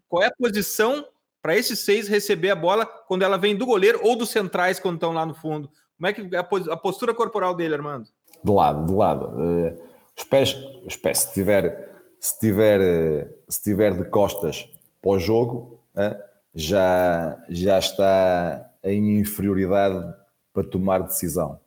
Qual 0.08 0.24
é 0.24 0.28
a 0.28 0.36
posição 0.36 1.06
para 1.42 1.58
esse 1.58 1.76
seis 1.76 2.08
receber 2.08 2.52
a 2.52 2.56
bola 2.56 2.86
quando 2.86 3.24
ela 3.24 3.38
vem 3.38 3.56
do 3.56 3.66
goleiro 3.66 4.00
ou 4.02 4.16
dos 4.16 4.30
centrais 4.30 4.80
quando 4.80 4.96
estão 4.96 5.12
lá 5.12 5.26
no 5.26 5.36
fundo? 5.36 5.70
Como 5.98 6.08
é 6.08 6.14
que 6.14 6.36
é 6.36 6.40
a 6.40 6.78
postura 6.78 7.14
corporal 7.14 7.54
dele, 7.54 7.76
Armando? 7.76 8.08
Do 8.44 8.54
lado, 8.54 8.86
do 8.86 8.98
lado. 8.98 9.26
Uh, 9.28 9.78
os 10.18 10.24
pés, 10.24 10.54
os 10.86 10.96
pés 10.96 11.20
se 11.20 11.34
tiver, 11.34 11.90
se 12.20 12.40
tiver, 12.40 12.80
uh, 12.80 13.30
se 13.48 13.64
tiver 13.64 13.94
de 13.96 14.06
costas 14.06 14.70
para 15.02 15.12
o 15.12 15.20
jogo, 15.20 15.80
uh, 15.96 16.16
já, 16.54 17.38
já 17.50 17.80
está 17.80 18.72
em 18.84 19.20
inferioridade 19.20 20.14
para 20.54 20.64
tomar 20.64 21.04
decisão. 21.04 21.60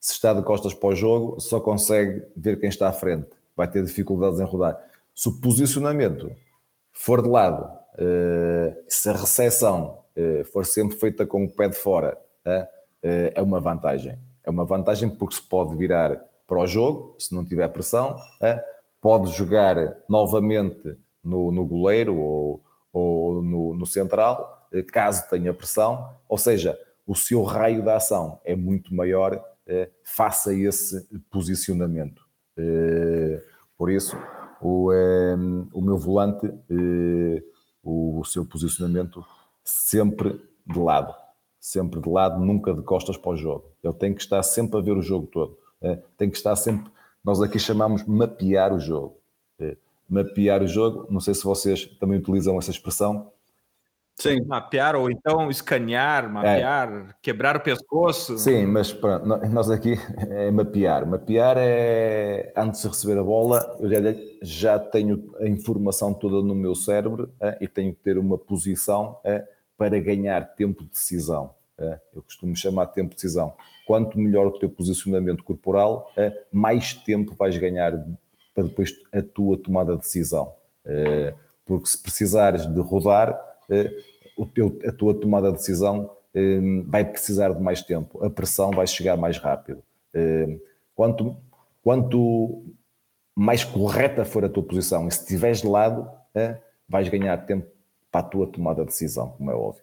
se 0.00 0.12
está 0.14 0.34
de 0.34 0.42
costas 0.42 0.74
para 0.74 0.88
o 0.88 0.94
jogo, 0.96 1.40
só 1.40 1.60
consegue 1.60 2.22
ver 2.36 2.58
quem 2.58 2.68
está 2.68 2.88
à 2.88 2.92
frente. 2.92 3.28
Vai 3.56 3.68
ter 3.68 3.84
dificuldades 3.84 4.40
em 4.40 4.44
rodar. 4.44 4.78
Se 5.14 5.28
o 5.28 5.40
posicionamento 5.40 6.34
for 6.92 7.22
de 7.22 7.28
lado, 7.28 7.70
se 8.88 9.08
a 9.08 9.12
recepção 9.12 9.98
for 10.52 10.66
sempre 10.66 10.96
feita 10.98 11.24
com 11.24 11.44
o 11.44 11.50
pé 11.50 11.68
de 11.68 11.76
fora, 11.76 12.18
é 13.02 13.40
uma 13.40 13.60
vantagem. 13.60 14.18
É 14.44 14.50
uma 14.50 14.64
vantagem 14.64 15.08
porque 15.08 15.36
se 15.36 15.42
pode 15.42 15.76
virar 15.76 16.16
para 16.46 16.58
o 16.58 16.66
jogo, 16.66 17.16
se 17.18 17.34
não 17.34 17.44
tiver 17.44 17.68
pressão, 17.68 18.16
é? 18.40 18.62
pode 19.00 19.32
jogar 19.32 19.96
novamente 20.08 20.96
no, 21.22 21.50
no 21.50 21.64
goleiro 21.64 22.16
ou, 22.16 22.62
ou 22.92 23.42
no, 23.42 23.74
no, 23.74 23.86
central, 23.86 24.68
eh, 24.72 24.82
caso 24.82 25.28
tenha 25.30 25.54
pressão, 25.54 26.14
ou 26.28 26.36
seja, 26.36 26.78
o 27.06 27.14
seu 27.14 27.42
raio 27.42 27.82
de 27.82 27.90
ação 27.90 28.40
é 28.44 28.54
muito 28.54 28.94
maior 28.94 29.42
é, 29.66 29.88
face 30.04 30.50
a 30.50 30.52
esse 30.52 31.08
posicionamento. 31.30 32.22
É, 32.56 33.42
por 33.76 33.90
isso, 33.90 34.16
o, 34.60 34.92
é, 34.92 35.34
o 35.72 35.80
meu 35.80 35.96
volante, 35.96 36.46
o, 37.82 38.20
o 38.20 38.24
seu 38.24 38.44
posicionamento 38.44 39.24
sempre 39.64 40.40
de 40.66 40.78
lado 40.78 41.21
sempre 41.62 42.00
de 42.00 42.08
lado, 42.08 42.44
nunca 42.44 42.74
de 42.74 42.82
costas 42.82 43.16
para 43.16 43.30
o 43.30 43.36
jogo. 43.36 43.70
Ele 43.84 43.94
tem 43.94 44.12
que 44.12 44.20
estar 44.20 44.42
sempre 44.42 44.80
a 44.80 44.82
ver 44.82 44.96
o 44.96 45.00
jogo 45.00 45.28
todo. 45.28 45.56
É, 45.80 45.96
tem 46.18 46.28
que 46.28 46.36
estar 46.36 46.56
sempre. 46.56 46.90
Nós 47.24 47.40
aqui 47.40 47.56
chamamos 47.56 48.04
mapear 48.04 48.74
o 48.74 48.80
jogo. 48.80 49.16
É, 49.60 49.76
mapear 50.10 50.60
o 50.60 50.66
jogo, 50.66 51.06
não 51.08 51.20
sei 51.20 51.34
se 51.34 51.44
vocês 51.44 51.86
também 52.00 52.18
utilizam 52.18 52.58
essa 52.58 52.72
expressão. 52.72 53.30
Sim. 54.16 54.44
Mapear 54.44 54.96
ou 54.96 55.08
então 55.08 55.48
escanear, 55.50 56.28
mapear, 56.28 57.06
é. 57.10 57.14
quebrar 57.22 57.56
o 57.56 57.60
pescoço. 57.60 58.36
Sim, 58.38 58.66
mas 58.66 58.92
pronto, 58.92 59.24
nós 59.24 59.70
aqui 59.70 59.94
é 60.30 60.50
mapear. 60.50 61.06
Mapear 61.06 61.56
é 61.58 62.52
antes 62.56 62.82
de 62.82 62.88
receber 62.88 63.18
a 63.20 63.22
bola, 63.22 63.76
eu 63.78 63.88
já, 63.88 63.98
já 64.42 64.78
tenho 64.80 65.32
a 65.38 65.46
informação 65.46 66.12
toda 66.12 66.44
no 66.44 66.56
meu 66.56 66.74
cérebro 66.74 67.32
é, 67.40 67.56
e 67.60 67.68
tenho 67.68 67.94
que 67.94 68.00
ter 68.00 68.18
uma 68.18 68.36
posição 68.36 69.20
é, 69.24 69.46
para 69.82 69.98
ganhar 69.98 70.54
tempo 70.54 70.84
de 70.84 70.90
decisão. 70.90 71.52
É, 71.76 71.98
eu 72.14 72.22
costumo 72.22 72.54
chamar 72.54 72.84
de 72.84 72.94
tempo 72.94 73.08
de 73.08 73.16
decisão. 73.16 73.52
Quanto 73.84 74.16
melhor 74.16 74.46
o 74.46 74.56
teu 74.56 74.70
posicionamento 74.70 75.42
corporal, 75.42 76.12
é, 76.16 76.32
mais 76.52 76.94
tempo 76.94 77.34
vais 77.34 77.58
ganhar 77.58 77.92
para 78.54 78.62
depois 78.62 78.94
a 79.12 79.20
tua 79.20 79.58
tomada 79.58 79.96
de 79.96 80.02
decisão. 80.02 80.54
É, 80.84 81.34
porque 81.66 81.88
se 81.88 82.00
precisares 82.00 82.64
de 82.64 82.80
rodar, 82.80 83.30
a 84.86 84.92
tua 84.92 85.14
tomada 85.14 85.50
de 85.50 85.58
decisão 85.58 86.16
vai 86.86 87.04
precisar 87.04 87.52
de 87.52 87.60
mais 87.60 87.82
tempo. 87.82 88.24
A 88.24 88.30
pressão 88.30 88.70
vai 88.70 88.86
chegar 88.86 89.16
mais 89.16 89.38
rápido. 89.38 89.82
Quanto, 90.94 91.36
quanto 91.82 92.62
mais 93.34 93.64
correta 93.64 94.24
for 94.24 94.44
a 94.44 94.48
tua 94.48 94.62
posição 94.62 95.08
e 95.08 95.10
se 95.10 95.22
estiveres 95.22 95.62
de 95.62 95.66
lado, 95.68 96.08
vais 96.88 97.08
ganhar 97.08 97.36
tempo 97.46 97.66
para 98.12 98.20
a 98.20 98.28
tua 98.28 98.46
tomada 98.46 98.82
de 98.82 98.88
decisão, 98.88 99.30
como 99.30 99.50
é 99.50 99.54
óbvio. 99.54 99.82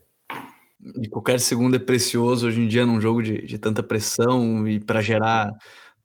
E 1.01 1.09
qualquer 1.09 1.39
segundo 1.41 1.75
é 1.75 1.80
precioso 1.80 2.47
hoje 2.47 2.61
em 2.61 2.67
dia 2.67 2.86
num 2.86 3.01
jogo 3.01 3.21
de, 3.21 3.45
de 3.45 3.57
tanta 3.57 3.84
pressão 3.84 4.65
e 4.67 4.80
para 4.80 5.01
gerar 5.01 5.51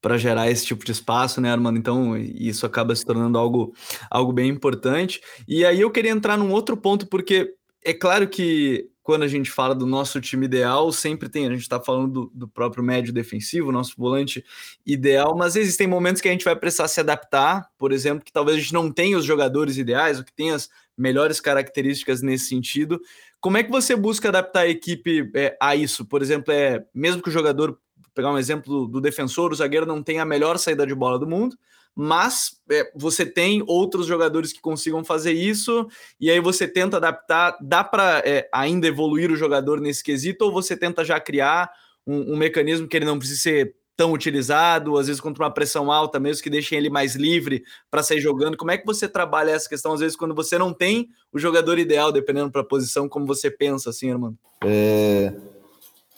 para 0.00 0.18
gerar 0.18 0.50
esse 0.50 0.66
tipo 0.66 0.84
de 0.84 0.92
espaço, 0.92 1.40
né, 1.40 1.50
Armando? 1.50 1.78
Então, 1.78 2.14
isso 2.14 2.66
acaba 2.66 2.94
se 2.94 3.06
tornando 3.06 3.38
algo, 3.38 3.72
algo 4.10 4.34
bem 4.34 4.50
importante. 4.50 5.18
E 5.48 5.64
aí 5.64 5.80
eu 5.80 5.90
queria 5.90 6.10
entrar 6.10 6.36
num 6.36 6.52
outro 6.52 6.76
ponto, 6.76 7.06
porque 7.06 7.54
é 7.82 7.94
claro 7.94 8.28
que 8.28 8.90
quando 9.02 9.22
a 9.22 9.28
gente 9.28 9.50
fala 9.50 9.74
do 9.74 9.86
nosso 9.86 10.20
time 10.20 10.46
ideal, 10.46 10.92
sempre 10.92 11.28
tem, 11.28 11.46
a 11.46 11.50
gente 11.50 11.62
está 11.62 11.80
falando 11.80 12.12
do, 12.12 12.30
do, 12.34 12.48
próprio 12.48 12.84
médio 12.84 13.14
defensivo, 13.14 13.72
nosso 13.72 13.94
volante 13.96 14.44
ideal, 14.84 15.34
mas 15.36 15.56
existem 15.56 15.86
momentos 15.86 16.20
que 16.20 16.28
a 16.28 16.32
gente 16.32 16.44
vai 16.44 16.56
precisar 16.56 16.88
se 16.88 17.00
adaptar, 17.00 17.70
por 17.78 17.92
exemplo, 17.92 18.24
que 18.24 18.32
talvez 18.32 18.56
a 18.56 18.60
gente 18.60 18.72
não 18.72 18.90
tenha 18.90 19.16
os 19.16 19.24
jogadores 19.24 19.76
ideais, 19.76 20.18
ou 20.18 20.24
que 20.24 20.34
tenha 20.34 20.54
as 20.54 20.70
melhores 20.96 21.40
características 21.40 22.22
nesse 22.22 22.46
sentido. 22.46 23.00
Como 23.40 23.56
é 23.56 23.62
que 23.62 23.70
você 23.70 23.94
busca 23.94 24.28
adaptar 24.28 24.60
a 24.60 24.68
equipe 24.68 25.30
é, 25.34 25.56
a 25.60 25.76
isso? 25.76 26.04
Por 26.04 26.22
exemplo, 26.22 26.52
é 26.52 26.84
mesmo 26.94 27.22
que 27.22 27.28
o 27.28 27.32
jogador, 27.32 27.78
pegar 28.14 28.32
um 28.32 28.38
exemplo 28.38 28.86
do 28.86 29.00
defensor, 29.00 29.52
o 29.52 29.56
zagueiro 29.56 29.86
não 29.86 30.02
tem 30.02 30.20
a 30.20 30.24
melhor 30.24 30.58
saída 30.58 30.86
de 30.86 30.94
bola 30.94 31.18
do 31.18 31.26
mundo, 31.26 31.56
mas 31.94 32.60
é, 32.70 32.90
você 32.94 33.24
tem 33.24 33.62
outros 33.66 34.06
jogadores 34.06 34.52
que 34.52 34.60
consigam 34.60 35.04
fazer 35.04 35.32
isso, 35.32 35.86
e 36.20 36.30
aí 36.30 36.40
você 36.40 36.66
tenta 36.66 36.96
adaptar, 36.96 37.56
dá 37.60 37.84
para 37.84 38.22
é, 38.24 38.48
ainda 38.52 38.86
evoluir 38.86 39.30
o 39.30 39.36
jogador 39.36 39.80
nesse 39.80 40.02
quesito, 40.02 40.44
ou 40.44 40.52
você 40.52 40.76
tenta 40.76 41.04
já 41.04 41.20
criar 41.20 41.70
um, 42.06 42.34
um 42.34 42.36
mecanismo 42.36 42.88
que 42.88 42.96
ele 42.96 43.04
não 43.04 43.18
precise 43.18 43.40
ser 43.40 43.76
tão 43.96 44.12
utilizado, 44.12 44.96
às 44.96 45.06
vezes 45.06 45.20
contra 45.20 45.44
uma 45.44 45.50
pressão 45.50 45.90
alta, 45.90 46.18
mesmo 46.18 46.42
que 46.42 46.50
deixem 46.50 46.76
ele 46.76 46.90
mais 46.90 47.14
livre 47.14 47.62
para 47.90 48.02
sair 48.02 48.20
jogando. 48.20 48.56
Como 48.56 48.70
é 48.70 48.78
que 48.78 48.86
você 48.86 49.08
trabalha 49.08 49.50
essa 49.50 49.68
questão, 49.68 49.92
às 49.92 50.00
vezes, 50.00 50.16
quando 50.16 50.34
você 50.34 50.58
não 50.58 50.72
tem 50.72 51.08
o 51.32 51.38
jogador 51.38 51.78
ideal, 51.78 52.10
dependendo 52.10 52.50
para 52.50 52.62
a 52.62 52.66
posição, 52.66 53.08
como 53.08 53.26
você 53.26 53.50
pensa, 53.50 53.90
assim, 53.90 54.08
irmão? 54.08 54.36
É, 54.64 55.32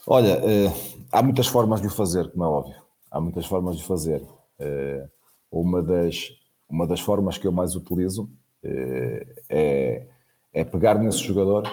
olha, 0.06 0.40
é, 0.44 0.72
há 1.12 1.22
muitas 1.22 1.46
formas 1.46 1.80
de 1.80 1.88
o 1.88 1.90
fazer, 1.90 2.30
como 2.30 2.44
é 2.44 2.48
óbvio. 2.48 2.76
Há 3.10 3.20
muitas 3.20 3.46
formas 3.46 3.76
de 3.76 3.84
fazer. 3.84 4.22
É, 4.58 5.06
uma, 5.50 5.82
das, 5.82 6.30
uma 6.68 6.86
das 6.86 7.00
formas 7.00 7.38
que 7.38 7.46
eu 7.46 7.52
mais 7.52 7.74
utilizo 7.74 8.30
é, 8.62 9.26
é, 9.48 10.06
é 10.52 10.64
pegar 10.64 10.98
nesse 10.98 11.18
jogador 11.18 11.70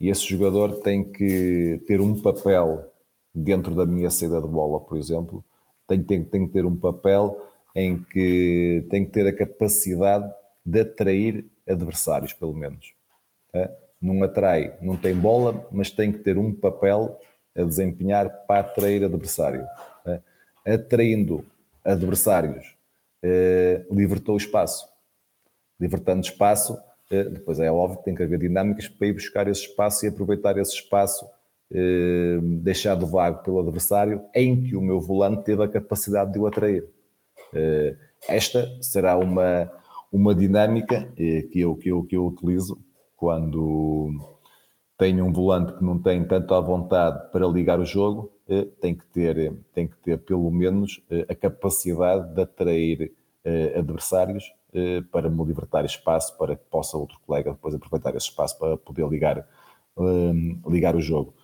e 0.00 0.08
esse 0.08 0.26
jogador 0.26 0.80
tem 0.80 1.04
que 1.04 1.82
ter 1.86 2.00
um 2.00 2.20
papel 2.20 2.90
dentro 3.34 3.74
da 3.74 3.84
minha 3.84 4.10
saída 4.10 4.40
de 4.40 4.46
bola, 4.46 4.80
por 4.80 4.96
exemplo, 4.96 5.44
tem, 5.86 6.02
que 6.02 6.46
ter 6.46 6.64
um 6.64 6.76
papel 6.76 7.50
em 7.74 8.02
que 8.02 8.86
tem 8.88 9.04
que 9.04 9.10
ter 9.10 9.26
a 9.26 9.36
capacidade 9.36 10.32
de 10.64 10.80
atrair 10.80 11.44
adversários, 11.68 12.32
pelo 12.32 12.54
menos. 12.54 12.94
Não 14.00 14.22
atrai, 14.22 14.76
não 14.80 14.96
tem 14.96 15.14
bola, 15.14 15.66
mas 15.72 15.90
tem 15.90 16.12
que 16.12 16.18
ter 16.18 16.38
um 16.38 16.52
papel 16.52 17.18
a 17.56 17.62
desempenhar 17.62 18.28
para 18.46 18.60
atrair 18.60 19.04
adversário. 19.04 19.66
Atraindo 20.64 21.44
adversários, 21.84 22.74
é, 23.22 23.84
libertou 23.90 24.36
espaço. 24.36 24.88
Libertando 25.78 26.22
espaço, 26.22 26.78
é, 27.10 27.24
depois 27.24 27.58
é 27.60 27.70
óbvio 27.70 27.98
que 27.98 28.04
tem 28.04 28.14
que 28.14 28.22
haver 28.22 28.38
dinâmicas 28.38 28.88
para 28.88 29.06
ir 29.06 29.12
buscar 29.12 29.48
esse 29.48 29.62
espaço 29.62 30.04
e 30.04 30.08
aproveitar 30.08 30.56
esse 30.58 30.74
espaço 30.74 31.26
eh, 31.72 32.38
deixado 32.42 33.06
vago 33.06 33.42
pelo 33.42 33.58
adversário, 33.58 34.22
em 34.34 34.62
que 34.62 34.76
o 34.76 34.82
meu 34.82 35.00
volante 35.00 35.44
teve 35.44 35.62
a 35.64 35.68
capacidade 35.68 36.32
de 36.32 36.38
o 36.38 36.46
atrair. 36.46 36.86
Eh, 37.52 37.96
esta 38.28 38.70
será 38.82 39.16
uma, 39.16 39.70
uma 40.12 40.34
dinâmica 40.34 41.08
eh, 41.18 41.42
que, 41.50 41.60
eu, 41.60 41.74
que, 41.74 41.88
eu, 41.88 42.04
que 42.04 42.16
eu 42.16 42.26
utilizo 42.26 42.78
quando 43.16 44.10
tenho 44.98 45.24
um 45.24 45.32
volante 45.32 45.72
que 45.72 45.82
não 45.82 45.98
tem 45.98 46.22
tanto 46.24 46.54
à 46.54 46.60
vontade 46.60 47.30
para 47.32 47.46
ligar 47.46 47.80
o 47.80 47.84
jogo, 47.84 48.30
tem 48.80 48.94
que 48.94 49.06
ter, 49.06 49.52
tem 49.72 49.88
que 49.88 49.96
ter 49.96 50.18
pelo 50.18 50.50
menos 50.50 51.02
a 51.28 51.34
capacidade 51.34 52.32
de 52.34 52.42
atrair 52.42 53.12
adversários 53.76 54.52
para 55.10 55.30
me 55.30 55.44
libertar 55.44 55.84
espaço 55.84 56.36
para 56.36 56.54
que 56.54 56.62
possa 56.70 56.96
outro 56.96 57.18
colega 57.26 57.52
depois 57.52 57.74
aproveitar 57.74 58.14
esse 58.14 58.26
espaço 58.28 58.56
para 58.58 58.76
poder 58.76 59.08
ligar, 59.08 59.48
ligar 60.66 60.94
o 60.94 61.00
jogo. 61.00 61.34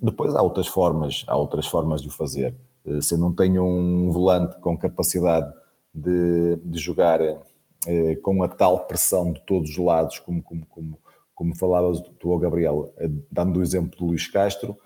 Depois 0.00 0.34
há 0.34 0.42
outras 0.42 0.66
formas, 0.66 1.24
há 1.26 1.36
outras 1.36 1.66
formas 1.66 2.00
de 2.00 2.08
o 2.08 2.12
fazer. 2.12 2.54
Se 3.00 3.14
eu 3.14 3.18
não 3.18 3.34
tenho 3.34 3.64
um 3.64 4.10
volante 4.10 4.58
com 4.60 4.76
capacidade 4.76 5.52
de, 5.94 6.56
de 6.64 6.78
jogar 6.78 7.20
com 8.22 8.42
a 8.42 8.48
tal 8.48 8.86
pressão 8.86 9.32
de 9.32 9.40
todos 9.42 9.70
os 9.70 9.76
lados, 9.78 10.18
como, 10.18 10.42
como, 10.42 10.64
como, 10.66 10.98
como 11.34 11.56
falavas 11.56 12.00
tu, 12.18 12.38
Gabriel, 12.38 12.94
dando 13.30 13.58
o 13.58 13.62
exemplo 13.62 13.98
do 13.98 14.06
Luís 14.06 14.28
Castro, 14.28 14.76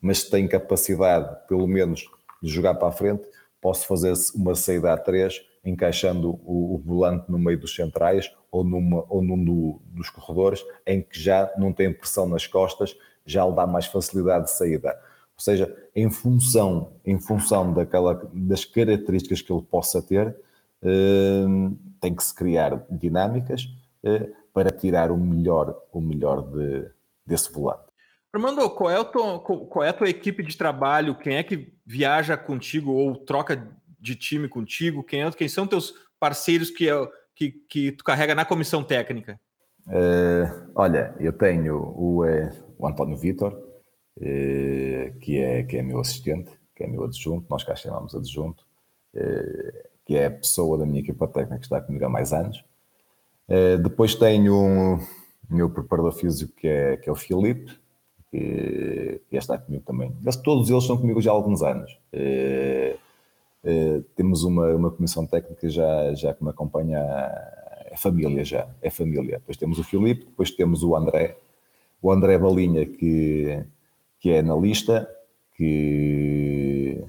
mas 0.00 0.24
tem 0.24 0.48
capacidade, 0.48 1.46
pelo 1.46 1.66
menos, 1.66 2.06
de 2.42 2.50
jogar 2.50 2.74
para 2.74 2.88
a 2.88 2.92
frente, 2.92 3.24
posso 3.60 3.86
fazer 3.86 4.12
uma 4.34 4.54
saída 4.54 4.92
a 4.92 4.96
três, 4.96 5.40
encaixando 5.64 6.40
o, 6.44 6.74
o 6.74 6.78
volante 6.78 7.30
no 7.30 7.38
meio 7.38 7.58
dos 7.58 7.74
centrais 7.74 8.30
ou, 8.50 8.62
numa, 8.62 9.04
ou 9.08 9.22
num 9.22 9.42
do, 9.42 9.80
dos 9.86 10.10
corredores, 10.10 10.64
em 10.86 11.02
que 11.02 11.18
já 11.18 11.52
não 11.56 11.72
tem 11.72 11.92
pressão 11.92 12.28
nas 12.28 12.46
costas, 12.46 12.96
já 13.24 13.44
lhe 13.46 13.54
dá 13.54 13.66
mais 13.66 13.86
facilidade 13.86 14.44
de 14.44 14.52
saída. 14.52 14.90
Ou 15.36 15.40
seja, 15.40 15.74
em 15.94 16.10
função, 16.10 16.92
em 17.04 17.18
função 17.18 17.72
daquela, 17.72 18.28
das 18.32 18.64
características 18.64 19.42
que 19.42 19.52
ele 19.52 19.62
possa 19.62 20.00
ter, 20.00 20.36
eh, 20.82 21.44
tem 22.00 22.14
que 22.14 22.22
se 22.22 22.34
criar 22.34 22.84
dinâmicas 22.90 23.66
eh, 24.04 24.30
para 24.52 24.70
tirar 24.70 25.10
o 25.10 25.16
melhor, 25.16 25.74
o 25.92 26.00
melhor 26.00 26.42
de, 26.42 26.88
desse 27.26 27.52
volante. 27.52 27.82
Armando, 28.32 28.68
qual 28.70 28.90
é, 28.90 29.04
tua, 29.04 29.38
qual 29.38 29.84
é, 29.84 29.90
a 29.90 29.92
tua 29.92 30.08
equipe 30.08 30.42
de 30.42 30.56
trabalho? 30.56 31.14
Quem 31.14 31.36
é 31.36 31.42
que 31.42 31.72
viaja 31.86 32.36
contigo 32.36 32.92
ou 32.92 33.16
troca 33.16 33.68
de 34.04 34.14
time 34.14 34.46
contigo? 34.48 35.02
Quem, 35.02 35.22
é, 35.22 35.30
quem 35.32 35.48
são 35.48 35.66
teus 35.66 35.94
parceiros 36.20 36.70
que, 36.70 36.88
é, 36.88 37.08
que, 37.34 37.50
que 37.50 37.92
tu 37.92 38.04
carrega 38.04 38.34
na 38.34 38.44
comissão 38.44 38.84
técnica? 38.84 39.40
Uh, 39.86 40.70
olha, 40.74 41.14
eu 41.18 41.32
tenho 41.32 41.76
o, 41.76 42.22
uh, 42.22 42.50
o 42.78 42.86
António 42.86 43.16
Vitor, 43.16 43.52
uh, 43.52 45.18
que, 45.20 45.38
é, 45.38 45.62
que 45.62 45.78
é 45.78 45.82
meu 45.82 46.00
assistente, 46.00 46.52
que 46.76 46.84
é 46.84 46.86
meu 46.86 47.04
adjunto, 47.04 47.46
nós 47.48 47.64
cá 47.64 47.74
chamamos 47.74 48.14
adjunto, 48.14 48.64
que 50.04 50.16
é 50.16 50.26
a 50.26 50.30
pessoa 50.30 50.76
da 50.76 50.84
minha 50.84 51.00
equipa 51.00 51.28
técnica 51.28 51.58
que 51.58 51.66
está 51.66 51.80
comigo 51.80 52.04
há 52.04 52.08
mais 52.08 52.32
anos. 52.32 52.64
depois 53.80 54.16
tenho 54.16 54.96
o 55.48 55.54
meu 55.54 55.70
preparador 55.70 56.10
físico, 56.12 56.52
que 56.56 56.66
é, 56.66 56.96
que 56.96 57.08
é 57.08 57.12
o 57.12 57.14
Filipe, 57.14 57.78
que, 58.28 59.22
que 59.30 59.36
está 59.36 59.56
comigo 59.56 59.84
também. 59.86 60.12
Todos 60.42 60.68
eles 60.68 60.82
estão 60.82 60.96
comigo 60.96 61.22
já 61.22 61.30
há 61.30 61.34
alguns 61.34 61.62
anos. 61.62 61.96
É, 63.64 64.02
temos 64.14 64.44
uma, 64.44 64.74
uma 64.74 64.90
comissão 64.90 65.26
técnica 65.26 65.68
já, 65.68 66.14
já 66.14 66.34
que 66.34 66.44
me 66.44 66.50
acompanha, 66.50 66.98
é 67.86 67.96
família 67.96 68.44
já, 68.44 68.68
é 68.82 68.90
família. 68.90 69.38
Depois 69.38 69.56
temos 69.56 69.78
o 69.78 69.84
Filipe, 69.84 70.26
depois 70.26 70.50
temos 70.50 70.82
o 70.82 70.94
André, 70.94 71.36
o 72.02 72.12
André 72.12 72.38
Balinha, 72.38 72.84
que, 72.86 73.64
que 74.20 74.30
é 74.30 74.40
analista, 74.40 75.08
que, 75.56 77.02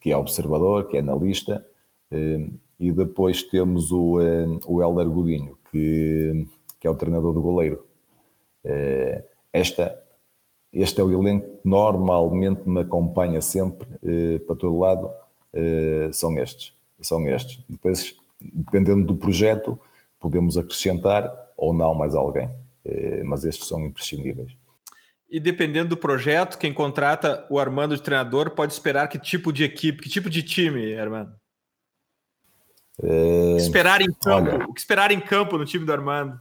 que 0.00 0.10
é 0.10 0.16
observador, 0.16 0.88
que 0.88 0.96
é 0.96 1.00
analista, 1.00 1.64
é, 2.10 2.48
e 2.80 2.92
depois 2.92 3.42
temos 3.42 3.90
o, 3.92 4.18
o 4.66 4.82
Helder 4.82 5.08
Godinho, 5.08 5.58
que, 5.70 6.46
que 6.80 6.86
é 6.86 6.90
o 6.90 6.94
treinador 6.94 7.32
do 7.34 7.42
goleiro. 7.42 7.84
Esta 9.52 10.00
este 10.72 11.00
é 11.00 11.04
o 11.04 11.10
elenco 11.10 11.46
que 11.62 11.68
normalmente 11.68 12.68
me 12.68 12.80
acompanha 12.80 13.40
sempre 13.40 13.88
eh, 14.04 14.38
para 14.40 14.56
todo 14.56 14.78
lado, 14.78 15.06
eh, 15.06 15.12
são 16.12 16.38
estes. 16.38 16.72
São 17.00 17.26
estes. 17.28 17.62
Depois, 17.68 18.14
dependendo 18.40 19.06
do 19.06 19.16
projeto, 19.16 19.78
podemos 20.18 20.56
acrescentar 20.56 21.30
ou 21.56 21.72
não 21.72 21.94
mais 21.94 22.14
alguém, 22.14 22.50
eh, 22.84 23.22
mas 23.24 23.44
estes 23.44 23.68
são 23.68 23.84
imprescindíveis. 23.84 24.52
E 25.28 25.38
dependendo 25.38 25.90
do 25.90 25.96
projeto, 25.96 26.58
quem 26.58 26.72
contrata 26.72 27.46
o 27.50 27.58
Armando 27.58 27.94
de 27.94 28.02
treinador 28.02 28.50
pode 28.50 28.72
esperar 28.72 29.08
que 29.08 29.18
tipo 29.18 29.52
de 29.52 29.64
equipe, 29.64 30.02
que 30.02 30.08
tipo 30.08 30.30
de 30.30 30.42
time, 30.42 30.96
Armando? 30.96 31.34
É... 33.02 33.56
Esperar 33.56 34.00
em 34.00 34.12
campo, 34.12 34.50
olha, 34.50 34.66
o 34.66 34.72
que 34.72 34.80
esperar 34.80 35.10
em 35.10 35.20
campo 35.20 35.58
no 35.58 35.64
time 35.64 35.84
do 35.84 35.92
Armando? 35.92 36.40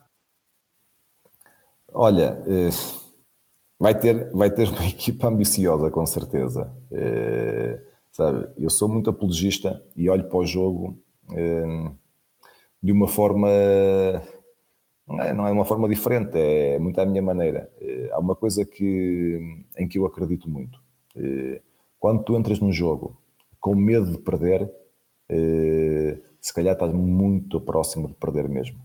Olha, 1.93 2.41
é 2.47 2.69
vai 3.79 3.97
ter, 3.97 4.31
vai 4.31 4.49
ter 4.49 4.67
uma 4.69 4.85
equipa 4.87 5.27
ambiciosa, 5.27 5.89
com 5.91 6.05
certeza. 6.05 6.71
É, 6.91 7.79
sabe, 8.17 8.47
eu 8.57 8.69
sou 8.69 8.89
muito 8.89 9.11
apologista 9.11 9.79
e 9.95 10.09
olho 10.09 10.27
para 10.27 10.39
o 10.39 10.45
jogo 10.45 10.97
é, 11.31 11.91
de 12.81 12.91
uma 12.91 13.07
forma. 13.07 13.47
Não 15.07 15.21
é, 15.21 15.33
não 15.33 15.47
é 15.47 15.51
uma 15.51 15.63
forma 15.63 15.87
diferente, 15.87 16.37
é 16.37 16.79
muito 16.79 16.99
à 16.99 17.05
minha 17.05 17.21
maneira. 17.21 17.71
É, 17.79 18.09
há 18.11 18.19
uma 18.19 18.35
coisa 18.35 18.65
que, 18.65 19.39
em 19.77 19.87
que 19.87 19.99
eu 19.99 20.05
acredito 20.05 20.49
muito. 20.49 20.81
quando 21.99 22.23
tu 22.23 22.35
entras 22.35 22.59
num 22.59 22.71
jogo 22.71 23.21
com 23.59 23.75
medo 23.75 24.11
de 24.11 24.17
perder, 24.17 24.69
se 26.41 26.53
calhar 26.53 26.73
estás 26.73 26.93
muito 26.93 27.61
próximo 27.61 28.07
de 28.07 28.15
perder 28.15 28.49
mesmo. 28.49 28.79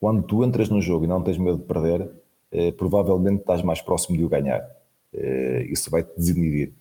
Quando 0.00 0.22
tu 0.22 0.44
entras 0.44 0.68
num 0.68 0.80
jogo 0.80 1.04
e 1.04 1.08
não 1.08 1.22
tens 1.22 1.38
medo 1.38 1.58
de 1.58 1.64
perder, 1.64 2.10
eh, 2.52 2.72
provavelmente 2.72 3.40
estás 3.40 3.62
mais 3.62 3.80
próximo 3.80 4.16
de 4.16 4.24
o 4.24 4.28
ganhar. 4.28 4.62
Eh, 5.12 5.66
isso 5.70 5.90
vai-te 5.90 6.14
desinibir. 6.16 6.72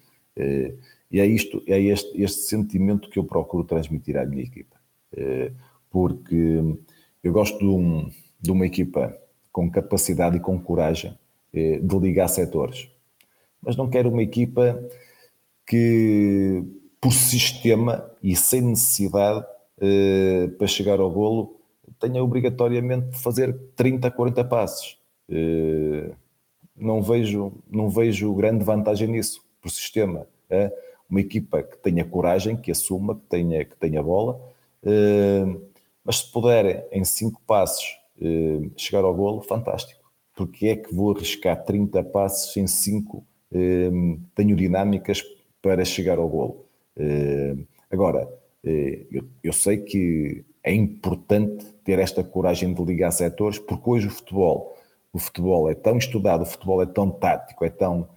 Eh, 1.13 1.17
e 1.17 1.19
é, 1.19 1.25
isto, 1.25 1.63
é 1.67 1.79
este, 1.79 2.21
este 2.21 2.41
sentimento 2.41 3.09
que 3.09 3.19
eu 3.19 3.23
procuro 3.23 3.63
transmitir 3.63 4.17
à 4.17 4.25
minha 4.25 4.43
equipa. 4.43 4.75
porque 5.89 6.59
eu 7.23 7.31
gosto 7.31 7.59
de, 7.59 7.65
um, 7.65 8.09
de 8.41 8.51
uma 8.51 8.65
equipa 8.65 9.15
com 9.51 9.69
capacidade 9.69 10.37
e 10.37 10.39
com 10.39 10.59
coragem 10.59 11.15
de 11.53 11.99
ligar 11.99 12.27
setores. 12.27 12.89
Mas 13.61 13.75
não 13.77 13.87
quero 13.87 14.09
uma 14.09 14.23
equipa 14.23 14.83
que, 15.67 16.63
por 16.99 17.13
sistema 17.13 18.09
e 18.23 18.35
sem 18.35 18.61
necessidade 18.61 19.45
para 20.57 20.67
chegar 20.67 20.99
ao 20.99 21.11
golo, 21.11 21.63
tenha 21.99 22.23
obrigatoriamente 22.23 23.11
de 23.11 23.19
fazer 23.19 23.53
30, 23.75 24.11
40 24.11 24.43
passos. 24.45 24.97
Eh, 25.29 26.11
não 26.75 27.01
vejo, 27.01 27.53
não 27.69 27.89
vejo 27.89 28.33
grande 28.33 28.63
vantagem 28.63 29.07
nisso, 29.07 29.41
por 29.61 29.71
sistema. 29.71 30.27
Uma 31.13 31.21
equipa 31.21 31.61
que 31.61 31.77
tenha 31.77 32.03
coragem, 32.03 32.57
que 32.57 32.71
assuma, 32.71 33.13
que 33.15 33.21
tenha, 33.29 33.63
que 33.63 33.75
tenha 33.75 34.01
bola, 34.01 34.41
eh, 34.83 35.45
mas 36.03 36.17
se 36.17 36.31
puder 36.31 36.87
em 36.91 37.05
cinco 37.05 37.39
passos 37.45 37.99
eh, 38.19 38.61
chegar 38.75 39.03
ao 39.03 39.13
golo, 39.13 39.41
fantástico. 39.41 40.01
Porque 40.35 40.69
é 40.69 40.75
que 40.75 40.93
vou 40.93 41.15
arriscar 41.15 41.63
30 41.63 42.03
passos 42.05 42.57
em 42.57 42.65
5? 42.65 43.23
Tenho 44.33 44.55
dinâmicas 44.55 45.23
para 45.61 45.85
chegar 45.85 46.17
ao 46.17 46.27
golo. 46.27 46.65
Agora, 47.91 48.27
eu 49.43 49.53
sei 49.53 49.77
que 49.77 50.43
é 50.63 50.73
importante 50.73 51.63
ter 51.83 51.99
esta 51.99 52.23
coragem 52.23 52.73
de 52.73 52.83
ligar 52.83 53.11
setores, 53.11 53.59
porque 53.59 53.87
hoje 53.87 54.07
o 54.07 54.09
futebol 54.09 54.75
o 55.13 55.19
futebol 55.19 55.69
é 55.69 55.75
tão 55.75 55.97
estudado, 55.97 56.41
o 56.41 56.45
futebol 56.45 56.81
é 56.81 56.87
tão 56.87 57.11
tático, 57.11 57.63
é 57.63 57.69
tão. 57.69 58.09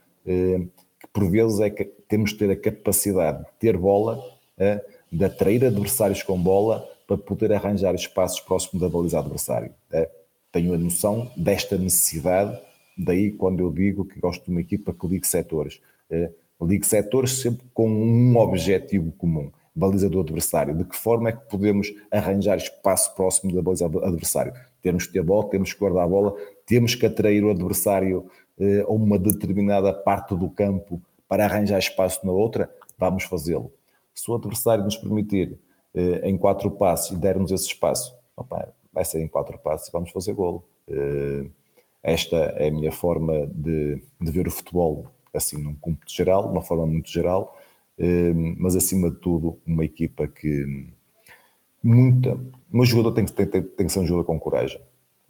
Por 1.17 1.31
vezes 1.31 1.61
é 1.61 1.71
que 1.71 1.87
temos 2.07 2.33
de 2.33 2.37
ter 2.37 2.51
a 2.51 2.57
capacidade 2.57 3.39
de 3.39 3.51
ter 3.59 3.75
bola, 3.75 4.23
eh, 4.59 4.85
de 5.11 5.25
atrair 5.25 5.65
adversários 5.65 6.23
com 6.23 6.39
bola 6.39 6.87
para 7.07 7.17
poder 7.17 7.55
arranjar 7.55 7.95
espaços 7.95 8.39
próximos 8.41 8.83
da 8.83 8.89
baliza 8.91 9.19
adversário. 9.19 9.73
Eh. 9.91 10.11
Tenho 10.53 10.75
a 10.75 10.77
noção 10.77 11.33
desta 11.35 11.79
necessidade, 11.79 12.61
daí 12.99 13.31
quando 13.31 13.61
eu 13.61 13.73
digo 13.73 14.05
que 14.05 14.21
gosto 14.21 14.45
de 14.45 14.51
uma 14.51 14.61
equipa 14.61 14.93
que 14.93 15.07
ligue 15.07 15.27
setores. 15.27 15.81
Eh, 16.11 16.31
ligue 16.61 16.87
setores 16.87 17.31
sempre 17.41 17.65
com 17.73 17.89
um 17.89 18.37
objetivo 18.37 19.11
comum 19.13 19.51
baliza 19.75 20.11
do 20.11 20.21
adversário. 20.21 20.75
De 20.75 20.85
que 20.85 20.97
forma 20.97 21.31
é 21.31 21.33
que 21.33 21.49
podemos 21.49 21.95
arranjar 22.11 22.59
espaço 22.59 23.15
próximo 23.15 23.55
da 23.55 23.63
baliza 23.63 23.87
adversário? 23.87 24.53
Temos 24.83 25.07
que 25.07 25.15
ter 25.15 25.23
bola, 25.23 25.49
temos 25.49 25.73
que 25.73 25.79
guardar 25.79 26.05
a 26.05 26.09
bola, 26.09 26.35
temos 26.67 26.95
que 26.95 27.07
atrair 27.07 27.43
o 27.43 27.51
adversário 27.51 28.31
a 28.59 28.91
uma 28.91 29.19
determinada 29.19 29.93
parte 29.93 30.35
do 30.35 30.49
campo 30.49 31.01
para 31.29 31.45
arranjar 31.45 31.79
espaço 31.79 32.25
na 32.25 32.33
outra, 32.33 32.71
vamos 32.99 33.25
fazê-lo. 33.25 33.73
Se 34.15 34.31
o 34.31 34.35
adversário 34.35 34.85
nos 34.85 34.97
permitir 34.97 35.59
eh, 35.95 36.29
em 36.29 36.39
quatro 36.39 36.71
passos 36.71 37.17
e 37.17 37.21
dermos 37.21 37.51
esse 37.51 37.67
espaço, 37.67 38.17
opa, 38.37 38.69
vai 38.93 39.05
ser 39.05 39.21
em 39.21 39.29
quatro 39.29 39.59
passos 39.59 39.89
e 39.89 39.93
vamos 39.93 40.11
fazer 40.11 40.33
golo. 40.33 40.65
Eh, 40.89 41.47
esta 42.03 42.37
é 42.37 42.69
a 42.69 42.71
minha 42.71 42.93
forma 42.93 43.47
de, 43.49 44.01
de 44.21 44.31
ver 44.31 44.47
o 44.47 44.51
futebol, 44.51 45.07
assim, 45.35 45.63
num 45.63 45.75
cômputo 45.75 46.13
geral, 46.13 46.49
uma 46.51 46.63
forma 46.63 46.87
muito 46.87 47.11
geral, 47.11 47.59
mas 48.57 48.77
acima 48.77 49.11
de 49.11 49.17
tudo, 49.17 49.59
uma 49.67 49.85
equipa 49.85 50.29
que 50.29 50.87
muita. 51.83 52.39
Um 52.73 52.85
jogador 52.85 53.13
tem 53.13 53.25
que, 53.25 53.33
tem, 53.33 53.47
tem 53.47 53.87
que 53.87 53.93
ser 53.93 54.01
um 54.01 54.07
jogador 54.07 54.25
com 54.25 54.39
coragem. 54.39 54.81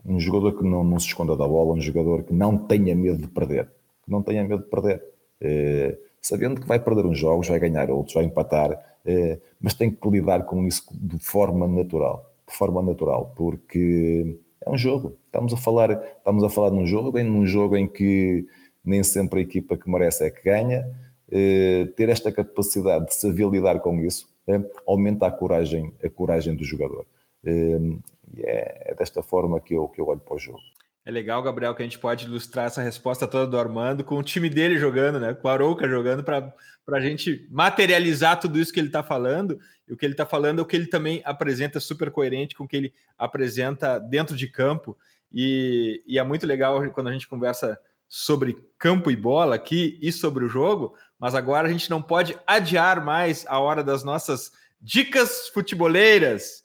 Um 0.06 0.20
jogador 0.20 0.56
que 0.56 0.64
não, 0.64 0.84
não 0.84 0.98
se 0.98 1.06
esconda 1.06 1.36
da 1.36 1.46
bola, 1.46 1.74
um 1.74 1.80
jogador 1.80 2.22
que 2.22 2.32
não 2.32 2.56
tenha 2.56 2.94
medo 2.94 3.18
de 3.18 3.28
perder. 3.28 3.68
Não 4.06 4.22
tenha 4.22 4.44
medo 4.44 4.62
de 4.62 4.70
perder. 4.70 5.02
É, 5.40 5.98
sabendo 6.22 6.60
que 6.60 6.66
vai 6.66 6.78
perder 6.78 7.04
uns 7.06 7.18
jogos, 7.18 7.48
vai 7.48 7.58
ganhar 7.58 7.90
outros, 7.90 8.14
vai 8.14 8.24
empatar, 8.24 8.78
é, 9.04 9.38
mas 9.60 9.74
tem 9.74 9.90
que 9.90 10.08
lidar 10.08 10.44
com 10.44 10.66
isso 10.66 10.84
de 10.92 11.18
forma 11.18 11.66
natural. 11.66 12.30
De 12.46 12.54
forma 12.54 12.80
natural, 12.82 13.32
porque 13.36 14.38
é 14.64 14.70
um 14.70 14.78
jogo. 14.78 15.16
Estamos 15.26 15.52
a 15.52 15.56
falar, 15.56 15.90
estamos 16.18 16.44
a 16.44 16.48
falar 16.48 16.70
num 16.70 16.86
jogo, 16.86 17.18
em 17.18 17.24
num 17.24 17.46
jogo 17.46 17.76
em 17.76 17.88
que 17.88 18.46
nem 18.84 19.02
sempre 19.02 19.40
a 19.40 19.42
equipa 19.42 19.76
que 19.76 19.90
merece 19.90 20.24
é 20.24 20.30
que 20.30 20.42
ganha. 20.44 20.86
Eh, 21.30 21.88
ter 21.96 22.08
esta 22.08 22.30
capacidade 22.30 23.06
de 23.06 23.14
saber 23.14 23.48
lidar 23.48 23.80
com 23.80 23.98
isso 24.00 24.28
eh, 24.46 24.60
aumenta 24.86 25.26
a 25.26 25.30
coragem, 25.30 25.92
a 26.02 26.08
coragem 26.08 26.54
do 26.54 26.64
jogador. 26.64 27.04
Eh, 27.46 27.98
é, 28.38 28.92
é 28.92 28.94
desta 28.94 29.22
forma 29.22 29.60
que 29.60 29.74
eu, 29.74 29.88
que 29.88 30.00
eu 30.00 30.08
olho 30.08 30.20
para 30.20 30.34
o 30.34 30.38
jogo. 30.38 30.60
É 31.04 31.10
legal, 31.10 31.40
Gabriel, 31.40 31.72
que 31.72 31.82
a 31.82 31.84
gente 31.84 32.00
pode 32.00 32.26
ilustrar 32.26 32.66
essa 32.66 32.82
resposta 32.82 33.28
toda 33.28 33.46
do 33.46 33.58
Armando 33.58 34.02
com 34.02 34.18
o 34.18 34.22
time 34.24 34.50
dele 34.50 34.76
jogando, 34.76 35.20
né? 35.20 35.34
Com 35.34 35.48
a 35.48 35.52
Arouca 35.52 35.88
jogando 35.88 36.24
para 36.24 36.52
a 36.88 37.00
gente 37.00 37.46
materializar 37.48 38.40
tudo 38.40 38.58
isso 38.58 38.72
que 38.72 38.80
ele 38.80 38.88
está 38.88 39.04
falando. 39.04 39.56
E 39.86 39.92
o 39.92 39.96
que 39.96 40.04
ele 40.04 40.14
está 40.14 40.26
falando 40.26 40.58
é 40.58 40.62
o 40.62 40.66
que 40.66 40.74
ele 40.74 40.88
também 40.88 41.22
apresenta 41.24 41.78
super 41.78 42.10
coerente 42.10 42.56
com 42.56 42.64
o 42.64 42.68
que 42.68 42.76
ele 42.76 42.92
apresenta 43.16 44.00
dentro 44.00 44.36
de 44.36 44.48
campo. 44.48 44.98
E, 45.32 46.02
e 46.04 46.18
é 46.18 46.24
muito 46.24 46.44
legal 46.44 46.82
quando 46.90 47.08
a 47.08 47.12
gente 47.12 47.28
conversa 47.28 47.78
sobre 48.08 48.56
campo 48.76 49.08
e 49.08 49.16
bola 49.16 49.54
aqui 49.54 49.98
e 50.02 50.10
sobre 50.10 50.44
o 50.44 50.48
jogo, 50.48 50.94
mas 51.18 51.36
agora 51.36 51.68
a 51.68 51.70
gente 51.70 51.88
não 51.88 52.02
pode 52.02 52.36
adiar 52.46 53.04
mais 53.04 53.44
a 53.46 53.60
hora 53.60 53.82
das 53.82 54.02
nossas 54.02 54.50
dicas 54.80 55.48
futeboleiras. 55.48 56.64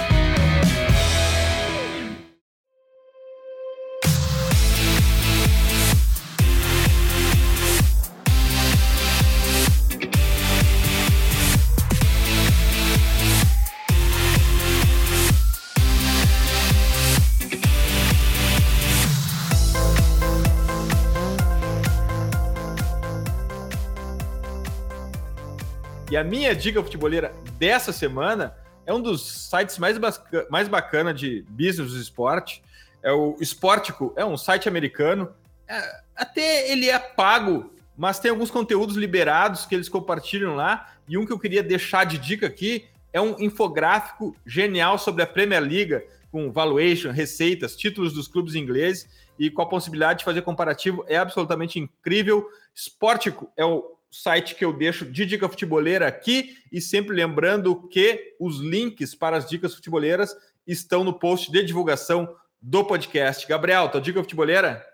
E 26.11 26.17
a 26.17 26.25
minha 26.25 26.53
dica 26.53 26.83
futeboleira 26.83 27.33
dessa 27.57 27.93
semana 27.93 28.53
é 28.85 28.93
um 28.93 28.99
dos 28.99 29.49
sites 29.49 29.77
mais, 29.77 29.97
mais 30.49 30.67
bacana 30.67 31.13
de 31.13 31.45
business 31.47 31.93
do 31.93 31.97
esporte. 32.01 32.61
É 33.01 33.13
o 33.13 33.37
Sportico, 33.39 34.13
é 34.17 34.25
um 34.25 34.35
site 34.35 34.67
americano. 34.67 35.33
É, 35.69 36.01
até 36.13 36.69
ele 36.69 36.89
é 36.89 36.99
pago, 36.99 37.73
mas 37.97 38.19
tem 38.19 38.29
alguns 38.29 38.51
conteúdos 38.51 38.97
liberados 38.97 39.65
que 39.65 39.73
eles 39.73 39.87
compartilham 39.87 40.53
lá. 40.53 40.95
E 41.07 41.17
um 41.17 41.25
que 41.25 41.31
eu 41.31 41.39
queria 41.39 41.63
deixar 41.63 42.05
de 42.05 42.17
dica 42.17 42.45
aqui 42.45 42.89
é 43.13 43.21
um 43.21 43.39
infográfico 43.39 44.35
genial 44.45 44.97
sobre 44.97 45.23
a 45.23 45.27
Premier 45.27 45.63
League, 45.63 46.03
com 46.29 46.51
valuation, 46.51 47.11
receitas, 47.11 47.77
títulos 47.77 48.11
dos 48.11 48.27
clubes 48.27 48.53
ingleses 48.53 49.07
e 49.39 49.49
com 49.49 49.61
a 49.61 49.65
possibilidade 49.65 50.19
de 50.19 50.25
fazer 50.25 50.41
comparativo. 50.41 51.05
É 51.07 51.15
absolutamente 51.15 51.79
incrível. 51.79 52.45
Sportico 52.75 53.49
é 53.55 53.63
o 53.63 53.95
site 54.11 54.55
que 54.55 54.65
eu 54.65 54.73
deixo 54.73 55.05
de 55.05 55.25
dica 55.25 55.47
futeboleira 55.47 56.07
aqui 56.07 56.57
e 56.71 56.81
sempre 56.81 57.15
lembrando 57.15 57.87
que 57.87 58.35
os 58.39 58.59
links 58.59 59.15
para 59.15 59.37
as 59.37 59.49
dicas 59.49 59.73
futeboleiras 59.73 60.35
estão 60.67 61.03
no 61.03 61.17
post 61.17 61.51
de 61.51 61.63
divulgação 61.63 62.35
do 62.61 62.83
podcast. 62.83 63.47
Gabriel, 63.47 63.89
tua 63.89 64.01
dica 64.01 64.21
futeboleira? 64.21 64.85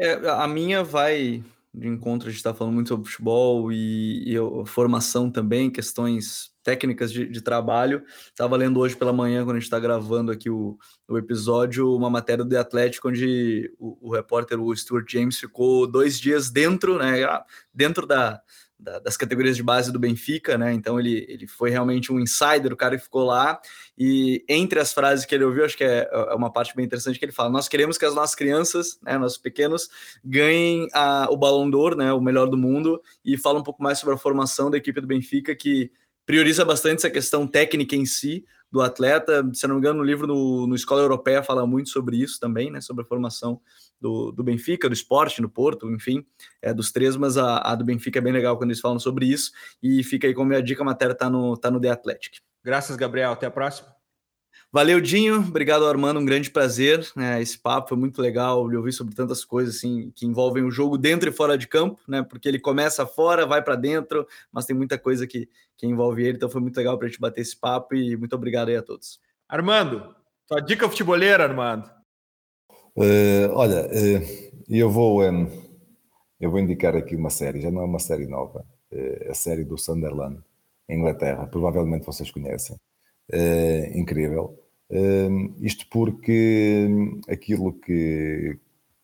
É, 0.00 0.12
a 0.28 0.48
minha 0.48 0.82
vai 0.82 1.44
de 1.76 1.86
encontro, 1.86 2.26
a 2.26 2.30
gente 2.30 2.38
está 2.38 2.54
falando 2.54 2.72
muito 2.72 2.88
sobre 2.88 3.06
futebol 3.06 3.70
e, 3.70 4.34
e 4.34 4.36
formação 4.64 5.30
também, 5.30 5.70
questões 5.70 6.50
técnicas 6.64 7.12
de, 7.12 7.28
de 7.28 7.40
trabalho. 7.42 8.02
Estava 8.28 8.56
lendo 8.56 8.80
hoje 8.80 8.96
pela 8.96 9.12
manhã, 9.12 9.44
quando 9.44 9.56
a 9.56 9.58
gente 9.60 9.64
está 9.66 9.78
gravando 9.78 10.32
aqui 10.32 10.48
o, 10.48 10.78
o, 11.06 11.18
episódio, 11.18 11.94
uma 11.94 12.08
matéria 12.08 12.42
do 12.42 12.48
The 12.50 12.56
Atlético, 12.56 13.10
onde 13.10 13.70
o, 13.78 14.08
o, 14.08 14.12
repórter, 14.12 14.58
o 14.58 14.74
Stuart 14.74 15.06
James, 15.08 15.38
ficou 15.38 15.86
dois 15.86 16.18
dias 16.18 16.50
dentro, 16.50 16.98
né, 16.98 17.18
dentro 17.74 18.06
da, 18.06 18.40
da, 18.78 18.98
das 18.98 19.16
categorias 19.16 19.56
de 19.56 19.62
base 19.62 19.92
do 19.92 19.98
Benfica, 19.98 20.58
né? 20.58 20.72
Então 20.72 20.98
ele, 21.00 21.24
ele 21.28 21.46
foi 21.46 21.70
realmente 21.70 22.12
um 22.12 22.20
insider, 22.20 22.72
o 22.72 22.76
cara 22.76 22.96
que 22.96 23.04
ficou 23.04 23.24
lá. 23.24 23.60
E 23.96 24.44
entre 24.48 24.78
as 24.78 24.92
frases 24.92 25.24
que 25.24 25.34
ele 25.34 25.44
ouviu, 25.44 25.64
acho 25.64 25.76
que 25.76 25.84
é, 25.84 26.08
é 26.12 26.34
uma 26.34 26.52
parte 26.52 26.74
bem 26.76 26.84
interessante 26.84 27.18
que 27.18 27.24
ele 27.24 27.32
fala: 27.32 27.50
Nós 27.50 27.68
queremos 27.68 27.96
que 27.96 28.04
as 28.04 28.14
nossas 28.14 28.34
crianças, 28.34 28.98
né, 29.02 29.16
nossos 29.18 29.38
pequenos, 29.38 29.88
ganhem 30.24 30.88
a, 30.92 31.28
o 31.30 31.36
Balão 31.36 31.68
d'Or, 31.68 31.96
né, 31.96 32.12
o 32.12 32.20
melhor 32.20 32.48
do 32.48 32.56
mundo, 32.56 33.00
e 33.24 33.36
fala 33.36 33.58
um 33.58 33.62
pouco 33.62 33.82
mais 33.82 33.98
sobre 33.98 34.14
a 34.14 34.18
formação 34.18 34.70
da 34.70 34.76
equipe 34.76 35.00
do 35.00 35.06
Benfica, 35.06 35.54
que 35.54 35.90
prioriza 36.26 36.64
bastante 36.64 36.98
essa 36.98 37.10
questão 37.10 37.46
técnica 37.46 37.94
em 37.94 38.04
si 38.04 38.44
do 38.70 38.80
atleta. 38.80 39.48
Se 39.52 39.66
não 39.66 39.76
me 39.76 39.80
engano, 39.80 39.98
no 39.98 40.04
livro 40.04 40.26
no, 40.26 40.66
no 40.66 40.74
Escola 40.74 41.02
Europeia 41.02 41.42
fala 41.42 41.66
muito 41.66 41.90
sobre 41.90 42.16
isso 42.16 42.38
também, 42.40 42.70
né? 42.70 42.80
Sobre 42.80 43.04
a 43.04 43.06
formação 43.06 43.60
do, 44.00 44.30
do 44.30 44.44
Benfica, 44.44 44.88
do 44.88 44.92
esporte, 44.92 45.40
no 45.40 45.48
Porto, 45.48 45.90
enfim, 45.90 46.24
é 46.60 46.72
dos 46.74 46.92
três, 46.92 47.16
mas 47.16 47.38
a, 47.38 47.58
a, 47.58 47.74
do 47.74 47.84
Benfica 47.84 48.18
é 48.18 48.22
bem 48.22 48.32
legal 48.32 48.56
quando 48.56 48.70
eles 48.70 48.80
falam 48.80 48.98
sobre 48.98 49.26
isso. 49.26 49.52
E 49.82 50.02
fica 50.04 50.26
aí 50.26 50.34
como 50.34 50.48
minha 50.48 50.62
dica, 50.62 50.82
a 50.82 50.84
matéria 50.84 51.14
tá 51.14 51.30
no, 51.30 51.56
tá 51.56 51.70
no 51.70 51.80
The 51.80 51.90
Athletic. 51.90 52.38
Graças, 52.62 52.96
Gabriel. 52.96 53.32
Até 53.32 53.46
a 53.46 53.50
próxima. 53.50 53.95
Valeu, 54.76 55.00
Dinho. 55.00 55.36
Obrigado, 55.36 55.86
Armando. 55.86 56.20
Um 56.20 56.24
grande 56.26 56.50
prazer. 56.50 57.00
É, 57.16 57.40
esse 57.40 57.58
papo 57.58 57.88
foi 57.88 57.96
muito 57.96 58.20
legal. 58.20 58.70
Eu 58.70 58.80
ouvi 58.80 58.92
sobre 58.92 59.14
tantas 59.14 59.42
coisas 59.42 59.76
assim 59.76 60.12
que 60.14 60.26
envolvem 60.26 60.62
o 60.62 60.70
jogo 60.70 60.98
dentro 60.98 61.30
e 61.30 61.32
fora 61.32 61.56
de 61.56 61.66
campo, 61.66 61.98
né? 62.06 62.22
Porque 62.22 62.46
ele 62.46 62.58
começa 62.58 63.06
fora, 63.06 63.46
vai 63.46 63.62
para 63.62 63.74
dentro, 63.74 64.28
mas 64.52 64.66
tem 64.66 64.76
muita 64.76 64.98
coisa 64.98 65.26
que, 65.26 65.48
que 65.78 65.86
envolve 65.86 66.22
ele. 66.22 66.36
Então 66.36 66.50
foi 66.50 66.60
muito 66.60 66.76
legal 66.76 66.98
para 66.98 67.06
a 67.06 67.08
gente 67.08 67.18
bater 67.18 67.40
esse 67.40 67.56
papo 67.56 67.94
e 67.94 68.18
muito 68.18 68.36
obrigado 68.36 68.68
aí 68.68 68.76
a 68.76 68.82
todos. 68.82 69.18
Armando, 69.48 70.14
tua 70.46 70.60
dica 70.60 70.86
futeboleira, 70.90 71.44
Armando. 71.44 71.90
Uh, 72.94 73.48
olha, 73.54 73.86
uh, 73.86 74.62
eu 74.68 74.90
vou 74.90 75.22
um, 75.22 75.50
eu 76.38 76.50
vou 76.50 76.60
indicar 76.60 76.94
aqui 76.94 77.16
uma 77.16 77.30
série. 77.30 77.62
Já 77.62 77.70
não 77.70 77.80
é 77.80 77.84
uma 77.86 77.98
série 77.98 78.26
nova. 78.26 78.62
Uh, 78.92 79.30
a 79.30 79.34
série 79.34 79.64
do 79.64 79.78
Sunderland, 79.78 80.38
em 80.86 80.98
Inglaterra. 80.98 81.46
Provavelmente 81.46 82.04
vocês 82.04 82.30
conhecem. 82.30 82.76
incrível 83.94 84.65
Uh, 84.88 85.52
isto 85.60 85.84
porque 85.90 86.88
aquilo 87.28 87.72
que, 87.72 88.56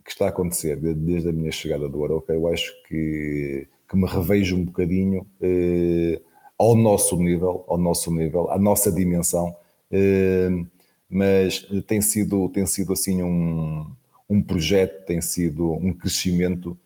que, 0.05 0.11
está 0.11 0.27
a 0.27 0.29
acontecer 0.29 0.77
desde 0.77 1.29
a 1.29 1.33
minha 1.33 1.51
chegada 1.51 1.89
do 1.89 2.05
Aroca, 2.05 2.33
eu 2.33 2.47
acho 2.47 2.73
que, 2.85 3.67
que 3.89 3.97
me 3.97 4.07
revejo 4.07 4.57
um 4.57 4.65
bocadinho 4.65 5.27
uh, 5.41 6.23
ao 6.57 6.77
nosso 6.77 7.17
nível, 7.17 7.65
ao 7.67 7.77
nosso 7.77 8.15
nível, 8.15 8.49
à 8.51 8.59
nossa 8.59 8.93
dimensão, 8.93 9.57
uh, 9.91 10.67
mas 11.09 11.67
tem 11.87 12.01
sido, 12.01 12.49
tem 12.51 12.65
sido 12.65 12.93
assim 12.93 13.23
um, 13.23 13.91
um 14.31 14.41
projeto, 14.41 15.05
tem 15.05 15.21
sido 15.21 15.73
um 15.73 15.93
crescimento 15.93 16.79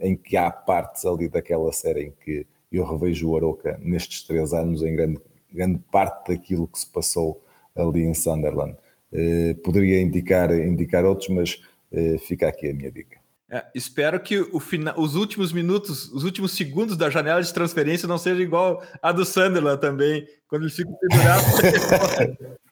em 0.00 0.14
que 0.14 0.36
há 0.36 0.50
partes 0.50 1.04
ali 1.04 1.26
daquela 1.28 1.72
série 1.72 2.04
em 2.04 2.12
que 2.22 2.46
eu 2.70 2.84
revejo 2.84 3.30
o 3.30 3.36
Aroca 3.36 3.80
nestes 3.82 4.22
três 4.22 4.52
anos 4.52 4.82
em 4.82 4.94
grande, 4.94 5.18
grande 5.52 5.80
parte 5.90 6.28
daquilo 6.28 6.68
que 6.68 6.78
se 6.78 6.86
passou 6.86 7.42
ali 7.76 8.02
em 8.02 8.14
Sunderland. 8.14 8.76
Eh, 9.12 9.54
poderia 9.62 10.00
indicar, 10.00 10.50
indicar 10.52 11.04
outros, 11.04 11.28
mas 11.28 11.60
eh, 11.92 12.16
fica 12.18 12.48
aqui 12.48 12.70
a 12.70 12.74
minha 12.74 12.90
dica. 12.90 13.18
É, 13.48 13.64
espero 13.74 14.18
que 14.18 14.42
final, 14.58 14.98
os 14.98 15.14
últimos 15.14 15.52
minutos, 15.52 16.12
os 16.12 16.24
últimos 16.24 16.50
segundos 16.52 16.96
da 16.96 17.08
janela 17.08 17.40
de 17.40 17.54
transferência 17.54 18.08
não 18.08 18.18
seja 18.18 18.42
igual 18.42 18.82
a 19.00 19.12
do 19.12 19.24
Sunderland 19.24 19.80
também, 19.80 20.26
quando 20.48 20.62
ele 20.62 20.72
fica 20.72 20.90
pendurado. 21.00 21.44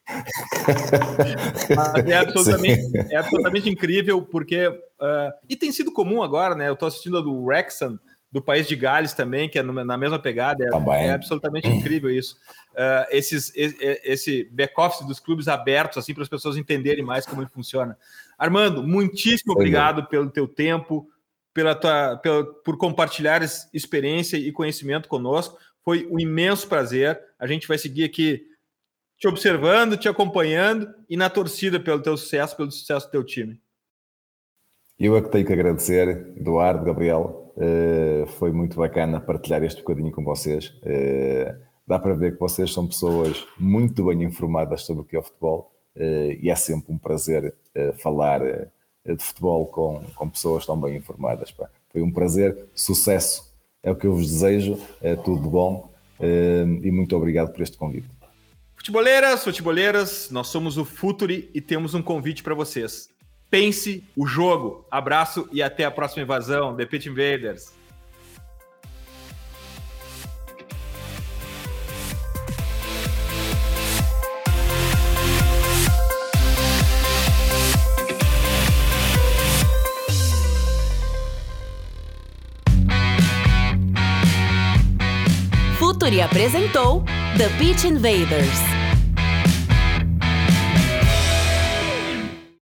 é 2.09 2.17
absolutamente, 2.17 2.99
é 3.11 3.17
absolutamente 3.17 3.71
incrível, 3.71 4.23
porque. 4.23 4.67
Uh, 4.67 5.31
e 5.49 5.55
tem 5.55 5.71
sido 5.71 5.93
comum 5.93 6.23
agora, 6.23 6.57
né? 6.57 6.69
Eu 6.69 6.75
estou 6.75 6.89
assistindo 6.89 7.19
a 7.19 7.21
do 7.21 7.45
Wrexham, 7.45 8.01
do 8.35 8.43
país 8.43 8.67
de 8.67 8.75
Gales 8.75 9.13
também, 9.13 9.49
que 9.49 9.61
é 9.61 9.63
na 9.63 9.97
mesma 9.97 10.19
pegada. 10.19 10.65
É, 10.65 11.07
é 11.07 11.13
absolutamente 11.13 11.69
incrível 11.69 12.11
isso. 12.11 12.37
Uh, 12.73 13.07
esses, 13.13 13.53
esse 13.55 14.43
back-office 14.51 15.07
dos 15.07 15.21
clubes 15.21 15.47
abertos, 15.47 15.99
assim, 15.99 16.13
para 16.13 16.25
as 16.25 16.29
pessoas 16.29 16.57
entenderem 16.57 17.05
mais 17.05 17.25
como 17.25 17.43
ele 17.43 17.49
funciona. 17.49 17.97
Armando, 18.37 18.83
muitíssimo 18.83 19.53
obrigado 19.53 20.09
pelo 20.09 20.29
teu 20.29 20.49
tempo, 20.49 21.09
pela 21.55 21.77
tua, 21.77 22.17
pela, 22.17 22.45
por 22.45 22.77
compartilhar 22.77 23.41
experiência 23.73 24.37
e 24.37 24.51
conhecimento 24.51 25.09
conosco. 25.09 25.57
Foi 25.85 26.05
um 26.11 26.19
imenso 26.19 26.67
prazer. 26.67 27.21
A 27.39 27.47
gente 27.47 27.69
vai 27.69 27.79
seguir 27.79 28.03
aqui 28.03 28.45
te 29.17 29.29
observando, 29.29 29.97
te 29.97 30.09
acompanhando 30.09 30.93
e 31.09 31.17
na 31.17 31.31
torcida 31.31 31.79
pelo 31.79 32.03
teu 32.03 32.17
sucesso, 32.17 32.57
pelo 32.57 32.73
sucesso 32.73 33.07
do 33.07 33.13
teu 33.13 33.23
time. 33.23 33.61
Eu 34.99 35.17
é 35.17 35.23
que 35.23 35.29
tenho 35.29 35.47
que 35.47 35.53
agradecer, 35.53 36.35
Eduardo, 36.37 36.85
Gabriel, 36.85 37.44
Uh, 37.57 38.27
foi 38.27 38.51
muito 38.51 38.77
bacana 38.77 39.21
partilhar 39.21 39.63
este 39.63 39.81
bocadinho 39.81 40.11
com 40.11 40.25
vocês. 40.25 40.69
Uh, 40.83 41.55
dá 41.87 41.99
para 41.99 42.15
ver 42.15 42.35
que 42.35 42.41
vocês 42.41 42.73
são 42.73 42.87
pessoas 42.87 43.47
muito 43.59 44.05
bem 44.07 44.23
informadas 44.25 44.83
sobre 44.83 45.03
o 45.03 45.05
que 45.05 45.15
é 45.15 45.19
o 45.19 45.23
futebol 45.23 45.73
uh, 45.97 46.01
e 46.41 46.51
é 46.51 46.55
sempre 46.57 46.93
um 46.93 46.99
prazer 46.99 47.55
falar 47.99 48.41
de 48.41 49.19
futebol 49.19 49.67
com, 49.67 50.01
com 50.15 50.29
pessoas 50.29 50.65
tão 50.65 50.81
bem 50.81 50.97
informadas. 50.97 51.51
Pá. 51.51 51.69
Foi 51.91 52.03
um 52.03 52.11
prazer, 52.11 52.67
sucesso 52.75 53.53
é 53.83 53.91
o 53.91 53.97
que 53.97 54.07
eu 54.07 54.15
vos 54.15 54.31
desejo, 54.31 54.79
é 55.03 55.15
tudo 55.17 55.51
bom 55.51 55.93
e 56.21 56.91
muito 56.91 57.15
obrigado 57.17 57.53
por 57.53 57.61
este 57.61 57.77
convite. 57.77 58.09
Futeboleiras, 58.77 59.43
futeboleiras, 59.43 60.31
nós 60.31 60.47
somos 60.49 60.79
o 60.79 60.85
Futuri 60.85 61.51
e 61.53 61.61
temos 61.61 61.95
um 61.95 62.03
convite 62.03 62.43
para 62.43 62.55
vocês. 62.55 63.09
Pense 63.55 64.03
o 64.17 64.27
jogo. 64.27 64.85
Abraço 64.91 65.49
e 65.53 65.63
até 65.63 65.85
a 65.85 65.91
próxima 65.93 66.25
invasão. 66.25 66.75
The 66.75 66.87
Pit 66.87 67.09
Invaders. 67.09 67.73
Futuri 85.79 86.21
apresentou 86.21 87.05
The 87.39 87.49
Pitch 87.57 87.85
Invaders. 87.85 88.74